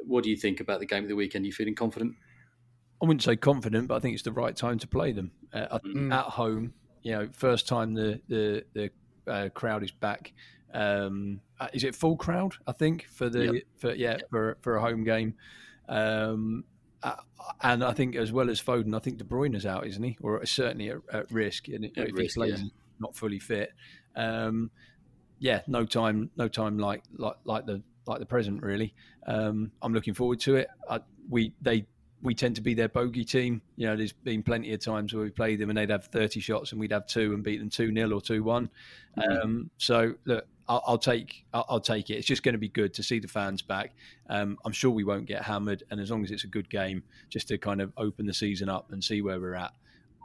What 0.05 0.23
do 0.23 0.29
you 0.29 0.37
think 0.37 0.59
about 0.59 0.79
the 0.79 0.85
game 0.85 1.03
of 1.03 1.09
the 1.09 1.15
weekend? 1.15 1.43
Are 1.43 1.47
you 1.47 1.53
feeling 1.53 1.75
confident? 1.75 2.15
I 3.01 3.05
wouldn't 3.05 3.23
say 3.23 3.35
confident, 3.35 3.87
but 3.87 3.95
I 3.95 3.99
think 3.99 4.13
it's 4.13 4.23
the 4.23 4.31
right 4.31 4.55
time 4.55 4.77
to 4.79 4.87
play 4.87 5.11
them 5.11 5.31
uh, 5.53 5.79
mm. 5.79 6.13
at 6.13 6.25
home. 6.25 6.73
You 7.01 7.13
know, 7.13 7.29
first 7.31 7.67
time 7.67 7.93
the 7.93 8.21
the, 8.27 8.63
the 8.73 8.91
uh, 9.27 9.49
crowd 9.49 9.83
is 9.83 9.91
back. 9.91 10.33
Um, 10.73 11.41
uh, 11.59 11.67
is 11.73 11.83
it 11.83 11.95
full 11.95 12.17
crowd? 12.17 12.55
I 12.67 12.71
think 12.71 13.07
for 13.09 13.29
the 13.29 13.53
yep. 13.53 13.63
for 13.77 13.93
yeah 13.93 14.11
yep. 14.11 14.29
for 14.29 14.57
for 14.61 14.75
a 14.77 14.81
home 14.81 15.03
game. 15.03 15.35
Um, 15.87 16.63
uh, 17.03 17.15
and 17.61 17.83
I 17.83 17.93
think 17.93 18.15
as 18.15 18.31
well 18.31 18.49
as 18.49 18.61
Foden, 18.61 18.95
I 18.95 18.99
think 18.99 19.17
De 19.17 19.23
Bruyne 19.23 19.55
is 19.55 19.65
out, 19.65 19.87
isn't 19.87 20.03
he? 20.03 20.17
Or 20.21 20.45
certainly 20.45 20.89
at, 20.89 20.97
at 21.11 21.31
risk, 21.31 21.67
and 21.67 21.85
at 21.85 21.91
if 21.95 22.15
risk, 22.15 22.37
yeah. 22.37 22.57
not 22.99 23.15
fully 23.15 23.39
fit. 23.39 23.73
Um, 24.15 24.69
yeah, 25.39 25.61
no 25.67 25.85
time, 25.85 26.29
no 26.37 26.47
time 26.47 26.77
like 26.77 27.03
like 27.17 27.37
like 27.43 27.65
the 27.65 27.81
like 28.05 28.19
the 28.19 28.25
present. 28.25 28.61
Really, 28.61 28.93
um, 29.25 29.71
I'm 29.81 29.93
looking 29.93 30.13
forward 30.13 30.39
to 30.41 30.55
it. 30.57 30.67
I, 30.89 30.99
we 31.29 31.53
they 31.61 31.85
we 32.21 32.35
tend 32.35 32.55
to 32.55 32.61
be 32.61 32.73
their 32.73 32.89
bogey 32.89 33.25
team. 33.25 33.61
You 33.75 33.87
know, 33.87 33.95
there's 33.95 34.13
been 34.13 34.43
plenty 34.43 34.73
of 34.73 34.79
times 34.79 35.13
where 35.13 35.23
we 35.23 35.31
played 35.31 35.59
them 35.59 35.69
and 35.69 35.77
they'd 35.77 35.89
have 35.89 36.05
30 36.05 36.39
shots 36.39 36.71
and 36.71 36.79
we'd 36.79 36.91
have 36.91 37.07
two 37.07 37.33
and 37.33 37.43
beat 37.43 37.59
them 37.59 37.69
2 37.69 37.93
0 37.93 38.11
or 38.11 38.21
2 38.21 38.43
one 38.43 38.69
mm-hmm. 39.17 39.41
um, 39.41 39.71
so, 39.77 40.13
look, 40.25 40.45
I'll, 40.71 40.83
I'll 40.87 40.97
take 40.97 41.45
I'll, 41.53 41.65
I'll, 41.67 41.79
take 41.81 42.09
it. 42.09 42.13
It's 42.13 42.25
just 42.25 42.43
going 42.43 42.53
to 42.53 42.59
be 42.59 42.69
good 42.69 42.93
to 42.93 43.03
see 43.03 43.19
the 43.19 43.27
fans 43.27 43.61
back. 43.61 43.93
Um, 44.29 44.57
I'm 44.63 44.71
sure 44.71 44.89
we 44.89 45.03
won't 45.03 45.25
get 45.25 45.43
hammered, 45.43 45.83
and 45.91 45.99
as 45.99 46.09
long 46.09 46.23
as 46.23 46.31
it's 46.31 46.45
a 46.45 46.47
good 46.47 46.69
game, 46.69 47.03
just 47.29 47.49
to 47.49 47.57
kind 47.57 47.81
of 47.81 47.91
open 47.97 48.25
the 48.25 48.33
season 48.33 48.69
up 48.69 48.93
and 48.93 49.03
see 49.03 49.21
where 49.21 49.37
we're 49.37 49.55
at, 49.55 49.73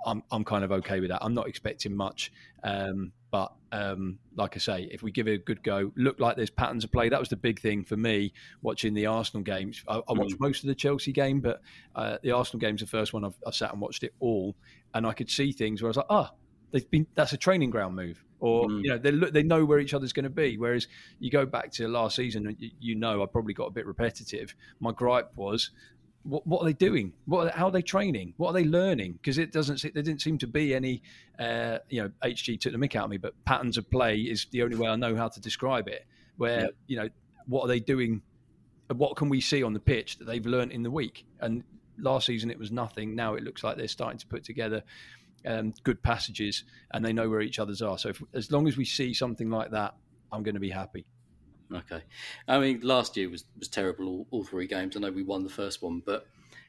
I'm 0.07 0.23
I'm 0.31 0.45
kind 0.45 0.63
of 0.63 0.71
okay 0.71 1.01
with 1.01 1.11
that. 1.11 1.19
I'm 1.21 1.35
not 1.35 1.49
expecting 1.49 1.97
much, 1.97 2.33
um, 2.63 3.11
but 3.33 3.55
um, 3.73 4.21
like 4.37 4.55
I 4.55 4.61
say, 4.61 4.89
if 4.93 5.03
we 5.03 5.11
give 5.11 5.27
it 5.27 5.33
a 5.33 5.39
good 5.39 5.65
go, 5.65 5.91
look 5.97 6.21
like 6.21 6.37
there's 6.37 6.51
patterns 6.51 6.85
of 6.85 6.93
play. 6.93 7.09
That 7.09 7.19
was 7.19 7.29
the 7.29 7.37
big 7.37 7.59
thing 7.59 7.83
for 7.83 7.97
me 7.97 8.33
watching 8.63 8.95
the 8.95 9.07
Arsenal 9.07 9.43
games. 9.43 9.83
I, 9.89 9.97
I 9.97 10.13
watched 10.13 10.37
mm. 10.37 10.41
most 10.41 10.63
of 10.63 10.69
the 10.69 10.77
Chelsea 10.77 11.11
game, 11.11 11.41
but 11.41 11.61
uh, 11.97 12.19
the 12.23 12.31
Arsenal 12.31 12.61
game's 12.61 12.83
the 12.83 12.87
first 12.87 13.13
one 13.13 13.25
I've, 13.25 13.37
I've 13.45 13.57
sat 13.57 13.73
and 13.73 13.81
watched 13.81 14.05
it 14.05 14.15
all, 14.21 14.55
and 14.95 15.09
I 15.09 15.13
could 15.13 15.29
see 15.29 15.51
things 15.51 15.83
where 15.83 15.89
I 15.89 15.91
was 15.91 15.97
like, 15.97 16.07
ah. 16.09 16.31
Oh, 16.33 16.37
they've 16.77 16.91
been 16.91 17.07
that's 17.15 17.33
a 17.33 17.37
training 17.37 17.71
ground 17.71 17.97
move 17.97 18.23
or 18.41 18.67
mm. 18.67 18.85
you 18.85 18.91
know 18.91 18.99
they 18.99 19.11
look 19.11 19.33
they 19.33 19.43
know 19.43 19.65
where 19.65 19.79
each 19.79 19.95
other's 19.95 20.13
going 20.13 20.25
to 20.25 20.31
be. 20.31 20.59
Whereas 20.59 20.89
you 21.19 21.31
go 21.31 21.47
back 21.47 21.73
to 21.73 21.89
last 21.89 22.17
season 22.17 22.47
and 22.47 22.57
you, 22.59 22.71
you, 22.79 22.95
know 22.95 23.23
I 23.23 23.27
probably 23.27 23.55
got 23.55 23.67
a 23.67 23.71
bit 23.71 23.87
repetitive. 23.87 24.55
My 24.81 24.93
gripe 24.93 25.31
was 25.37 25.71
what, 26.23 26.47
what 26.47 26.63
are 26.63 26.67
they 26.67 26.73
doing? 26.73 27.13
What 27.25 27.47
are 27.47 27.51
how 27.57 27.67
are 27.67 27.71
they 27.71 27.83
training? 27.83 28.35
What 28.37 28.51
are 28.51 28.53
they 28.53 28.65
learning? 28.65 29.15
Because 29.15 29.39
it 29.39 29.53
doesn't 29.53 29.83
there 29.83 30.03
didn't 30.03 30.21
seem 30.21 30.39
to 30.39 30.47
be 30.47 30.75
any 30.75 31.03
uh, 31.39 31.79
you 31.89 32.03
know 32.03 32.11
HG 32.23 32.61
took 32.61 32.73
the 32.73 32.79
mick 32.79 32.95
out 32.97 33.05
of 33.05 33.11
me 33.11 33.17
but 33.17 33.33
patterns 33.45 33.79
of 33.79 33.91
play 33.91 34.19
is 34.19 34.47
the 34.51 34.63
only 34.63 34.77
way 34.77 34.89
I 34.89 34.97
know 34.97 35.17
how 35.17 35.29
to 35.29 35.41
describe 35.41 35.89
it. 35.89 36.07
Where 36.37 36.61
yeah. 36.61 36.69
you 36.87 36.97
know 36.97 37.09
what 37.47 37.65
are 37.65 37.69
they 37.69 37.81
doing? 37.81 38.23
What 38.95 39.17
can 39.17 39.29
we 39.29 39.41
see 39.41 39.63
on 39.63 39.73
the 39.73 39.81
pitch 39.81 40.19
that 40.19 40.27
they've 40.27 40.47
learned 40.47 40.73
in 40.73 40.83
the 40.83 40.91
week? 40.91 41.25
And 41.41 41.65
last 41.99 42.27
season 42.27 42.51
it 42.51 42.59
was 42.59 42.71
nothing. 42.71 43.15
Now 43.15 43.35
it 43.35 43.43
looks 43.43 43.65
like 43.65 43.77
they're 43.77 43.89
starting 43.89 44.19
to 44.19 44.27
put 44.27 44.45
together 44.45 44.83
um, 45.47 45.73
good 45.85 46.03
passages, 46.03 46.65
and 46.93 47.05
they 47.05 47.13
know 47.13 47.29
where 47.29 47.41
each 47.41 47.59
other's 47.59 47.83
are. 47.83 47.99
So 47.99 48.11
if, 48.11 48.23
as 48.35 48.51
long 48.51 48.69
as 48.69 48.77
we 48.77 48.85
see 48.85 49.15
something 49.15 49.51
like 49.51 49.71
that, 49.71 49.95
I'm 50.33 50.43
going 50.43 50.55
to 50.55 50.61
be 50.61 50.71
happy. 50.71 51.07
Okay, 51.75 52.03
I 52.47 52.59
mean, 52.59 52.81
last 52.83 53.17
year 53.17 53.29
was 53.29 53.45
was 53.59 53.69
terrible. 53.69 54.07
All, 54.07 54.27
all 54.31 54.45
three 54.45 54.67
games. 54.67 54.97
I 54.97 55.01
know 55.01 55.11
we 55.11 55.23
won 55.23 55.43
the 55.43 55.51
first 55.51 55.83
one, 55.83 56.03
but 56.05 56.27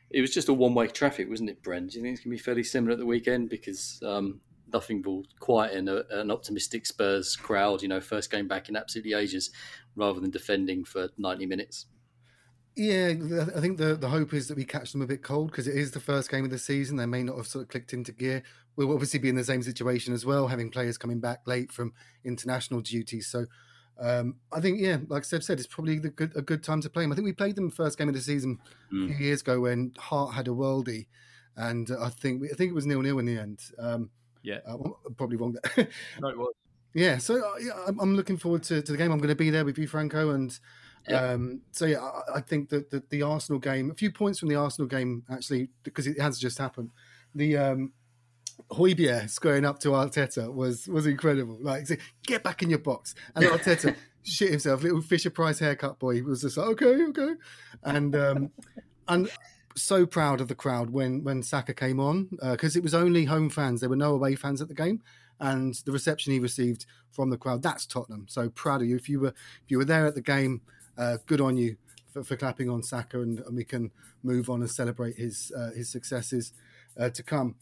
it 0.10 0.22
was 0.22 0.34
just 0.34 0.50
a 0.50 0.54
one 0.54 0.74
way 0.74 0.88
traffic, 0.88 1.30
wasn't 1.30 1.50
it, 1.50 1.62
Bren? 1.62 1.90
Do 1.90 1.98
you 1.98 2.04
think 2.04 2.16
it's 2.16 2.24
going 2.24 2.36
to 2.36 2.38
be 2.42 2.44
fairly 2.44 2.64
similar 2.64 2.94
at 2.94 2.98
the 2.98 3.06
weekend 3.06 3.50
because 3.50 4.02
um, 4.06 4.40
nothing 4.74 5.02
will 5.04 5.24
quieten 5.40 5.88
an 5.88 6.32
optimistic 6.32 6.86
Spurs 6.86 7.36
crowd? 7.36 7.82
You 7.82 7.90
know, 7.90 8.02
first 8.02 8.32
game 8.32 8.48
back 8.48 8.70
in 8.70 8.76
absolutely 8.76 9.14
ages, 9.14 9.52
rather 9.96 10.20
than 10.20 10.32
defending 10.32 10.84
for 10.84 11.10
ninety 11.18 11.46
minutes. 11.46 11.86
Yeah, 12.78 13.14
I 13.56 13.60
think 13.60 13.80
the, 13.80 13.96
the 13.96 14.08
hope 14.08 14.36
is 14.36 14.48
that 14.48 14.56
we 14.56 14.64
catch 14.64 14.92
them 14.92 15.02
a 15.02 15.08
bit 15.08 15.24
cold 15.24 15.50
because 15.50 15.68
it 15.68 15.76
is 15.76 15.92
the 15.92 16.00
first 16.00 16.30
game 16.30 16.46
of 16.46 16.52
the 16.52 16.60
season. 16.60 16.96
They 16.96 17.08
may 17.08 17.24
not 17.24 17.36
have 17.38 17.48
sort 17.48 17.64
of 17.64 17.70
clicked 17.70 17.92
into 17.92 18.12
gear. 18.12 18.44
We'll 18.76 18.94
obviously 18.94 19.20
be 19.20 19.30
in 19.30 19.36
the 19.36 19.44
same 19.44 19.64
situation 19.64 20.14
as 20.14 20.28
well, 20.28 20.48
having 20.48 20.70
players 20.70 20.96
coming 20.96 21.20
back 21.20 21.42
late 21.48 21.72
from 21.72 21.94
international 22.24 22.82
duties. 22.82 23.26
So 23.26 23.48
um, 24.00 24.36
I 24.52 24.62
think, 24.62 24.80
yeah, 24.80 24.98
like 25.08 25.26
Seb 25.26 25.42
said, 25.42 25.58
it's 25.58 25.68
probably 25.68 25.98
good, 25.98 26.34
a 26.36 26.42
good 26.44 26.64
time 26.64 26.82
to 26.82 26.90
play 26.90 27.02
them. 27.02 27.12
I 27.12 27.16
think 27.16 27.26
we 27.26 27.34
played 27.34 27.56
them 27.56 27.72
first 27.72 27.98
game 27.98 28.10
of 28.10 28.14
the 28.14 28.22
season 28.22 28.60
mm. 28.94 29.12
a 29.12 29.16
few 29.16 29.26
years 29.26 29.42
ago 29.42 29.62
when 29.62 29.94
Hart 29.98 30.36
had 30.36 30.48
a 30.48 30.52
worldie, 30.52 31.08
and 31.56 31.90
I 32.00 32.10
think 32.10 32.44
I 32.44 32.56
think 32.56 32.70
it 32.70 32.76
was 32.76 32.86
nil 32.86 33.02
nil 33.02 33.18
in 33.18 33.26
the 33.26 33.40
end. 33.40 33.60
Um, 33.80 34.12
yeah, 34.44 34.60
uh, 34.68 34.78
probably 35.18 35.38
wrong. 35.38 35.56
no, 36.22 36.28
it 36.28 36.38
was. 36.38 36.54
Yeah, 36.94 37.18
so 37.18 37.44
uh, 37.44 37.58
yeah, 37.60 37.72
I'm, 37.88 38.00
I'm, 38.00 38.16
looking 38.16 38.38
forward 38.38 38.64
to, 38.64 38.82
to 38.82 38.92
the 38.92 38.98
game. 38.98 39.12
I'm 39.12 39.18
going 39.18 39.30
to 39.30 39.36
be 39.36 39.50
there 39.50 39.66
with 39.66 39.78
you, 39.78 39.88
Franco, 39.88 40.30
and 40.30 40.58
yeah. 41.08 41.32
Um, 41.32 41.62
so 41.72 41.86
yeah, 41.86 42.00
I, 42.00 42.38
I 42.38 42.42
think 42.42 42.70
that 42.70 42.90
the, 42.90 43.04
the, 43.10 43.22
Arsenal 43.22 43.60
game, 43.60 43.92
a 43.92 43.94
few 43.94 44.12
points 44.12 44.40
from 44.40 44.50
the 44.50 44.56
Arsenal 44.56 44.88
game 44.88 45.24
actually, 45.30 45.70
because 45.84 46.08
it 46.08 46.20
has 46.20 46.40
just 46.40 46.58
happened. 46.58 46.92
The 47.36 47.58
um, 47.58 47.94
Højbjerg 48.72 49.30
squaring 49.30 49.66
up 49.66 49.80
to 49.80 49.90
Arteta 49.90 50.54
was 50.54 50.88
was 50.88 51.06
incredible. 51.06 51.58
Like, 51.62 51.88
get 52.26 52.44
back 52.44 52.64
in 52.64 52.70
your 52.70 52.80
box. 52.80 53.16
And 53.36 53.46
Arteta 53.46 53.96
shit 54.24 54.52
himself. 54.52 54.84
Little 54.84 55.02
Fisher 55.02 55.30
Price 55.30 55.60
haircut 55.60 56.00
boy 56.00 56.16
he 56.16 56.22
was 56.22 56.42
just 56.42 56.58
like, 56.58 56.68
okay, 56.68 57.04
okay. 57.10 57.34
And 57.84 58.16
um, 58.16 58.52
and 59.08 59.30
so 59.76 60.06
proud 60.06 60.42
of 60.42 60.48
the 60.48 60.56
crowd 60.56 60.90
when 60.90 61.24
when 61.24 61.44
Saka 61.44 61.74
came 61.74 62.00
on 62.00 62.30
because 62.42 62.76
uh, 62.76 62.80
it 62.80 62.84
was 62.84 62.94
only 62.94 63.26
home 63.26 63.50
fans. 63.50 63.80
There 63.80 63.90
were 63.90 63.96
no 63.96 64.14
away 64.14 64.36
fans 64.36 64.62
at 64.62 64.68
the 64.68 64.74
game, 64.74 65.02
and 65.40 65.76
the 65.86 65.92
reception 65.92 66.34
he 66.34 66.40
received 66.40 66.86
from 67.12 67.30
the 67.30 67.38
crowd. 67.38 67.64
That's 67.64 67.86
Tottenham. 67.86 68.26
So 68.28 68.50
proud 68.50 68.82
of 68.82 68.88
you. 68.88 68.96
If 68.96 69.08
you 69.08 69.20
were 69.20 69.30
if 69.30 69.70
you 69.70 69.78
were 69.78 69.86
there 69.86 70.06
at 70.06 70.16
the 70.16 70.22
game, 70.22 70.62
uh, 70.98 71.18
good 71.26 71.42
on 71.42 71.58
you 71.58 71.78
for, 72.12 72.24
for 72.24 72.36
clapping 72.36 72.70
on 72.70 72.84
Saka, 72.84 73.22
and, 73.22 73.40
and, 73.40 73.56
we 73.56 73.64
can 73.64 73.92
move 74.24 74.50
on 74.50 74.62
and 74.62 74.70
celebrate 74.70 75.16
his 75.18 75.52
uh, 75.56 75.72
his 75.72 75.90
successes 75.90 76.54
uh, 77.00 77.10
to 77.10 77.24
come. 77.24 77.56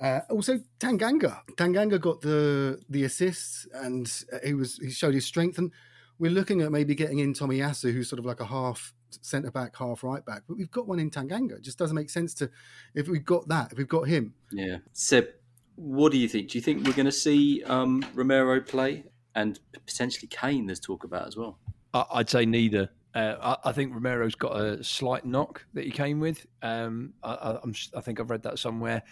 Uh, 0.00 0.20
also, 0.30 0.60
Tanganga. 0.78 1.40
Tanganga 1.56 2.00
got 2.00 2.20
the 2.20 2.80
the 2.88 3.04
assists, 3.04 3.66
and 3.72 4.10
he 4.44 4.54
was 4.54 4.78
he 4.78 4.90
showed 4.90 5.14
his 5.14 5.26
strength. 5.26 5.58
And 5.58 5.72
we're 6.18 6.30
looking 6.30 6.62
at 6.62 6.70
maybe 6.70 6.94
getting 6.94 7.18
in 7.18 7.34
Tommy 7.34 7.58
Tomiyasu, 7.58 7.92
who's 7.92 8.08
sort 8.08 8.18
of 8.18 8.26
like 8.26 8.40
a 8.40 8.46
half 8.46 8.94
centre 9.22 9.50
back, 9.50 9.76
half 9.76 10.02
right 10.02 10.24
back. 10.24 10.42
But 10.46 10.56
we've 10.58 10.70
got 10.70 10.86
one 10.86 10.98
in 10.98 11.10
Tanganga. 11.10 11.56
It 11.56 11.62
just 11.62 11.78
doesn't 11.78 11.94
make 11.94 12.10
sense 12.10 12.34
to 12.34 12.50
if 12.94 13.08
we've 13.08 13.24
got 13.24 13.48
that, 13.48 13.72
if 13.72 13.78
we've 13.78 13.88
got 13.88 14.08
him. 14.08 14.34
Yeah, 14.52 14.78
Seb, 14.92 15.28
what 15.76 16.12
do 16.12 16.18
you 16.18 16.28
think? 16.28 16.50
Do 16.50 16.58
you 16.58 16.62
think 16.62 16.86
we're 16.86 16.94
going 16.94 17.06
to 17.06 17.12
see 17.12 17.62
um, 17.64 18.04
Romero 18.14 18.60
play 18.60 19.04
and 19.34 19.58
potentially 19.86 20.28
Kane? 20.28 20.66
There's 20.66 20.80
talk 20.80 21.04
about 21.04 21.26
as 21.26 21.36
well. 21.36 21.58
I'd 22.12 22.30
say 22.30 22.46
neither. 22.46 22.90
Uh, 23.14 23.56
I, 23.64 23.70
I, 23.70 23.72
think 23.72 23.94
Romero's 23.94 24.34
got 24.34 24.60
a 24.60 24.84
slight 24.84 25.24
knock 25.24 25.64
that 25.72 25.84
he 25.84 25.90
came 25.90 26.20
with. 26.20 26.46
Um, 26.62 27.14
I, 27.22 27.58
I, 27.96 28.00
think 28.02 28.20
I've 28.20 28.28
read 28.28 28.42
that 28.42 28.58
somewhere, 28.58 29.02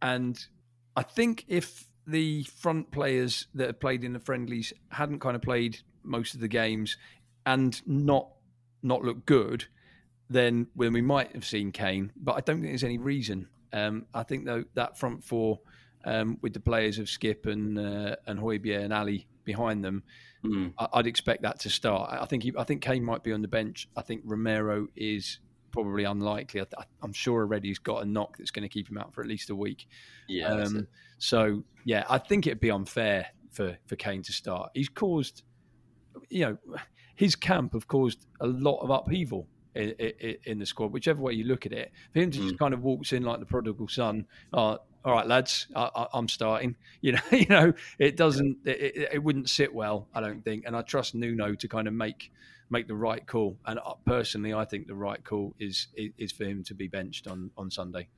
and 0.00 0.38
I 0.96 1.02
think 1.02 1.44
if 1.48 1.88
the 2.06 2.44
front 2.44 2.90
players 2.92 3.48
that 3.54 3.66
have 3.66 3.80
played 3.80 4.04
in 4.04 4.12
the 4.12 4.20
friendlies 4.20 4.72
hadn't 4.90 5.18
kind 5.18 5.34
of 5.34 5.42
played 5.42 5.78
most 6.04 6.34
of 6.34 6.40
the 6.40 6.48
games 6.48 6.96
and 7.46 7.80
not 7.86 8.28
not 8.82 9.02
looked 9.02 9.26
good, 9.26 9.64
then 10.30 10.68
when 10.74 10.92
we 10.92 11.02
might 11.02 11.32
have 11.34 11.44
seen 11.44 11.72
Kane. 11.72 12.12
But 12.16 12.36
I 12.36 12.40
don't 12.40 12.60
think 12.60 12.70
there's 12.70 12.84
any 12.84 12.98
reason. 12.98 13.48
Um, 13.72 14.06
I 14.14 14.22
think 14.22 14.46
though 14.46 14.64
that 14.74 14.98
front 14.98 15.24
four 15.24 15.60
um, 16.04 16.38
with 16.42 16.52
the 16.54 16.60
players 16.60 16.98
of 16.98 17.08
Skip 17.08 17.46
and 17.46 17.78
uh, 17.78 18.16
and 18.26 18.38
Højbjerg 18.38 18.84
and 18.84 18.92
Alli 18.92 19.26
behind 19.48 19.82
them, 19.82 20.04
mm. 20.44 20.72
I, 20.78 20.88
would 20.94 21.06
expect 21.08 21.42
that 21.42 21.58
to 21.60 21.70
start. 21.70 22.12
I 22.12 22.26
think 22.26 22.44
he, 22.44 22.52
I 22.56 22.62
think 22.62 22.82
Kane 22.82 23.02
might 23.02 23.24
be 23.24 23.32
on 23.32 23.42
the 23.42 23.48
bench. 23.48 23.88
I 23.96 24.02
think 24.02 24.20
Romero 24.24 24.86
is 24.94 25.40
probably 25.72 26.04
unlikely. 26.04 26.60
I, 26.60 26.84
am 27.02 27.12
sure 27.12 27.40
already 27.40 27.68
he's 27.68 27.78
got 27.78 28.02
a 28.02 28.06
knock 28.06 28.36
that's 28.36 28.50
going 28.50 28.62
to 28.62 28.68
keep 28.68 28.88
him 28.88 28.98
out 28.98 29.14
for 29.14 29.22
at 29.22 29.26
least 29.26 29.50
a 29.50 29.56
week. 29.56 29.88
Yeah. 30.28 30.48
Um, 30.48 30.86
so 31.18 31.64
yeah, 31.84 32.04
I 32.08 32.18
think 32.18 32.46
it'd 32.46 32.60
be 32.60 32.70
unfair 32.70 33.26
for 33.50 33.76
for 33.86 33.96
Kane 33.96 34.22
to 34.22 34.32
start. 34.32 34.70
He's 34.74 34.90
caused, 34.90 35.42
you 36.28 36.44
know, 36.46 36.58
his 37.16 37.34
camp 37.34 37.72
have 37.72 37.88
caused 37.88 38.26
a 38.40 38.46
lot 38.46 38.80
of 38.80 38.90
upheaval 38.90 39.48
in, 39.74 39.90
in, 39.90 40.36
in, 40.44 40.58
the 40.58 40.66
squad, 40.66 40.92
whichever 40.92 41.20
way 41.20 41.32
you 41.32 41.44
look 41.44 41.66
at 41.66 41.72
it. 41.72 41.90
For 42.12 42.20
him 42.20 42.30
to 42.30 42.38
mm. 42.38 42.42
just 42.42 42.58
kind 42.58 42.74
of 42.74 42.82
walks 42.82 43.12
in 43.12 43.22
like 43.22 43.40
the 43.40 43.46
prodigal 43.46 43.88
son, 43.88 44.26
uh, 44.52 44.76
all 45.08 45.14
right, 45.14 45.26
lads, 45.26 45.66
I, 45.74 46.06
am 46.12 46.28
starting. 46.28 46.76
You 47.00 47.12
know, 47.12 47.20
you 47.30 47.46
know, 47.46 47.72
it 48.00 48.16
doesn't, 48.16 48.58
it, 48.64 49.10
it, 49.12 49.22
wouldn't 49.22 49.48
sit 49.48 49.72
well, 49.72 50.08
I 50.12 50.20
don't 50.20 50.42
think. 50.44 50.64
And 50.66 50.74
I 50.74 50.82
trust 50.82 51.14
Nuno 51.14 51.54
to 51.54 51.68
kind 51.68 51.86
of 51.86 51.94
make 51.94 52.32
make 52.70 52.88
the 52.88 52.96
right 52.96 53.24
call. 53.24 53.56
And 53.66 53.78
uh, 53.78 53.94
personally, 54.04 54.52
I 54.52 54.64
think 54.64 54.88
the 54.88 54.96
right 54.96 55.22
call 55.22 55.54
is 55.60 55.86
is 55.96 56.32
for 56.32 56.42
him 56.42 56.64
to 56.64 56.74
be 56.74 56.88
benched 56.88 57.28
on 57.28 57.52
on 57.56 57.70
Sunday. 57.70 58.08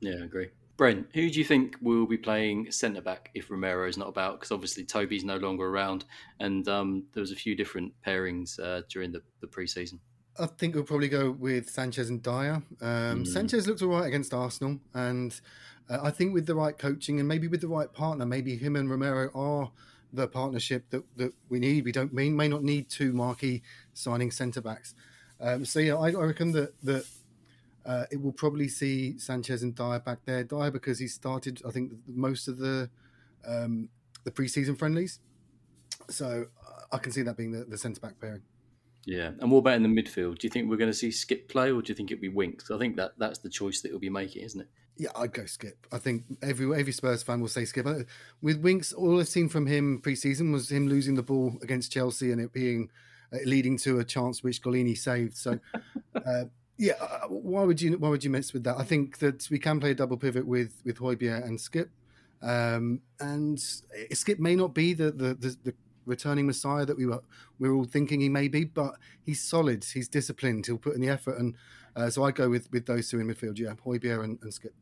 Yeah, 0.00 0.16
I 0.20 0.24
agree. 0.26 0.48
Bren, 0.76 1.06
who 1.14 1.30
do 1.30 1.38
you 1.38 1.44
think 1.44 1.78
will 1.80 2.06
be 2.06 2.18
playing 2.18 2.70
centre 2.70 3.00
back 3.00 3.30
if 3.34 3.50
Romero 3.50 3.88
is 3.88 3.96
not 3.96 4.08
about? 4.08 4.38
Because 4.38 4.52
obviously 4.52 4.84
Toby's 4.84 5.24
no 5.24 5.38
longer 5.38 5.66
around, 5.66 6.04
and 6.38 6.68
um, 6.68 7.04
there 7.14 7.22
was 7.22 7.32
a 7.32 7.36
few 7.36 7.56
different 7.56 7.94
pairings 8.06 8.60
uh, 8.60 8.82
during 8.90 9.10
the, 9.10 9.22
the 9.40 9.46
pre-season. 9.46 9.98
I 10.38 10.46
think 10.46 10.74
we'll 10.74 10.84
probably 10.84 11.08
go 11.08 11.30
with 11.32 11.68
Sanchez 11.68 12.10
and 12.10 12.22
Dier. 12.22 12.62
Um, 12.80 13.24
mm. 13.24 13.26
Sanchez 13.26 13.66
looked 13.66 13.82
all 13.82 13.88
right 13.88 14.06
against 14.06 14.32
Arsenal, 14.32 14.78
and 14.94 15.40
uh, 15.88 15.98
I 16.02 16.10
think 16.10 16.34
with 16.34 16.46
the 16.46 16.54
right 16.54 16.76
coaching 16.76 17.18
and 17.18 17.28
maybe 17.28 17.48
with 17.48 17.60
the 17.60 17.68
right 17.68 17.92
partner, 17.92 18.26
maybe 18.26 18.56
him 18.56 18.76
and 18.76 18.90
Romero 18.90 19.30
are 19.34 19.70
the 20.12 20.26
partnership 20.26 20.88
that, 20.90 21.04
that 21.16 21.32
we 21.48 21.58
need. 21.58 21.84
We 21.84 21.92
don't 21.92 22.12
mean 22.12 22.36
may 22.36 22.48
not 22.48 22.62
need 22.62 22.88
two 22.88 23.12
marquee 23.12 23.62
signing 23.94 24.30
centre 24.30 24.60
backs. 24.60 24.94
Um, 25.40 25.64
so 25.64 25.80
yeah, 25.80 25.94
I, 25.94 26.08
I, 26.08 26.24
reckon 26.24 26.52
that 26.52 26.74
that 26.82 27.06
uh, 27.86 28.04
it 28.10 28.20
will 28.20 28.32
probably 28.32 28.68
see 28.68 29.18
Sanchez 29.18 29.62
and 29.62 29.74
Dier 29.74 30.00
back 30.00 30.18
there. 30.24 30.44
Dier 30.44 30.70
because 30.70 30.98
he 30.98 31.08
started, 31.08 31.62
I 31.66 31.70
think, 31.70 31.92
most 32.06 32.48
of 32.48 32.58
the 32.58 32.90
um, 33.46 33.88
the 34.24 34.30
preseason 34.30 34.78
friendlies. 34.78 35.20
So 36.10 36.46
uh, 36.66 36.82
I 36.92 36.98
can 36.98 37.12
see 37.12 37.22
that 37.22 37.36
being 37.36 37.52
the, 37.52 37.64
the 37.64 37.78
centre 37.78 38.00
back 38.00 38.20
pairing. 38.20 38.42
Yeah, 39.04 39.30
and 39.40 39.50
what 39.50 39.58
about 39.58 39.76
in 39.76 39.82
the 39.82 39.88
midfield? 39.88 40.38
Do 40.38 40.46
you 40.46 40.50
think 40.50 40.68
we're 40.68 40.76
going 40.76 40.90
to 40.90 40.96
see 40.96 41.10
Skip 41.10 41.48
play, 41.48 41.70
or 41.70 41.80
do 41.80 41.90
you 41.90 41.94
think 41.94 42.10
it'll 42.10 42.20
be 42.20 42.28
Winks? 42.28 42.70
I 42.70 42.78
think 42.78 42.96
that 42.96 43.12
that's 43.16 43.38
the 43.38 43.48
choice 43.48 43.80
that 43.80 43.88
he'll 43.88 43.98
be 43.98 44.10
making, 44.10 44.42
isn't 44.42 44.60
it? 44.60 44.68
Yeah, 44.98 45.10
I'd 45.14 45.32
go 45.32 45.46
Skip. 45.46 45.86
I 45.92 45.98
think 45.98 46.24
every 46.42 46.66
every 46.78 46.92
Spurs 46.92 47.22
fan 47.22 47.40
will 47.40 47.48
say 47.48 47.64
Skip. 47.64 47.86
Uh, 47.86 48.00
with 48.42 48.60
Winks, 48.60 48.92
all 48.92 49.20
I've 49.20 49.28
seen 49.28 49.48
from 49.48 49.66
him 49.66 50.00
pre-season 50.02 50.50
was 50.50 50.70
him 50.72 50.88
losing 50.88 51.14
the 51.14 51.22
ball 51.22 51.56
against 51.62 51.92
Chelsea 51.92 52.32
and 52.32 52.40
it 52.40 52.52
being 52.52 52.90
uh, 53.32 53.38
leading 53.44 53.76
to 53.78 54.00
a 54.00 54.04
chance 54.04 54.42
which 54.42 54.60
Gollini 54.60 54.98
saved. 54.98 55.36
So, 55.36 55.60
uh, 56.14 56.44
yeah, 56.76 56.94
uh, 57.00 57.28
why 57.28 57.62
would 57.62 57.80
you 57.80 57.96
why 57.96 58.08
would 58.08 58.24
you 58.24 58.30
mess 58.30 58.52
with 58.52 58.64
that? 58.64 58.76
I 58.76 58.82
think 58.82 59.18
that 59.18 59.48
we 59.50 59.60
can 59.60 59.78
play 59.78 59.92
a 59.92 59.94
double 59.94 60.16
pivot 60.16 60.44
with 60.44 60.82
with 60.84 60.98
Højbjerg 60.98 61.44
and 61.44 61.60
Skip. 61.60 61.90
Um, 62.42 63.00
and 63.20 63.60
Skip 64.12 64.38
may 64.38 64.54
not 64.54 64.72
be 64.72 64.94
the, 64.94 65.10
the, 65.10 65.34
the, 65.34 65.56
the 65.64 65.74
returning 66.06 66.46
Messiah 66.46 66.86
that 66.86 66.96
we 66.96 67.06
were 67.06 67.20
we 67.60 67.68
were 67.68 67.76
all 67.76 67.84
thinking 67.84 68.20
he 68.20 68.28
may 68.28 68.48
be, 68.48 68.64
but 68.64 68.94
he's 69.22 69.40
solid, 69.40 69.84
he's 69.84 70.08
disciplined, 70.08 70.66
he'll 70.66 70.78
put 70.78 70.96
in 70.96 71.00
the 71.00 71.08
effort, 71.08 71.38
and 71.38 71.54
uh, 71.94 72.10
so 72.10 72.24
I 72.24 72.32
go 72.32 72.48
with 72.48 72.68
with 72.72 72.86
those 72.86 73.08
two 73.08 73.20
in 73.20 73.28
midfield, 73.28 73.58
yeah, 73.58 73.74
Højbjerg 73.74 74.24
and, 74.24 74.38
and 74.42 74.52
Skip. 74.52 74.74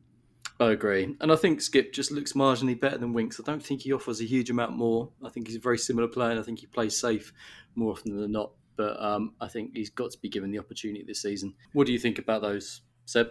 I 0.59 0.71
agree, 0.71 1.15
and 1.21 1.31
I 1.31 1.35
think 1.35 1.61
Skip 1.61 1.93
just 1.93 2.11
looks 2.11 2.33
marginally 2.33 2.79
better 2.79 2.97
than 2.97 3.13
Winks. 3.13 3.39
I 3.39 3.43
don't 3.43 3.63
think 3.63 3.81
he 3.81 3.93
offers 3.93 4.21
a 4.21 4.25
huge 4.25 4.49
amount 4.49 4.75
more. 4.75 5.09
I 5.23 5.29
think 5.29 5.47
he's 5.47 5.55
a 5.55 5.59
very 5.59 5.77
similar 5.77 6.07
player, 6.07 6.31
and 6.31 6.39
I 6.39 6.43
think 6.43 6.59
he 6.59 6.65
plays 6.65 6.97
safe 6.97 7.31
more 7.75 7.91
often 7.91 8.19
than 8.19 8.31
not. 8.31 8.51
But 8.75 9.01
um, 9.01 9.33
I 9.39 9.47
think 9.47 9.71
he's 9.75 9.89
got 9.89 10.11
to 10.11 10.19
be 10.19 10.29
given 10.29 10.51
the 10.51 10.59
opportunity 10.59 11.03
this 11.03 11.21
season. 11.21 11.53
What 11.73 11.87
do 11.87 11.93
you 11.93 11.99
think 11.99 12.17
about 12.19 12.41
those, 12.41 12.81
Seb? 13.05 13.29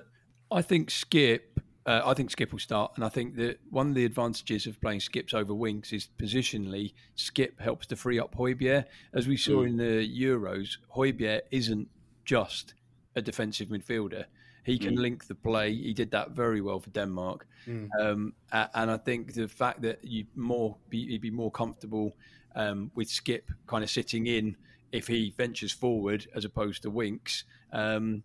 I 0.50 0.62
think 0.62 0.90
Skip 0.90 1.60
uh, 1.86 2.02
I 2.04 2.14
think 2.14 2.32
Skip 2.32 2.50
will 2.50 2.58
start, 2.58 2.92
and 2.96 3.04
I 3.04 3.08
think 3.08 3.36
that 3.36 3.60
one 3.70 3.88
of 3.88 3.94
the 3.94 4.04
advantages 4.04 4.66
of 4.66 4.80
playing 4.80 5.00
Skips 5.00 5.32
over 5.32 5.54
Winks 5.54 5.92
is 5.92 6.08
positionally. 6.18 6.94
Skip 7.14 7.60
helps 7.60 7.86
to 7.86 7.96
free 7.96 8.18
up 8.18 8.34
Højbjerg, 8.34 8.84
as 9.14 9.28
we 9.28 9.36
saw 9.36 9.62
mm. 9.62 9.68
in 9.68 9.76
the 9.76 10.20
Euros. 10.20 10.78
Højbjerg 10.96 11.42
isn't 11.52 11.88
just 12.24 12.74
a 13.14 13.22
defensive 13.22 13.68
midfielder; 13.68 14.24
he 14.66 14.78
can 14.78 14.96
mm. 14.96 15.00
link 15.00 15.26
the 15.28 15.34
play. 15.34 15.72
He 15.72 15.94
did 15.94 16.10
that 16.10 16.32
very 16.32 16.60
well 16.60 16.80
for 16.80 16.90
Denmark, 16.90 17.46
mm. 17.68 17.88
um, 18.00 18.32
and 18.52 18.90
I 18.90 18.96
think 18.96 19.32
the 19.32 19.46
fact 19.46 19.80
that 19.82 20.04
you 20.04 20.26
more 20.34 20.76
be, 20.88 20.98
you'd 20.98 21.22
be 21.22 21.30
more 21.30 21.52
comfortable 21.52 22.16
um, 22.56 22.90
with 22.96 23.08
Skip 23.08 23.48
kind 23.68 23.84
of 23.84 23.90
sitting 23.90 24.26
in 24.26 24.56
if 24.90 25.06
he 25.06 25.32
ventures 25.36 25.72
forward 25.72 26.26
as 26.34 26.44
opposed 26.44 26.82
to 26.82 26.90
Winks. 26.90 27.44
Um, 27.72 28.24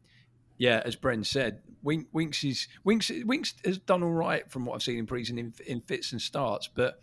yeah, 0.57 0.81
as 0.83 0.95
Bren 0.95 1.23
said, 1.23 1.61
Wink, 1.83 2.07
Winks 2.11 2.43
is 2.43 2.67
Winks. 2.83 3.11
Winks 3.25 3.53
has 3.63 3.77
done 3.77 4.01
all 4.01 4.11
right 4.11 4.49
from 4.49 4.65
what 4.65 4.73
I've 4.75 4.83
seen 4.83 4.97
in 4.97 5.05
preseason 5.05 5.37
in, 5.37 5.53
in 5.67 5.81
fits 5.81 6.11
and 6.11 6.21
starts, 6.21 6.67
but 6.67 7.01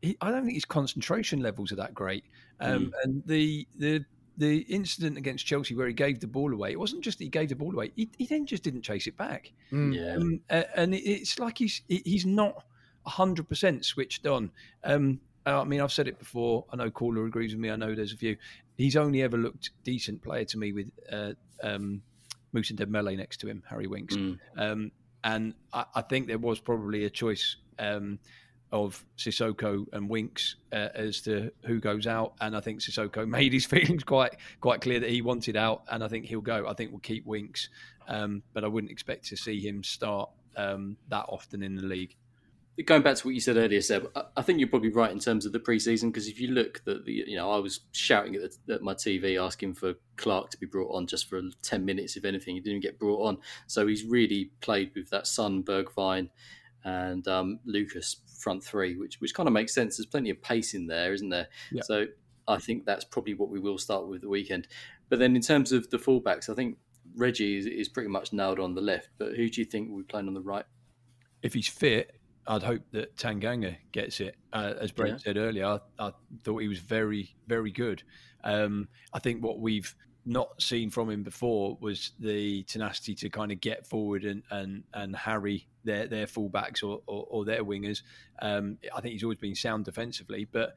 he, 0.00 0.16
I 0.20 0.30
don't 0.30 0.42
think 0.42 0.54
his 0.54 0.64
concentration 0.64 1.40
levels 1.40 1.72
are 1.72 1.76
that 1.76 1.92
great. 1.92 2.24
Um, 2.60 2.86
mm. 2.86 2.92
And 3.02 3.22
the 3.26 3.66
the 3.76 4.04
the 4.36 4.58
incident 4.62 5.16
against 5.16 5.46
Chelsea 5.46 5.74
where 5.74 5.86
he 5.86 5.94
gave 5.94 6.20
the 6.20 6.26
ball 6.26 6.52
away, 6.52 6.72
it 6.72 6.78
wasn't 6.78 7.02
just 7.02 7.18
that 7.18 7.24
he 7.24 7.30
gave 7.30 7.48
the 7.48 7.56
ball 7.56 7.72
away; 7.72 7.92
he, 7.96 8.08
he 8.18 8.26
then 8.26 8.46
just 8.46 8.62
didn't 8.62 8.82
chase 8.82 9.06
it 9.06 9.16
back. 9.16 9.52
Mm. 9.72 9.94
Yeah, 9.94 10.16
um, 10.16 10.40
and 10.76 10.94
it's 10.94 11.38
like 11.38 11.58
he's 11.58 11.82
he's 11.88 12.26
not 12.26 12.64
hundred 13.04 13.48
percent 13.48 13.84
switched 13.84 14.26
on. 14.26 14.50
Um, 14.84 15.20
I 15.44 15.62
mean, 15.64 15.80
I've 15.80 15.92
said 15.92 16.08
it 16.08 16.18
before. 16.18 16.64
I 16.72 16.76
know 16.76 16.90
Caller 16.90 17.24
agrees 17.24 17.52
with 17.52 17.60
me. 17.60 17.70
I 17.70 17.76
know 17.76 17.94
there's 17.94 18.12
a 18.12 18.16
few. 18.16 18.36
He's 18.76 18.96
only 18.96 19.22
ever 19.22 19.36
looked 19.36 19.70
decent 19.84 20.22
player 20.22 20.44
to 20.46 20.58
me 20.58 20.72
with 20.72 20.90
uh, 21.10 21.32
um, 21.62 22.02
Moussa 22.52 22.74
Dembele 22.74 23.16
next 23.16 23.38
to 23.38 23.48
him, 23.48 23.62
Harry 23.68 23.86
Winks. 23.86 24.16
Mm. 24.16 24.38
Um, 24.56 24.92
and 25.22 25.54
I, 25.72 25.84
I, 25.94 26.02
think 26.02 26.26
there 26.26 26.38
was 26.38 26.58
probably 26.58 27.04
a 27.04 27.10
choice 27.10 27.56
um, 27.78 28.18
of 28.72 29.04
Sissoko 29.16 29.86
and 29.92 30.08
Winks 30.08 30.56
uh, 30.72 30.88
as 30.94 31.20
to 31.22 31.52
who 31.64 31.80
goes 31.80 32.06
out. 32.06 32.34
And 32.40 32.56
I 32.56 32.60
think 32.60 32.80
Sissoko 32.80 33.26
made 33.28 33.52
his 33.52 33.66
feelings 33.66 34.04
quite 34.04 34.36
quite 34.60 34.80
clear 34.80 35.00
that 35.00 35.10
he 35.10 35.22
wanted 35.22 35.56
out, 35.56 35.82
and 35.90 36.02
I 36.02 36.08
think 36.08 36.26
he'll 36.26 36.40
go. 36.40 36.66
I 36.68 36.74
think 36.74 36.90
we'll 36.90 37.00
keep 37.00 37.26
Winks, 37.26 37.68
um, 38.08 38.42
but 38.52 38.64
I 38.64 38.68
wouldn't 38.68 38.90
expect 38.90 39.26
to 39.26 39.36
see 39.36 39.60
him 39.60 39.82
start 39.82 40.30
um, 40.56 40.96
that 41.08 41.26
often 41.28 41.62
in 41.62 41.76
the 41.76 41.82
league 41.82 42.16
going 42.84 43.02
back 43.02 43.16
to 43.16 43.26
what 43.26 43.34
you 43.34 43.40
said 43.40 43.56
earlier, 43.56 43.80
Seb, 43.80 44.10
I 44.36 44.42
think 44.42 44.58
you're 44.58 44.68
probably 44.68 44.90
right 44.90 45.10
in 45.10 45.18
terms 45.18 45.46
of 45.46 45.52
the 45.52 45.58
preseason 45.58 46.08
because 46.08 46.28
if 46.28 46.38
you 46.38 46.48
look, 46.48 46.84
that 46.84 47.06
you 47.06 47.36
know, 47.36 47.50
I 47.50 47.58
was 47.58 47.80
shouting 47.92 48.34
at, 48.34 48.52
the, 48.66 48.74
at, 48.74 48.82
my 48.82 48.92
TV 48.92 49.42
asking 49.42 49.74
for 49.74 49.94
Clarke 50.16 50.50
to 50.50 50.58
be 50.58 50.66
brought 50.66 50.94
on 50.94 51.06
just 51.06 51.28
for 51.28 51.40
ten 51.62 51.84
minutes, 51.84 52.16
if 52.16 52.24
anything. 52.24 52.54
He 52.54 52.60
didn't 52.60 52.82
get 52.82 52.98
brought 52.98 53.26
on, 53.26 53.38
so 53.66 53.86
he's 53.86 54.04
really 54.04 54.50
played 54.60 54.92
with 54.94 55.08
that 55.10 55.26
Son 55.26 55.62
Bergwijn 55.62 56.28
and 56.86 57.26
um, 57.26 57.58
Lucas 57.64 58.16
front 58.38 58.62
three, 58.62 58.96
which 58.96 59.20
which 59.20 59.34
kind 59.34 59.48
of 59.48 59.52
makes 59.52 59.74
sense. 59.74 59.96
There's 59.96 60.06
plenty 60.06 60.30
of 60.30 60.40
pace 60.40 60.72
in 60.72 60.86
there, 60.86 61.12
isn't 61.12 61.28
there? 61.28 61.48
Yeah. 61.72 61.82
So 61.84 62.06
I 62.46 62.58
think 62.58 62.86
that's 62.86 63.04
probably 63.04 63.34
what 63.34 63.50
we 63.50 63.58
will 63.58 63.76
start 63.76 64.06
with 64.06 64.20
the 64.22 64.28
weekend. 64.28 64.68
But 65.08 65.18
then 65.18 65.34
in 65.34 65.42
terms 65.42 65.72
of 65.72 65.90
the 65.90 65.98
fullbacks, 65.98 66.48
I 66.48 66.54
think 66.54 66.78
Reggie 67.16 67.58
is, 67.58 67.66
is 67.66 67.88
pretty 67.88 68.08
much 68.08 68.32
nailed 68.32 68.60
on 68.60 68.74
the 68.74 68.80
left. 68.80 69.08
But 69.18 69.34
who 69.36 69.50
do 69.50 69.60
you 69.60 69.64
think 69.64 69.90
will 69.90 69.98
be 69.98 70.04
playing 70.04 70.28
on 70.28 70.34
the 70.34 70.40
right? 70.40 70.64
If 71.42 71.54
he's 71.54 71.68
fit, 71.68 72.12
I'd 72.46 72.62
hope 72.62 72.82
that 72.92 73.16
Tanganga 73.16 73.76
gets 73.90 74.20
it. 74.20 74.36
Uh, 74.52 74.74
as 74.80 74.92
Bren 74.92 75.08
Yeah. 75.08 75.16
said 75.18 75.36
earlier, 75.36 75.66
I, 75.66 75.80
I 75.98 76.12
thought 76.44 76.58
he 76.58 76.68
was 76.68 76.78
very, 76.78 77.34
very 77.48 77.72
good. 77.72 78.04
Um, 78.44 78.88
I 79.12 79.18
think 79.18 79.42
what 79.42 79.58
we've 79.58 79.92
not 80.24 80.60
seen 80.60 80.90
from 80.90 81.10
him 81.10 81.22
before 81.22 81.78
was 81.80 82.12
the 82.20 82.62
tenacity 82.64 83.14
to 83.14 83.28
kind 83.30 83.52
of 83.52 83.60
get 83.60 83.86
forward 83.86 84.24
and 84.24 84.42
and, 84.50 84.82
and 84.92 85.14
harry 85.14 85.68
their 85.86 86.06
their 86.06 86.26
fullbacks 86.26 86.82
or, 86.82 87.00
or, 87.06 87.26
or 87.28 87.44
their 87.44 87.64
wingers. 87.64 88.02
Um, 88.40 88.78
I 88.94 89.00
think 89.00 89.12
he's 89.12 89.22
always 89.22 89.38
been 89.38 89.54
sound 89.54 89.84
defensively, 89.84 90.46
but 90.50 90.76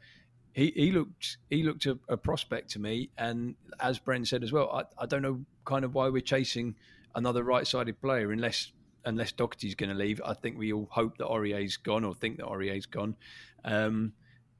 he, 0.54 0.72
he 0.76 0.92
looked 0.92 1.38
he 1.50 1.64
looked 1.64 1.86
a, 1.86 2.00
a 2.08 2.18
prospect 2.18 2.72
to 2.72 2.80
me. 2.80 3.10
And 3.18 3.56
as 3.80 4.00
Bren 4.00 4.26
said 4.26 4.44
as 4.44 4.52
well, 4.52 4.70
I, 4.72 5.04
I 5.04 5.06
don't 5.06 5.22
know 5.22 5.42
kind 5.66 5.84
of 5.84 5.94
why 5.94 6.10
we're 6.10 6.22
chasing 6.22 6.76
another 7.16 7.44
right 7.44 7.68
sided 7.68 8.02
player 8.02 8.32
unless 8.32 8.72
unless 9.06 9.32
Doherty's 9.32 9.76
going 9.76 9.90
to 9.90 9.96
leave. 9.96 10.22
I 10.24 10.34
think 10.34 10.58
we 10.58 10.74
all 10.74 10.88
hope 10.92 11.18
that 11.18 11.28
Aurier's 11.28 11.78
gone 11.78 12.04
or 12.04 12.14
think 12.14 12.38
that 12.38 12.46
Aurier's 12.46 12.86
gone. 12.86 13.16
Um, 13.64 14.14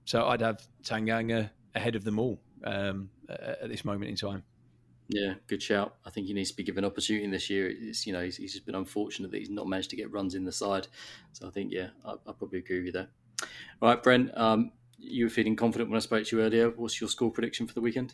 so 0.06 0.26
I'd 0.26 0.42
have 0.42 0.66
Tanganga 0.84 1.50
ahead 1.76 1.96
of 1.96 2.04
them 2.04 2.20
all 2.20 2.40
um, 2.64 3.10
at 3.30 3.70
this 3.70 3.86
moment 3.86 4.10
in 4.10 4.16
time. 4.16 4.44
Yeah, 5.12 5.34
good 5.48 5.62
shout. 5.64 5.96
I 6.06 6.12
think 6.12 6.28
he 6.28 6.34
needs 6.34 6.52
to 6.52 6.56
be 6.58 6.64
given 6.64 6.86
opportunity 6.86 7.28
this 7.28 7.50
year. 7.50 7.68
It's 7.68 8.06
you 8.06 8.14
know 8.14 8.24
he's, 8.24 8.38
he's 8.38 8.54
just 8.54 8.66
been 8.66 8.76
unfortunate 8.76 9.32
that 9.32 9.40
he's 9.40 9.50
not 9.50 9.68
managed 9.68 9.90
to 9.90 9.96
get 9.96 10.12
runs 10.12 10.36
in 10.36 10.46
the 10.46 10.52
side. 10.52 10.88
So 11.34 11.48
I 11.48 11.52
think 11.52 11.72
yeah, 11.72 11.90
I, 12.06 12.12
I 12.12 12.32
probably 12.38 12.60
agree 12.60 12.78
with 12.78 12.86
you 12.86 12.92
there. 12.92 13.08
All 13.82 13.90
right, 13.90 14.04
Bren, 14.04 14.38
um, 14.38 14.72
you 15.00 15.26
were 15.26 15.30
feeling 15.30 15.56
confident 15.56 15.90
when 15.90 15.98
I 15.98 16.02
spoke 16.02 16.26
to 16.26 16.38
you 16.38 16.44
earlier. 16.44 16.70
What's 16.70 17.02
your 17.02 17.10
score 17.10 17.32
prediction 17.32 17.66
for 17.66 17.74
the 17.74 17.82
weekend? 17.82 18.14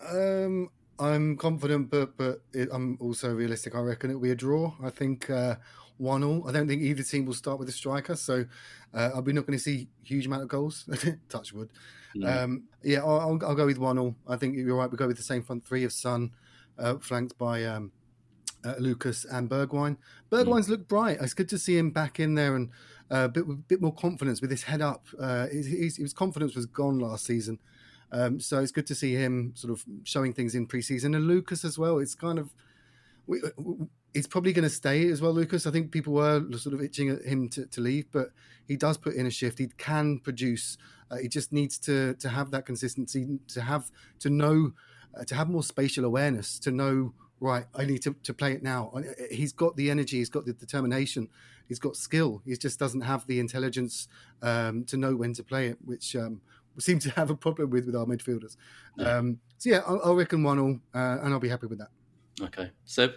Um, 0.00 0.70
I'm 1.00 1.36
confident, 1.36 1.90
but 1.90 2.16
but 2.16 2.42
it, 2.52 2.68
I'm 2.72 2.98
also 3.00 3.32
realistic. 3.34 3.74
I 3.74 3.80
reckon 3.80 4.10
it'll 4.10 4.22
be 4.22 4.30
a 4.30 4.36
draw. 4.36 4.74
I 4.82 4.90
think 4.90 5.30
uh, 5.30 5.56
one 5.98 6.24
all. 6.24 6.48
I 6.48 6.52
don't 6.52 6.66
think 6.66 6.82
either 6.82 7.02
team 7.02 7.26
will 7.26 7.34
start 7.34 7.58
with 7.58 7.68
a 7.68 7.72
striker, 7.72 8.16
so 8.16 8.44
uh, 8.94 9.10
I'll 9.14 9.22
be 9.22 9.32
not 9.32 9.46
going 9.46 9.58
to 9.58 9.62
see 9.62 9.88
huge 10.02 10.26
amount 10.26 10.42
of 10.42 10.48
goals. 10.48 10.88
Touch 11.28 11.52
wood. 11.52 11.70
Mm. 12.16 12.42
Um, 12.42 12.62
yeah, 12.82 13.00
I'll, 13.00 13.38
I'll, 13.42 13.54
go 13.54 13.66
with 13.66 13.78
one 13.78 13.98
all. 13.98 14.14
I 14.26 14.36
think 14.36 14.56
you're 14.56 14.76
right. 14.76 14.90
We 14.90 14.96
go 14.96 15.06
with 15.06 15.18
the 15.18 15.22
same 15.22 15.42
front 15.42 15.64
three 15.64 15.84
of 15.84 15.92
Son, 15.92 16.30
uh, 16.78 16.96
flanked 16.96 17.36
by 17.36 17.64
um, 17.64 17.92
uh, 18.64 18.74
Lucas 18.78 19.24
and 19.24 19.48
Bergwijn. 19.48 19.98
Bergwijn's 20.30 20.68
looked 20.68 20.88
bright. 20.88 21.18
It's 21.20 21.34
good 21.34 21.48
to 21.50 21.58
see 21.58 21.76
him 21.76 21.90
back 21.90 22.18
in 22.18 22.34
there 22.34 22.56
and 22.56 22.70
uh, 23.10 23.24
a 23.24 23.28
bit 23.28 23.46
with 23.46 23.66
bit 23.68 23.80
more 23.80 23.94
confidence 23.94 24.40
with 24.40 24.50
his 24.50 24.62
head 24.64 24.80
up. 24.80 25.06
Uh, 25.18 25.46
his, 25.48 25.66
his, 25.66 25.96
his 25.96 26.12
confidence 26.12 26.54
was 26.54 26.66
gone 26.66 26.98
last 26.98 27.24
season. 27.24 27.58
Um, 28.10 28.40
so 28.40 28.60
it's 28.60 28.72
good 28.72 28.86
to 28.86 28.94
see 28.94 29.14
him 29.14 29.52
sort 29.54 29.72
of 29.72 29.84
showing 30.04 30.32
things 30.32 30.54
in 30.54 30.66
preseason 30.66 31.14
and 31.16 31.26
Lucas 31.26 31.64
as 31.64 31.78
well. 31.78 31.98
It's 31.98 32.14
kind 32.14 32.38
of 32.38 32.50
it's 34.14 34.26
probably 34.26 34.52
going 34.52 34.64
to 34.64 34.70
stay 34.70 35.08
as 35.08 35.20
well, 35.20 35.32
Lucas. 35.32 35.66
I 35.66 35.70
think 35.70 35.92
people 35.92 36.14
were 36.14 36.42
sort 36.56 36.74
of 36.74 36.82
itching 36.82 37.10
at 37.10 37.22
him 37.22 37.48
to, 37.50 37.66
to 37.66 37.80
leave, 37.80 38.06
but 38.10 38.30
he 38.66 38.76
does 38.76 38.96
put 38.96 39.14
in 39.14 39.26
a 39.26 39.30
shift. 39.30 39.58
He 39.58 39.68
can 39.76 40.18
produce. 40.18 40.78
Uh, 41.10 41.16
he 41.16 41.28
just 41.28 41.52
needs 41.52 41.78
to 41.80 42.14
to 42.14 42.28
have 42.28 42.50
that 42.50 42.66
consistency, 42.66 43.38
to 43.48 43.60
have 43.60 43.90
to 44.20 44.30
know, 44.30 44.72
uh, 45.18 45.24
to 45.24 45.34
have 45.34 45.48
more 45.48 45.62
spatial 45.62 46.04
awareness, 46.04 46.58
to 46.60 46.70
know 46.70 47.12
right. 47.40 47.66
I 47.74 47.84
need 47.84 48.02
to, 48.02 48.14
to 48.24 48.34
play 48.34 48.52
it 48.52 48.62
now. 48.62 48.90
Uh, 48.94 49.02
He's 49.30 49.52
got 49.52 49.76
the 49.76 49.90
energy. 49.90 50.18
He's 50.18 50.30
got 50.30 50.44
the 50.46 50.52
determination. 50.52 51.28
He's 51.68 51.78
got 51.78 51.96
skill. 51.96 52.42
He 52.46 52.56
just 52.56 52.78
doesn't 52.78 53.02
have 53.02 53.26
the 53.26 53.40
intelligence 53.40 54.08
um, 54.42 54.84
to 54.84 54.96
know 54.96 55.14
when 55.14 55.34
to 55.34 55.42
play 55.42 55.66
it, 55.68 55.78
which 55.84 56.16
um, 56.16 56.40
we 56.78 56.82
seem 56.82 57.00
to 57.00 57.10
have 57.10 57.28
a 57.28 57.34
problem 57.34 57.70
with 57.70 57.86
with 57.86 57.96
our 57.96 58.06
midfielders. 58.06 58.56
Um, 59.00 59.40
so 59.58 59.70
yeah, 59.70 59.80
I'll, 59.84 60.00
I'll 60.04 60.14
reckon 60.14 60.44
one 60.44 60.60
all, 60.60 60.78
uh, 60.94 61.18
and 61.22 61.34
I'll 61.34 61.40
be 61.40 61.48
happy 61.48 61.66
with 61.66 61.80
that. 61.80 61.88
Okay, 62.40 62.70
Seb. 62.84 63.14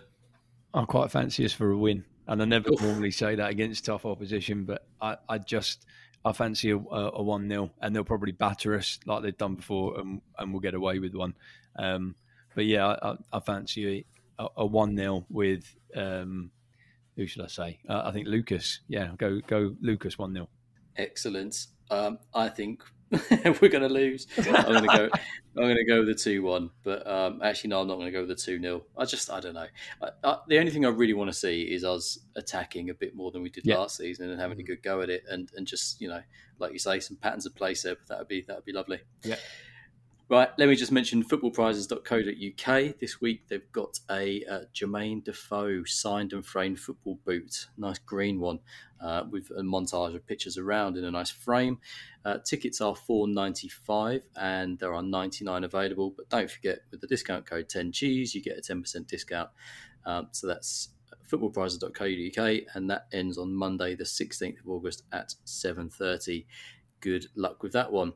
I'm 0.74 0.88
quite 0.88 1.12
fancy 1.12 1.46
us 1.46 1.54
for 1.54 1.70
a 1.70 1.78
win, 1.78 2.04
and 2.28 2.42
I 2.42 2.46
never 2.46 2.72
Oof. 2.72 2.82
normally 2.82 3.12
say 3.12 3.36
that 3.36 3.52
against 3.52 3.86
tough 3.86 4.04
opposition, 4.06 4.66
but 4.66 4.88
I, 5.00 5.16
I 5.30 5.38
just 5.38 5.86
I 6.26 6.32
fancy 6.32 6.72
a, 6.72 6.78
a 6.78 7.22
one 7.22 7.48
0 7.48 7.70
and 7.82 7.96
they'll 7.96 8.04
probably 8.04 8.32
batter 8.32 8.74
us 8.76 9.00
like 9.06 9.22
they've 9.22 9.38
done 9.38 9.56
before, 9.56 10.00
and, 10.00 10.22
and 10.40 10.52
we'll 10.52 10.60
get 10.60 10.74
away 10.74 10.98
with 10.98 11.14
one. 11.14 11.36
Um, 11.78 12.16
but 12.56 12.66
yeah, 12.66 12.88
I, 12.88 13.12
I, 13.12 13.16
I 13.34 13.40
fancy 13.42 14.06
a, 14.40 14.48
a 14.58 14.66
one 14.66 14.98
0 14.98 15.24
with 15.30 15.76
um, 15.96 16.50
who 17.16 17.28
should 17.28 17.44
I 17.44 17.48
say? 17.48 17.80
Uh, 17.88 18.02
I 18.06 18.12
think 18.12 18.28
Lucas. 18.28 18.80
Yeah, 18.88 19.12
go 19.18 19.40
go 19.46 19.76
Lucas 19.82 20.18
one 20.18 20.34
0 20.34 20.50
Excellent. 20.98 21.68
Um, 21.92 22.18
I 22.34 22.50
think 22.50 22.82
we're 23.62 23.70
going 23.70 23.82
to 23.82 23.90
lose. 23.90 24.28
I'm 24.38 24.44
going 24.54 24.84
to 24.84 24.88
go. 24.98 25.10
I'm 25.58 25.64
going 25.64 25.76
to 25.76 25.86
go 25.86 26.00
with 26.00 26.08
the 26.08 26.16
two 26.16 26.44
one. 26.44 26.70
But 26.84 27.06
um, 27.06 27.42
actually, 27.44 27.72
no, 27.72 27.82
I'm 27.82 27.88
not 27.88 27.96
going 27.96 28.06
to 28.06 28.12
go 28.12 28.22
with 28.22 28.30
the 28.30 28.36
two 28.36 28.60
0 28.60 28.84
I 28.98 29.04
just, 29.06 29.30
I 29.30 29.42
don't 29.42 29.54
know. 29.54 29.68
I, 30.02 30.10
I, 30.24 30.38
the 30.48 30.60
only 30.60 30.72
thing 30.72 30.86
I 30.86 30.90
really 30.90 31.14
want 31.14 31.30
to 31.30 31.34
see 31.34 31.64
is 31.64 31.84
us 31.84 32.20
attacking 32.36 32.90
a 32.90 32.94
bit 32.94 33.16
more 33.16 33.32
than 33.32 33.42
we 33.42 33.50
did 33.50 33.66
Yeah. 33.66 33.80
last 33.80 33.98
season 33.98 34.30
and 34.30 34.40
having 34.40 34.60
a 34.60 34.64
good 34.64 34.82
go 34.82 35.02
at 35.02 35.10
it, 35.10 35.24
and 35.30 35.52
and 35.56 35.68
just 35.68 36.00
you 36.00 36.08
know, 36.08 36.22
like 36.60 36.72
you 36.74 36.80
say, 36.80 37.00
some 37.02 37.18
patterns 37.18 37.46
of 37.46 37.54
play. 37.56 37.74
Seb, 37.74 37.98
that 38.08 38.20
would 38.20 38.28
be 38.28 38.42
that 38.44 38.56
would 38.56 38.66
be 38.66 38.72
lovely. 38.74 39.02
Yeah. 39.24 39.36
Right, 40.32 40.48
let 40.58 40.70
me 40.70 40.76
just 40.76 40.94
mention 40.94 41.26
footballprizes.co.uk. 41.26 43.00
This 43.00 43.20
week 43.20 43.50
they've 43.50 43.70
got 43.74 44.00
a 44.10 44.46
uh, 44.46 44.60
Jermaine 44.74 45.22
Defoe 45.26 45.84
signed 45.84 46.32
and 46.32 46.46
framed 46.46 46.80
football 46.80 47.20
boot, 47.26 47.68
nice 47.78 47.98
green 47.98 48.40
one, 48.40 48.60
uh, 49.02 49.24
with 49.30 49.52
a 49.52 49.62
montage 49.62 50.16
of 50.16 50.26
pictures 50.26 50.58
around 50.58 50.96
in 50.96 51.04
a 51.04 51.12
nice 51.12 51.32
frame. 51.32 51.80
Uh, 52.24 52.38
tickets 52.46 52.80
are 52.80 52.96
four 52.96 53.28
ninety 53.28 53.68
five, 53.68 54.24
and 54.38 54.80
there 54.80 54.94
are 54.94 55.04
ninety 55.04 55.44
nine 55.44 55.66
available. 55.66 56.14
But 56.16 56.30
don't 56.30 56.50
forget, 56.50 56.80
with 56.92 57.02
the 57.02 57.08
discount 57.08 57.46
code 57.46 57.68
ten 57.68 57.92
cheese, 57.92 58.34
you 58.34 58.42
get 58.42 58.58
a 58.58 58.62
ten 58.62 58.82
percent 58.82 59.10
discount. 59.10 59.50
Um, 60.06 60.30
so 60.32 60.48
that's 60.48 60.92
footballprizes.co.uk, 61.30 62.62
and 62.74 62.90
that 62.90 63.08
ends 63.12 63.38
on 63.38 63.54
Monday, 63.54 63.96
the 63.96 64.06
sixteenth 64.06 64.62
of 64.62 64.70
August 64.70 65.04
at 65.12 65.36
seven 65.44 65.90
thirty. 65.90 66.46
Good 67.02 67.26
luck 67.36 67.64
with 67.64 67.74
that 67.74 67.92
one. 67.92 68.14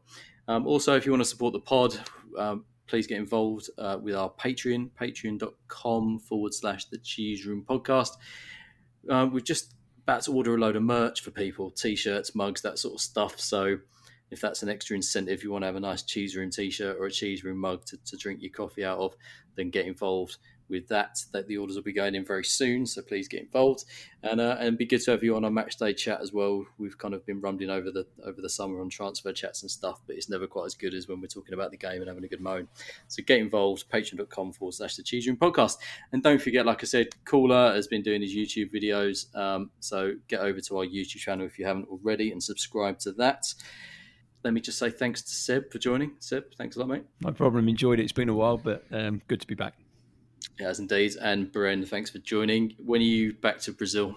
Um, 0.48 0.68
also, 0.68 0.96
if 0.96 1.06
you 1.06 1.12
want 1.12 1.24
to 1.24 1.30
support 1.30 1.54
the 1.54 1.60
pod, 1.60 1.98
um, 2.38 2.66
please 2.88 3.08
get 3.08 3.18
involved 3.18 3.70
uh, 3.78 3.98
with 4.02 4.16
our 4.16 4.30
Patreon, 4.30 4.92
patreon.com 4.92 6.20
forward 6.20 6.54
slash 6.54 6.86
the 6.86 6.98
cheese 7.00 7.46
room 7.46 7.66
podcast. 7.68 8.12
Um, 9.10 9.32
we've 9.32 9.44
just 9.44 9.74
about 10.04 10.22
to 10.24 10.34
order 10.34 10.54
a 10.54 10.58
load 10.58 10.76
of 10.76 10.84
merch 10.84 11.22
for 11.22 11.32
people 11.32 11.72
t 11.72 11.96
shirts, 11.96 12.36
mugs, 12.36 12.62
that 12.62 12.78
sort 12.80 12.96
of 12.96 13.02
stuff. 13.02 13.40
So, 13.40 13.78
if 14.32 14.42
that's 14.42 14.64
an 14.64 14.70
extra 14.70 14.96
incentive, 14.96 15.44
you 15.44 15.52
want 15.52 15.64
to 15.64 15.68
have 15.68 15.76
a 15.76 15.80
nice 15.80 16.02
cheese 16.04 16.36
room 16.36 16.50
t 16.52 16.70
shirt 16.70 16.98
or 17.00 17.06
a 17.06 17.12
cheese 17.12 17.44
room 17.44 17.60
mug 17.60 17.86
to, 17.86 17.98
to 18.06 18.18
drink 18.18 18.42
your 18.42 18.52
coffee 18.52 18.84
out 18.84 19.00
of, 19.00 19.16
then 19.56 19.70
get 19.70 19.86
involved 19.86 20.38
with 20.70 20.88
that. 20.90 21.20
That 21.32 21.48
the 21.48 21.58
orders 21.58 21.76
will 21.76 21.84
be 21.84 21.94
going 21.94 22.16
in 22.16 22.26
very 22.26 22.46
soon, 22.46 22.86
so 22.86 23.02
please 23.02 23.28
get 23.28 23.42
involved 23.42 23.86
and 24.26 24.42
uh, 24.42 24.58
and 24.60 24.78
be 24.78 24.86
good 24.86 25.02
to 25.02 25.12
have 25.12 25.24
you 25.24 25.36
on 25.36 25.46
our 25.46 25.52
match 25.52 25.78
day 25.78 25.94
chat 25.94 26.20
as 26.22 26.34
well. 26.34 26.66
We've 26.78 26.98
kind 26.98 27.14
of 27.14 27.26
been 27.26 27.40
rumbling 27.42 27.70
over 27.70 27.92
the 27.92 28.06
over 28.26 28.42
the 28.42 28.50
summer 28.50 28.82
on 28.82 28.90
transfer 28.90 29.32
chats 29.32 29.62
and 29.62 29.70
stuff, 29.70 30.02
but 30.08 30.16
it's 30.16 30.30
never 30.30 30.48
quite 30.48 30.66
as 30.66 30.74
good 30.74 30.94
as 30.94 31.08
when 31.08 31.22
we're 31.22 31.28
talking 31.28 31.54
about 31.54 31.72
the 31.72 31.78
game 31.78 32.02
and 32.02 32.08
having 32.08 32.24
a 32.24 32.28
good 32.28 32.42
moan. 32.42 32.68
So 33.08 33.22
get 33.24 33.40
involved, 33.40 33.90
patreon.com 33.90 34.54
forward 34.54 34.74
slash 34.74 34.96
the 34.96 35.04
cheese 35.04 35.28
room 35.28 35.38
podcast. 35.38 35.78
And 36.12 36.24
don't 36.24 36.42
forget, 36.42 36.66
like 36.66 36.84
I 36.84 36.88
said, 36.88 37.08
Caller 37.26 37.74
has 37.74 37.88
been 37.88 38.02
doing 38.02 38.22
his 38.22 38.36
YouTube 38.36 38.74
videos. 38.74 39.34
Um, 39.36 39.70
so 39.80 40.14
get 40.28 40.42
over 40.42 40.60
to 40.60 40.78
our 40.80 40.86
YouTube 40.86 41.18
channel 41.18 41.46
if 41.46 41.60
you 41.60 41.66
haven't 41.66 41.88
already 41.90 42.32
and 42.32 42.42
subscribe 42.42 43.00
to 43.00 43.12
that. 43.14 43.46
Let 44.44 44.54
me 44.54 44.62
just 44.62 44.78
say 44.78 44.92
thanks 44.92 45.22
to 45.24 45.32
Seb 45.32 45.72
for 45.72 45.80
joining. 45.80 46.14
Seb, 46.20 46.54
thanks 46.56 46.76
a 46.76 46.80
lot, 46.80 46.90
mate. 46.90 47.04
No 47.22 47.32
problem. 47.32 47.68
Enjoyed 47.68 48.00
it. 48.00 48.04
It's 48.04 48.12
been 48.12 48.30
a 48.30 48.34
while, 48.34 48.58
but 48.58 48.84
um, 48.92 49.22
good 49.28 49.42
to 49.42 49.48
be 49.48 49.56
back. 49.56 49.85
Yes, 50.60 50.80
indeed. 50.80 51.16
And 51.22 51.52
Bren, 51.52 51.88
thanks 51.88 52.10
for 52.10 52.20
joining. 52.20 52.76
When 52.78 53.02
are 53.02 53.04
you 53.04 53.34
back 53.34 53.60
to 53.62 53.72
Brazil? 53.72 54.16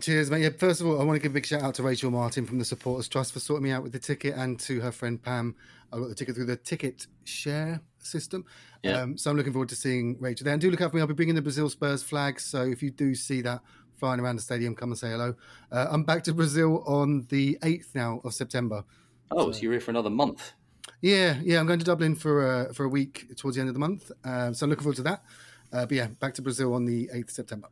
Cheers, 0.00 0.30
mate. 0.30 0.42
Yeah, 0.42 0.50
first 0.50 0.80
of 0.80 0.86
all, 0.86 1.00
I 1.00 1.04
want 1.04 1.16
to 1.16 1.22
give 1.22 1.32
a 1.32 1.34
big 1.34 1.46
shout 1.46 1.62
out 1.62 1.74
to 1.76 1.82
Rachel 1.82 2.10
Martin 2.10 2.44
from 2.44 2.58
the 2.58 2.64
Supporters 2.64 3.08
Trust 3.08 3.32
for 3.32 3.40
sorting 3.40 3.64
me 3.64 3.70
out 3.70 3.82
with 3.82 3.92
the 3.92 3.98
ticket 3.98 4.34
and 4.34 4.58
to 4.60 4.80
her 4.80 4.92
friend 4.92 5.22
Pam. 5.22 5.54
I 5.92 5.98
got 5.98 6.08
the 6.08 6.14
ticket 6.14 6.34
through 6.34 6.46
the 6.46 6.56
ticket 6.56 7.06
share 7.24 7.80
system. 7.98 8.44
Yeah. 8.82 9.00
Um, 9.00 9.16
so 9.16 9.30
I'm 9.30 9.36
looking 9.36 9.52
forward 9.52 9.68
to 9.70 9.76
seeing 9.76 10.16
Rachel 10.20 10.44
there. 10.44 10.52
And 10.52 10.60
do 10.60 10.70
look 10.70 10.80
out 10.80 10.90
for 10.90 10.96
me. 10.96 11.00
I'll 11.00 11.08
be 11.08 11.14
bringing 11.14 11.34
the 11.34 11.42
Brazil 11.42 11.70
Spurs 11.70 12.02
flag. 12.02 12.40
So 12.40 12.62
if 12.62 12.82
you 12.82 12.90
do 12.90 13.14
see 13.14 13.40
that 13.42 13.62
flying 13.96 14.20
around 14.20 14.36
the 14.36 14.42
stadium, 14.42 14.74
come 14.74 14.90
and 14.90 14.98
say 14.98 15.10
hello. 15.10 15.34
Uh, 15.72 15.86
I'm 15.90 16.04
back 16.04 16.24
to 16.24 16.34
Brazil 16.34 16.82
on 16.86 17.26
the 17.30 17.58
8th 17.62 17.94
now 17.94 18.20
of 18.24 18.34
September. 18.34 18.84
Oh, 19.30 19.50
so 19.50 19.60
you're 19.60 19.72
here 19.72 19.80
for 19.80 19.92
another 19.92 20.10
month. 20.10 20.52
Yeah, 21.00 21.38
yeah, 21.42 21.58
I'm 21.58 21.66
going 21.66 21.78
to 21.78 21.84
Dublin 21.84 22.14
for 22.14 22.46
uh, 22.46 22.72
for 22.72 22.84
a 22.84 22.88
week 22.88 23.36
towards 23.36 23.56
the 23.56 23.60
end 23.60 23.68
of 23.68 23.74
the 23.74 23.80
month. 23.80 24.10
Uh, 24.24 24.52
so 24.52 24.64
I'm 24.64 24.70
looking 24.70 24.84
forward 24.84 24.96
to 24.96 25.02
that. 25.02 25.24
Uh, 25.72 25.86
but 25.86 25.92
yeah, 25.92 26.06
back 26.20 26.34
to 26.34 26.42
Brazil 26.42 26.74
on 26.74 26.84
the 26.84 27.08
8th 27.14 27.30
September. 27.30 27.68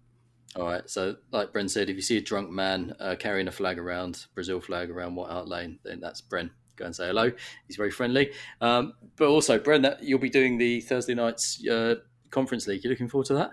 All 0.57 0.65
right. 0.65 0.89
So, 0.89 1.17
like 1.33 1.53
Bren 1.53 1.69
said, 1.69 1.91
if 1.91 1.97
you 1.97 2.03
see 2.03 2.17
a 2.17 2.21
drunk 2.21 2.51
man 2.51 2.95
uh, 3.01 3.17
carrying 3.19 3.49
a 3.49 3.53
flag 3.53 3.79
around, 3.79 4.27
Brazil 4.35 4.61
flag 4.61 4.91
around 4.91 5.15
White 5.17 5.31
Hart 5.31 5.49
Lane, 5.49 5.79
then 5.85 6.01
that's 6.01 6.23
Bren. 6.23 6.51
Go 6.77 6.87
and 6.87 6.95
say 6.95 7.07
hello. 7.09 7.31
He's 7.67 7.77
very 7.77 7.91
friendly. 7.91 8.33
Um, 8.61 8.95
but 9.17 9.29
also, 9.29 9.59
Bren, 9.59 9.83
that 9.83 10.03
you'll 10.03 10.19
be 10.19 10.31
doing 10.31 10.59
the 10.59 10.81
Thursday 10.81 11.15
night's 11.15 11.65
uh, 11.67 11.97
conference 12.31 12.67
league. 12.67 12.85
You 12.85 12.91
looking 12.91 13.09
forward 13.09 13.27
to 13.27 13.35
that? 13.35 13.51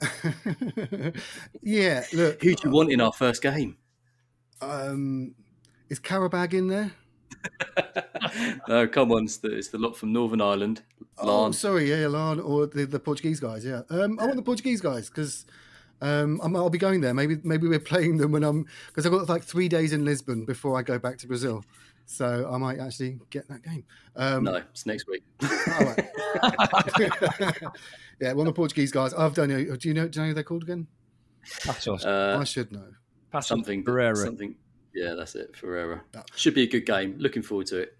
yeah, 1.62 2.04
look, 2.12 2.42
Who 2.42 2.54
do 2.54 2.62
you 2.64 2.70
want 2.70 2.92
in 2.92 3.00
our 3.00 3.12
first 3.12 3.42
game? 3.42 3.76
Um, 4.60 5.34
is 5.88 5.98
Qarabag 5.98 6.54
in 6.54 6.68
there? 6.68 6.92
no, 8.68 8.86
come 8.86 9.10
on, 9.12 9.24
it's 9.24 9.38
the, 9.38 9.56
it's 9.56 9.68
the 9.68 9.78
lot 9.78 9.96
from 9.96 10.12
Northern 10.12 10.40
Ireland. 10.40 10.82
Oh, 11.20 11.26
Larne. 11.26 11.52
sorry, 11.52 11.90
yeah, 11.90 12.06
Larne 12.06 12.40
or 12.40 12.66
the, 12.66 12.86
the 12.86 13.00
Portuguese 13.00 13.40
guys. 13.40 13.64
Yeah, 13.64 13.82
um, 13.90 14.18
I 14.20 14.24
want 14.24 14.36
the 14.36 14.42
Portuguese 14.42 14.80
guys 14.80 15.08
because 15.08 15.46
um, 16.00 16.40
I'm, 16.42 16.54
I'll 16.54 16.70
be 16.70 16.78
going 16.78 17.00
there. 17.00 17.14
Maybe 17.14 17.38
maybe 17.42 17.68
we're 17.68 17.80
playing 17.80 18.18
them 18.18 18.32
when 18.32 18.44
I'm 18.44 18.66
because 18.86 19.06
I've 19.06 19.12
got 19.12 19.28
like 19.28 19.42
three 19.42 19.68
days 19.68 19.92
in 19.92 20.04
Lisbon 20.04 20.44
before 20.44 20.78
I 20.78 20.82
go 20.82 20.98
back 20.98 21.18
to 21.18 21.26
Brazil. 21.26 21.64
So 22.06 22.48
I 22.50 22.56
might 22.56 22.78
actually 22.78 23.18
get 23.28 23.48
that 23.48 23.62
game. 23.62 23.84
Um, 24.16 24.44
no, 24.44 24.56
it's 24.56 24.86
next 24.86 25.06
week. 25.08 25.22
all 25.42 25.84
right. 25.84 26.08
yeah, 28.20 28.32
one 28.32 28.46
of 28.46 28.54
the 28.54 28.56
Portuguese 28.56 28.90
guys. 28.90 29.12
I've 29.12 29.34
done. 29.34 29.48
Do 29.48 29.58
you 29.88 29.94
know? 29.94 30.08
Do 30.08 30.18
you 30.18 30.24
know 30.24 30.28
who 30.28 30.34
they're 30.34 30.42
called 30.42 30.62
again? 30.62 30.86
Paços. 31.60 32.06
Uh, 32.06 32.38
I 32.38 32.44
should 32.44 32.72
know. 32.72 32.86
Paços 33.32 33.44
something, 33.44 33.84
Ferreira. 33.84 34.16
something. 34.16 34.54
Yeah, 34.94 35.14
that's 35.14 35.34
it. 35.34 35.54
Ferreira. 35.54 36.02
Oh. 36.16 36.22
Should 36.34 36.54
be 36.54 36.62
a 36.62 36.66
good 36.66 36.86
game. 36.86 37.14
Looking 37.18 37.42
forward 37.42 37.66
to 37.68 37.78
it. 37.78 37.96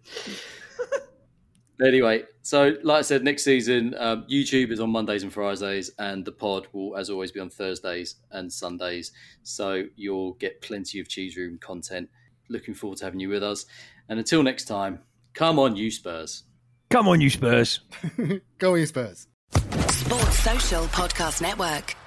Anyway, 1.86 2.24
so 2.42 2.74
like 2.82 2.98
I 2.98 3.02
said, 3.02 3.22
next 3.24 3.44
season, 3.44 3.94
um, 3.98 4.24
YouTube 4.30 4.70
is 4.70 4.80
on 4.80 4.90
Mondays 4.90 5.22
and 5.22 5.32
Fridays, 5.32 5.90
and 5.98 6.24
the 6.24 6.32
pod 6.32 6.66
will, 6.72 6.96
as 6.96 7.10
always, 7.10 7.32
be 7.32 7.40
on 7.40 7.50
Thursdays 7.50 8.16
and 8.30 8.52
Sundays. 8.52 9.12
So 9.42 9.84
you'll 9.96 10.34
get 10.34 10.60
plenty 10.60 11.00
of 11.00 11.08
cheese 11.08 11.36
room 11.36 11.58
content. 11.58 12.08
Looking 12.48 12.74
forward 12.74 12.98
to 12.98 13.04
having 13.04 13.20
you 13.20 13.28
with 13.28 13.42
us. 13.42 13.66
And 14.08 14.18
until 14.18 14.42
next 14.42 14.64
time, 14.64 15.00
come 15.34 15.58
on, 15.58 15.76
you 15.76 15.90
Spurs. 15.90 16.44
Come 16.90 17.08
on, 17.08 17.20
you 17.20 17.28
Spurs. 17.28 17.80
Go 18.58 18.72
on, 18.72 18.80
you 18.80 18.86
Spurs. 18.86 19.28
Sports 19.52 20.38
Social 20.38 20.84
Podcast 20.84 21.42
Network. 21.42 21.97